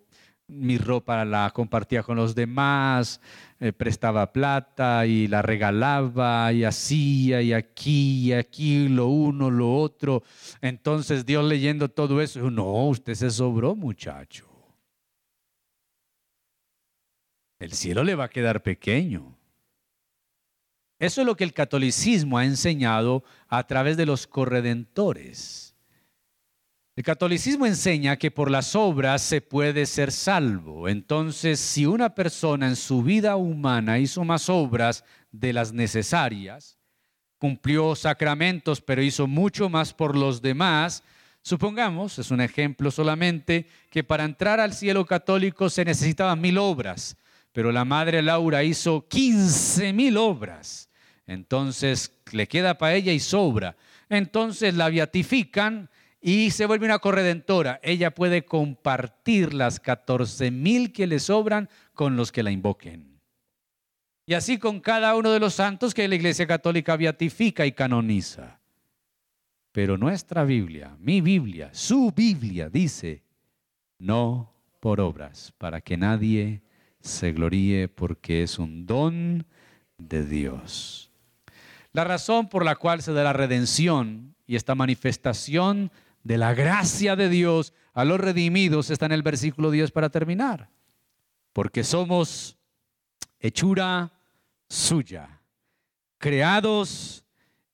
mi 0.50 0.78
ropa 0.78 1.24
la 1.24 1.50
compartía 1.50 2.02
con 2.02 2.16
los 2.16 2.34
demás, 2.34 3.20
eh, 3.60 3.72
prestaba 3.72 4.32
plata 4.32 5.06
y 5.06 5.28
la 5.28 5.42
regalaba 5.42 6.52
y 6.52 6.64
hacía 6.64 7.42
y 7.42 7.52
aquí 7.52 8.28
y 8.28 8.32
aquí 8.32 8.88
lo 8.88 9.06
uno, 9.06 9.50
lo 9.50 9.76
otro. 9.76 10.22
Entonces 10.60 11.24
Dios 11.24 11.44
leyendo 11.44 11.88
todo 11.88 12.20
eso, 12.20 12.50
no, 12.50 12.88
usted 12.88 13.14
se 13.14 13.30
sobró 13.30 13.74
muchacho. 13.74 14.48
El 17.58 17.72
cielo 17.72 18.02
le 18.04 18.14
va 18.14 18.24
a 18.24 18.30
quedar 18.30 18.62
pequeño. 18.62 19.36
Eso 20.98 21.22
es 21.22 21.26
lo 21.26 21.36
que 21.36 21.44
el 21.44 21.54
catolicismo 21.54 22.38
ha 22.38 22.44
enseñado 22.44 23.24
a 23.48 23.66
través 23.66 23.96
de 23.96 24.06
los 24.06 24.26
corredentores. 24.26 25.69
El 27.00 27.04
catolicismo 27.04 27.64
enseña 27.64 28.18
que 28.18 28.30
por 28.30 28.50
las 28.50 28.76
obras 28.76 29.22
se 29.22 29.40
puede 29.40 29.86
ser 29.86 30.12
salvo. 30.12 30.86
Entonces, 30.86 31.58
si 31.58 31.86
una 31.86 32.14
persona 32.14 32.68
en 32.68 32.76
su 32.76 33.02
vida 33.02 33.36
humana 33.36 33.98
hizo 33.98 34.22
más 34.22 34.50
obras 34.50 35.02
de 35.32 35.54
las 35.54 35.72
necesarias, 35.72 36.76
cumplió 37.38 37.96
sacramentos, 37.96 38.82
pero 38.82 39.02
hizo 39.02 39.26
mucho 39.26 39.70
más 39.70 39.94
por 39.94 40.14
los 40.14 40.42
demás, 40.42 41.02
supongamos, 41.40 42.18
es 42.18 42.30
un 42.30 42.42
ejemplo 42.42 42.90
solamente, 42.90 43.66
que 43.88 44.04
para 44.04 44.24
entrar 44.24 44.60
al 44.60 44.74
cielo 44.74 45.06
católico 45.06 45.70
se 45.70 45.86
necesitaban 45.86 46.38
mil 46.38 46.58
obras, 46.58 47.16
pero 47.52 47.72
la 47.72 47.86
madre 47.86 48.20
Laura 48.20 48.62
hizo 48.62 49.08
15 49.08 49.94
mil 49.94 50.18
obras. 50.18 50.90
Entonces 51.26 52.12
le 52.30 52.46
queda 52.46 52.76
para 52.76 52.92
ella 52.92 53.14
y 53.14 53.20
sobra. 53.20 53.74
Entonces 54.10 54.74
la 54.74 54.90
beatifican 54.90 55.88
y 56.20 56.50
se 56.50 56.66
vuelve 56.66 56.86
una 56.86 56.98
corredentora. 56.98 57.80
Ella 57.82 58.14
puede 58.14 58.44
compartir 58.44 59.54
las 59.54 59.80
14 59.80 60.50
mil 60.50 60.92
que 60.92 61.06
le 61.06 61.18
sobran 61.18 61.68
con 61.94 62.16
los 62.16 62.30
que 62.30 62.42
la 62.42 62.50
invoquen. 62.50 63.20
Y 64.26 64.34
así 64.34 64.58
con 64.58 64.80
cada 64.80 65.16
uno 65.16 65.30
de 65.30 65.40
los 65.40 65.54
santos 65.54 65.94
que 65.94 66.06
la 66.06 66.14
Iglesia 66.14 66.46
Católica 66.46 66.96
beatifica 66.96 67.66
y 67.66 67.72
canoniza. 67.72 68.60
Pero 69.72 69.96
nuestra 69.96 70.44
Biblia, 70.44 70.96
mi 70.98 71.20
Biblia, 71.20 71.70
su 71.72 72.12
Biblia 72.14 72.68
dice, 72.68 73.24
no 73.98 74.52
por 74.78 75.00
obras, 75.00 75.52
para 75.58 75.80
que 75.80 75.96
nadie 75.96 76.62
se 77.00 77.32
gloríe 77.32 77.88
porque 77.88 78.42
es 78.42 78.58
un 78.58 78.86
don 78.86 79.46
de 79.98 80.24
Dios. 80.24 81.10
La 81.92 82.04
razón 82.04 82.48
por 82.48 82.64
la 82.64 82.76
cual 82.76 83.02
se 83.02 83.12
da 83.12 83.24
la 83.24 83.32
redención 83.32 84.34
y 84.46 84.56
esta 84.56 84.74
manifestación 84.74 85.90
de 86.22 86.38
la 86.38 86.54
gracia 86.54 87.16
de 87.16 87.28
Dios 87.28 87.72
a 87.92 88.04
los 88.04 88.20
redimidos 88.20 88.90
está 88.90 89.06
en 89.06 89.12
el 89.12 89.22
versículo 89.22 89.70
10 89.70 89.90
para 89.90 90.10
terminar. 90.10 90.70
Porque 91.52 91.82
somos 91.82 92.56
hechura 93.40 94.12
suya, 94.68 95.40
creados 96.18 97.24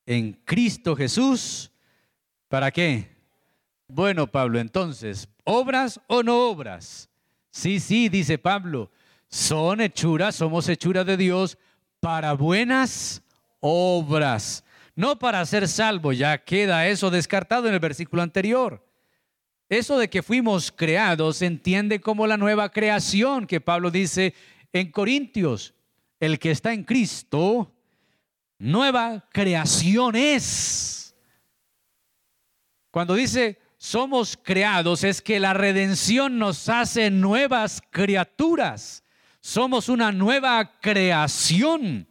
en 0.06 0.32
Cristo 0.44 0.96
Jesús. 0.96 1.70
¿Para 2.48 2.70
qué? 2.70 3.16
Bueno, 3.88 4.26
Pablo, 4.26 4.58
entonces, 4.58 5.28
¿obras 5.44 6.00
o 6.06 6.22
no 6.22 6.48
obras? 6.48 7.08
Sí, 7.50 7.80
sí, 7.80 8.08
dice 8.08 8.38
Pablo, 8.38 8.90
son 9.28 9.80
hechuras, 9.80 10.36
somos 10.36 10.68
hechura 10.68 11.04
de 11.04 11.16
Dios 11.16 11.58
para 12.00 12.32
buenas 12.32 13.22
obras 13.60 14.64
no 14.96 15.18
para 15.18 15.46
ser 15.46 15.68
salvo, 15.68 16.12
ya 16.12 16.42
queda 16.44 16.88
eso 16.88 17.10
descartado 17.10 17.68
en 17.68 17.74
el 17.74 17.80
versículo 17.80 18.22
anterior. 18.22 18.84
Eso 19.68 19.98
de 19.98 20.10
que 20.10 20.22
fuimos 20.22 20.72
creados 20.72 21.38
se 21.38 21.46
entiende 21.46 22.00
como 22.00 22.26
la 22.26 22.36
nueva 22.36 22.70
creación 22.70 23.46
que 23.46 23.60
Pablo 23.60 23.92
dice 23.92 24.34
en 24.72 24.90
Corintios. 24.90 25.74
El 26.18 26.38
que 26.38 26.50
está 26.50 26.72
en 26.72 26.82
Cristo, 26.82 27.72
nueva 28.58 29.28
creación 29.30 30.16
es. 30.16 31.14
Cuando 32.90 33.14
dice 33.14 33.60
somos 33.78 34.38
creados 34.42 35.04
es 35.04 35.20
que 35.20 35.38
la 35.38 35.52
redención 35.52 36.38
nos 36.38 36.68
hace 36.68 37.10
nuevas 37.10 37.82
criaturas. 37.90 39.04
Somos 39.40 39.88
una 39.88 40.10
nueva 40.10 40.72
creación. 40.80 42.08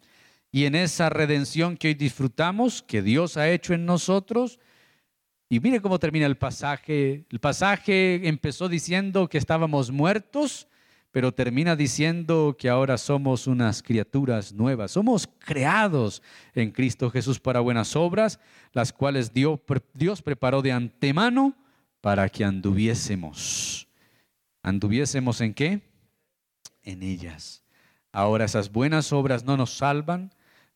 Y 0.55 0.63
en 0.63 0.75
esa 0.75 1.09
redención 1.09 1.75
que 1.75 1.89
hoy 1.89 1.95
disfrutamos, 1.95 2.81
que 2.81 3.01
Dios 3.01 3.35
ha 3.35 3.49
hecho 3.49 3.73
en 3.73 3.85
nosotros. 3.85 4.57
Y 5.49 5.59
mire 5.59 5.81
cómo 5.81 5.99
termina 5.99 6.27
el 6.27 6.37
pasaje. 6.37 7.25
El 7.29 7.41
pasaje 7.41 8.25
empezó 8.25 8.69
diciendo 8.69 9.27
que 9.27 9.37
estábamos 9.37 9.91
muertos, 9.91 10.69
pero 11.11 11.33
termina 11.33 11.75
diciendo 11.75 12.55
que 12.57 12.69
ahora 12.69 12.97
somos 12.97 13.47
unas 13.47 13.83
criaturas 13.83 14.53
nuevas. 14.53 14.91
Somos 14.91 15.27
creados 15.39 16.21
en 16.53 16.71
Cristo 16.71 17.11
Jesús 17.11 17.37
para 17.37 17.59
buenas 17.59 17.93
obras, 17.97 18.39
las 18.71 18.93
cuales 18.93 19.33
Dios, 19.33 19.59
Dios 19.93 20.21
preparó 20.21 20.61
de 20.61 20.71
antemano 20.71 21.53
para 21.99 22.29
que 22.29 22.45
anduviésemos. 22.45 23.89
¿Anduviésemos 24.63 25.41
en 25.41 25.53
qué? 25.53 25.81
En 26.81 27.03
ellas. 27.03 27.61
Ahora 28.13 28.45
esas 28.45 28.71
buenas 28.71 29.11
obras 29.11 29.43
no 29.43 29.57
nos 29.57 29.71
salvan, 29.71 30.31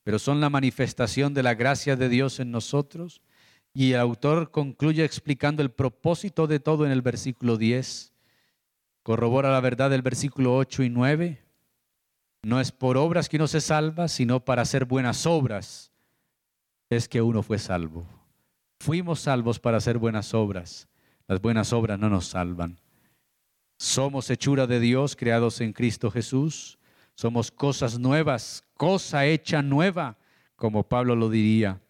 pero 0.09 0.17
son 0.17 0.41
la 0.41 0.49
manifestación 0.49 1.35
de 1.35 1.43
la 1.43 1.53
gracia 1.53 1.95
de 1.95 2.09
Dios 2.09 2.39
en 2.39 2.49
nosotros. 2.49 3.21
Y 3.75 3.91
el 3.91 3.99
autor 3.99 4.49
concluye 4.49 5.05
explicando 5.05 5.61
el 5.61 5.69
propósito 5.69 6.47
de 6.47 6.59
todo 6.59 6.83
en 6.83 6.91
el 6.91 7.03
versículo 7.03 7.57
10. 7.57 8.11
Corrobora 9.03 9.51
la 9.51 9.61
verdad 9.61 9.91
del 9.91 10.01
versículo 10.01 10.55
8 10.57 10.81
y 10.81 10.89
9. 10.89 11.43
No 12.41 12.59
es 12.59 12.71
por 12.71 12.97
obras 12.97 13.29
que 13.29 13.35
uno 13.35 13.45
se 13.45 13.61
salva, 13.61 14.07
sino 14.07 14.43
para 14.43 14.63
hacer 14.63 14.85
buenas 14.85 15.27
obras. 15.27 15.91
Es 16.89 17.07
que 17.07 17.21
uno 17.21 17.43
fue 17.43 17.59
salvo. 17.59 18.03
Fuimos 18.79 19.19
salvos 19.19 19.59
para 19.59 19.77
hacer 19.77 19.99
buenas 19.99 20.33
obras. 20.33 20.87
Las 21.27 21.39
buenas 21.39 21.71
obras 21.71 21.99
no 21.99 22.09
nos 22.09 22.25
salvan. 22.25 22.79
Somos 23.77 24.27
hechura 24.31 24.65
de 24.65 24.79
Dios, 24.79 25.15
creados 25.15 25.61
en 25.61 25.71
Cristo 25.71 26.09
Jesús 26.09 26.78
somos 27.19 27.51
cosas 27.51 27.99
nuevas, 27.99 28.63
cosa 28.75 29.25
hecha 29.25 29.61
nueva, 29.61 30.15
como 30.55 30.87
Pablo 30.87 31.17
lo 31.17 31.29
diría. 31.29 31.81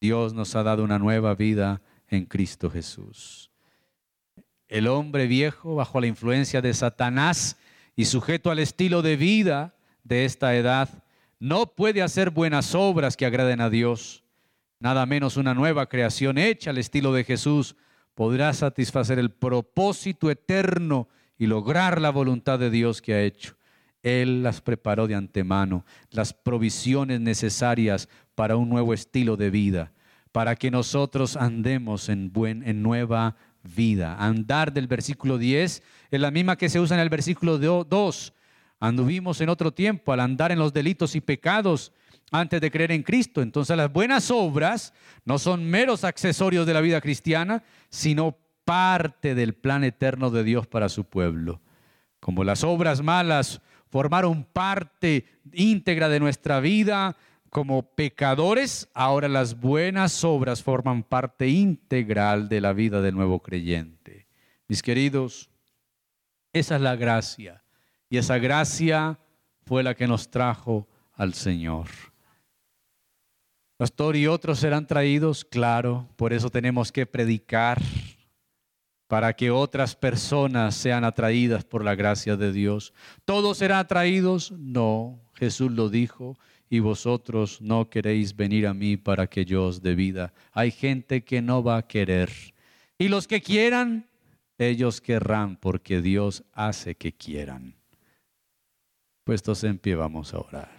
Dios 0.00 0.32
nos 0.32 0.56
ha 0.56 0.62
dado 0.62 0.82
una 0.82 0.98
nueva 0.98 1.34
vida 1.34 1.82
en 2.08 2.24
Cristo 2.24 2.70
Jesús. 2.70 3.50
El 4.68 4.88
hombre 4.88 5.26
viejo, 5.26 5.74
bajo 5.74 6.00
la 6.00 6.06
influencia 6.06 6.62
de 6.62 6.72
Satanás 6.72 7.58
y 7.96 8.06
sujeto 8.06 8.50
al 8.50 8.60
estilo 8.60 9.02
de 9.02 9.16
vida 9.16 9.74
de 10.04 10.24
esta 10.24 10.56
edad, 10.56 11.04
no 11.38 11.66
puede 11.66 12.00
hacer 12.00 12.30
buenas 12.30 12.74
obras 12.74 13.18
que 13.18 13.26
agraden 13.26 13.60
a 13.60 13.68
Dios. 13.68 14.24
Nada 14.80 15.04
menos 15.04 15.36
una 15.36 15.52
nueva 15.52 15.90
creación 15.90 16.38
hecha 16.38 16.70
al 16.70 16.78
estilo 16.78 17.12
de 17.12 17.24
Jesús 17.24 17.76
podrá 18.14 18.54
satisfacer 18.54 19.18
el 19.18 19.32
propósito 19.32 20.30
eterno 20.30 21.10
y 21.36 21.44
lograr 21.44 22.00
la 22.00 22.08
voluntad 22.08 22.58
de 22.58 22.70
Dios 22.70 23.02
que 23.02 23.12
ha 23.12 23.20
hecho. 23.20 23.54
Él 24.02 24.42
las 24.42 24.60
preparó 24.60 25.06
de 25.06 25.14
antemano, 25.14 25.84
las 26.10 26.32
provisiones 26.32 27.20
necesarias 27.20 28.08
para 28.34 28.56
un 28.56 28.68
nuevo 28.68 28.94
estilo 28.94 29.36
de 29.36 29.50
vida, 29.50 29.92
para 30.32 30.56
que 30.56 30.70
nosotros 30.70 31.36
andemos 31.36 32.08
en, 32.08 32.32
buen, 32.32 32.66
en 32.66 32.82
nueva 32.82 33.36
vida. 33.62 34.16
Andar 34.18 34.72
del 34.72 34.86
versículo 34.86 35.38
10 35.38 35.82
es 36.10 36.20
la 36.20 36.30
misma 36.30 36.56
que 36.56 36.68
se 36.68 36.80
usa 36.80 36.96
en 36.96 37.02
el 37.02 37.10
versículo 37.10 37.58
2. 37.58 38.32
Anduvimos 38.80 39.40
en 39.40 39.48
otro 39.48 39.72
tiempo 39.72 40.12
al 40.12 40.20
andar 40.20 40.50
en 40.50 40.58
los 40.58 40.72
delitos 40.72 41.14
y 41.14 41.20
pecados 41.20 41.92
antes 42.32 42.60
de 42.60 42.70
creer 42.70 42.90
en 42.90 43.02
Cristo. 43.02 43.42
Entonces 43.42 43.76
las 43.76 43.92
buenas 43.92 44.30
obras 44.30 44.92
no 45.24 45.38
son 45.38 45.64
meros 45.64 46.02
accesorios 46.02 46.66
de 46.66 46.74
la 46.74 46.80
vida 46.80 47.00
cristiana, 47.00 47.62
sino 47.90 48.36
parte 48.64 49.34
del 49.34 49.54
plan 49.54 49.84
eterno 49.84 50.30
de 50.30 50.42
Dios 50.42 50.66
para 50.66 50.88
su 50.88 51.04
pueblo. 51.04 51.60
Como 52.18 52.42
las 52.42 52.64
obras 52.64 53.02
malas 53.02 53.60
formaron 53.92 54.44
parte 54.44 55.26
íntegra 55.52 56.08
de 56.08 56.18
nuestra 56.18 56.60
vida 56.60 57.14
como 57.50 57.82
pecadores, 57.82 58.88
ahora 58.94 59.28
las 59.28 59.60
buenas 59.60 60.24
obras 60.24 60.62
forman 60.62 61.02
parte 61.02 61.48
integral 61.48 62.48
de 62.48 62.62
la 62.62 62.72
vida 62.72 63.02
del 63.02 63.14
nuevo 63.14 63.40
creyente. 63.40 64.26
Mis 64.66 64.80
queridos, 64.80 65.50
esa 66.54 66.76
es 66.76 66.80
la 66.80 66.96
gracia. 66.96 67.62
Y 68.08 68.16
esa 68.16 68.38
gracia 68.38 69.18
fue 69.66 69.82
la 69.82 69.94
que 69.94 70.06
nos 70.06 70.30
trajo 70.30 70.88
al 71.12 71.34
Señor. 71.34 71.88
Pastor, 73.76 74.16
y 74.16 74.26
otros 74.26 74.58
serán 74.58 74.86
traídos, 74.86 75.44
claro, 75.44 76.08
por 76.16 76.32
eso 76.32 76.48
tenemos 76.48 76.90
que 76.90 77.04
predicar 77.04 77.82
para 79.12 79.34
que 79.34 79.50
otras 79.50 79.94
personas 79.94 80.74
sean 80.74 81.04
atraídas 81.04 81.64
por 81.64 81.84
la 81.84 81.94
gracia 81.94 82.34
de 82.34 82.50
Dios. 82.50 82.94
¿Todos 83.26 83.58
serán 83.58 83.80
atraídos? 83.80 84.52
No, 84.52 85.20
Jesús 85.34 85.70
lo 85.70 85.90
dijo, 85.90 86.38
y 86.70 86.78
vosotros 86.78 87.60
no 87.60 87.90
queréis 87.90 88.34
venir 88.34 88.66
a 88.66 88.72
mí 88.72 88.96
para 88.96 89.26
que 89.26 89.44
yo 89.44 89.66
os 89.66 89.82
dé 89.82 89.94
vida. 89.94 90.32
Hay 90.52 90.70
gente 90.70 91.24
que 91.24 91.42
no 91.42 91.62
va 91.62 91.76
a 91.76 91.86
querer. 91.86 92.30
Y 92.96 93.08
los 93.08 93.28
que 93.28 93.42
quieran, 93.42 94.08
ellos 94.56 95.02
querrán, 95.02 95.56
porque 95.56 96.00
Dios 96.00 96.44
hace 96.54 96.94
que 96.94 97.12
quieran. 97.12 97.74
Puestos 99.24 99.62
en 99.64 99.76
pie, 99.76 99.94
vamos 99.94 100.32
a 100.32 100.38
orar. 100.38 100.70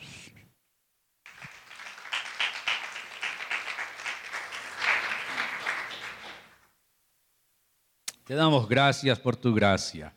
Te 8.25 8.35
damos 8.35 8.69
gracias 8.69 9.19
por 9.19 9.35
tu 9.35 9.53
gracia. 9.53 10.13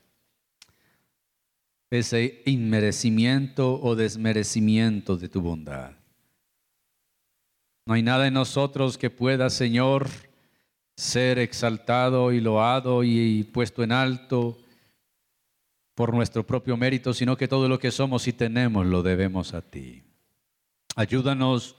Ese 1.90 2.42
inmerecimiento 2.46 3.80
o 3.80 3.96
desmerecimiento 3.96 5.16
de 5.16 5.28
tu 5.28 5.40
bondad. 5.40 5.92
No 7.84 7.94
hay 7.94 8.02
nada 8.02 8.28
en 8.28 8.34
nosotros 8.34 8.96
que 8.96 9.10
pueda, 9.10 9.50
Señor, 9.50 10.08
ser 10.96 11.38
exaltado 11.38 12.32
y 12.32 12.40
loado 12.40 13.02
y 13.02 13.42
puesto 13.44 13.82
en 13.82 13.92
alto 13.92 14.58
por 15.94 16.14
nuestro 16.14 16.46
propio 16.46 16.76
mérito, 16.76 17.12
sino 17.12 17.36
que 17.36 17.48
todo 17.48 17.68
lo 17.68 17.78
que 17.78 17.90
somos 17.90 18.28
y 18.28 18.32
tenemos 18.32 18.86
lo 18.86 19.02
debemos 19.02 19.52
a 19.52 19.62
ti. 19.62 20.04
Ayúdanos 20.94 21.76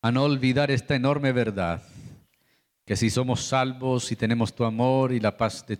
a 0.00 0.12
no 0.12 0.24
olvidar 0.24 0.70
esta 0.70 0.94
enorme 0.94 1.32
verdad 1.32 1.82
que 2.86 2.96
si 2.96 3.10
somos 3.10 3.42
salvos 3.42 4.10
y 4.12 4.16
tenemos 4.16 4.54
tu 4.54 4.64
amor 4.64 5.12
y 5.12 5.20
la 5.20 5.36
paz 5.36 5.66
de, 5.66 5.78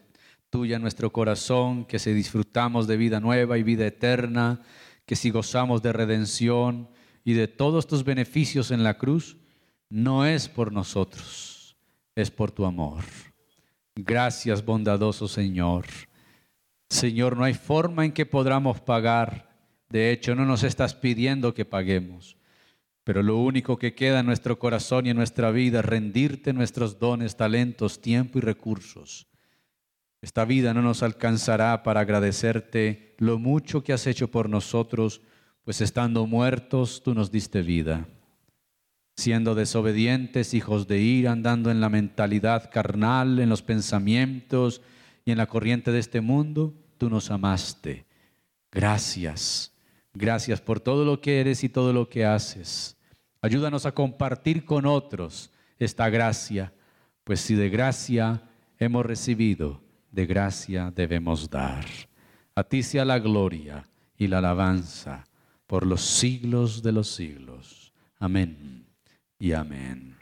tuya 0.51 0.77
en 0.77 0.83
nuestro 0.83 1.13
corazón, 1.13 1.85
que 1.85 1.99
si 1.99 2.13
disfrutamos 2.13 2.87
de 2.87 2.97
vida 2.97 3.21
nueva 3.21 3.57
y 3.59 3.63
vida 3.63 3.87
eterna, 3.87 4.61
que 5.07 5.17
si 5.17 5.31
gozamos 5.31 5.83
de 5.83 5.93
redención 5.93 6.91
y 7.25 7.35
de 7.35 7.47
todos 7.47 7.87
tus 7.87 8.05
beneficios 8.05 8.73
en 8.73 8.83
la 8.83 8.99
cruz, 8.99 9.37
no 9.89 10.27
es 10.27 10.49
por 10.49 10.73
nosotros, 10.73 11.77
es 12.17 12.31
por 12.31 12.51
tu 12.51 12.65
amor. 12.65 13.05
Gracias, 13.95 14.65
bondadoso 14.65 15.29
Señor. 15.29 15.87
Señor, 16.91 17.37
no 17.37 17.45
hay 17.45 17.55
forma 17.55 18.05
en 18.05 18.13
que 18.13 18.27
podamos 18.27 18.81
pagar. 18.81 19.49
De 19.89 20.11
hecho, 20.11 20.35
no 20.35 20.45
nos 20.45 20.65
estás 20.65 20.95
pidiendo 20.95 21.55
que 21.55 21.65
paguemos. 21.65 22.36
Pero 23.07 23.23
lo 23.23 23.37
único 23.37 23.79
que 23.79 23.95
queda 23.95 24.19
en 24.19 24.27
nuestro 24.27 24.59
corazón 24.59 25.07
y 25.07 25.11
en 25.11 25.17
nuestra 25.17 25.53
vida 25.53 25.79
es 25.79 25.85
rendirte 25.85 26.53
nuestros 26.53 26.99
dones, 26.99 27.37
talentos, 27.37 28.01
tiempo 28.01 28.39
y 28.39 28.41
recursos. 28.41 29.29
Esta 30.21 30.45
vida 30.45 30.75
no 30.75 30.83
nos 30.83 31.05
alcanzará 31.05 31.85
para 31.85 32.01
agradecerte 32.01 33.15
lo 33.19 33.39
mucho 33.39 33.85
que 33.85 33.93
has 33.93 34.09
hecho 34.09 34.29
por 34.29 34.51
nosotros, 34.51 35.21
pues 35.63 35.81
estando 35.81 36.27
muertos 36.27 37.01
tú 37.05 37.15
nos 37.15 37.31
diste 37.31 37.63
vida. 37.63 38.09
Siendo 39.17 39.55
desobedientes, 39.55 40.53
hijos 40.53 40.89
de 40.89 40.99
ira, 40.99 41.31
andando 41.31 41.71
en 41.71 41.81
la 41.81 41.89
mentalidad 41.89 42.73
carnal, 42.73 43.39
en 43.39 43.49
los 43.49 43.63
pensamientos 43.63 44.83
y 45.25 45.31
en 45.31 45.39
la 45.39 45.47
corriente 45.47 45.93
de 45.93 46.01
este 46.01 46.21
mundo, 46.21 46.75
tú 46.99 47.09
nos 47.09 47.31
amaste. 47.31 48.05
Gracias. 48.73 49.73
Gracias 50.13 50.61
por 50.61 50.81
todo 50.81 51.05
lo 51.05 51.21
que 51.21 51.41
eres 51.41 51.63
y 51.63 51.69
todo 51.69 51.93
lo 51.93 52.09
que 52.09 52.25
haces. 52.25 52.96
Ayúdanos 53.47 53.87
a 53.87 53.93
compartir 53.93 54.65
con 54.65 54.87
otros 54.87 55.53
esta 55.79 56.11
gracia, 56.11 56.73
pues 57.23 57.41
si 57.41 57.55
de 57.55 57.69
gracia 57.69 58.43
hemos 58.77 59.07
recibido, 59.07 59.81
de 60.11 60.27
gracia 60.27 60.93
debemos 60.93 61.49
dar. 61.49 61.85
A 62.57 62.65
ti 62.65 62.83
sea 62.83 63.05
la 63.05 63.21
gloria 63.21 63.87
y 64.19 64.27
la 64.27 64.39
alabanza 64.39 65.25
por 65.69 65.87
los 65.87 66.01
siglos 66.01 66.83
de 66.83 66.91
los 66.91 67.07
siglos. 67.15 67.93
Amén 68.19 68.85
y 69.39 69.53
amén. 69.53 70.17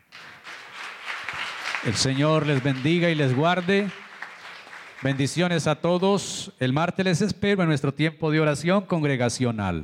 El 1.86 1.94
Señor 1.94 2.46
les 2.46 2.62
bendiga 2.62 3.08
y 3.08 3.14
les 3.14 3.34
guarde. 3.34 3.90
Bendiciones 5.02 5.66
a 5.66 5.76
todos. 5.76 6.52
El 6.60 6.74
martes 6.74 7.06
les 7.06 7.22
espero 7.22 7.62
en 7.62 7.68
nuestro 7.68 7.94
tiempo 7.94 8.30
de 8.30 8.40
oración 8.40 8.84
congregacional. 8.84 9.82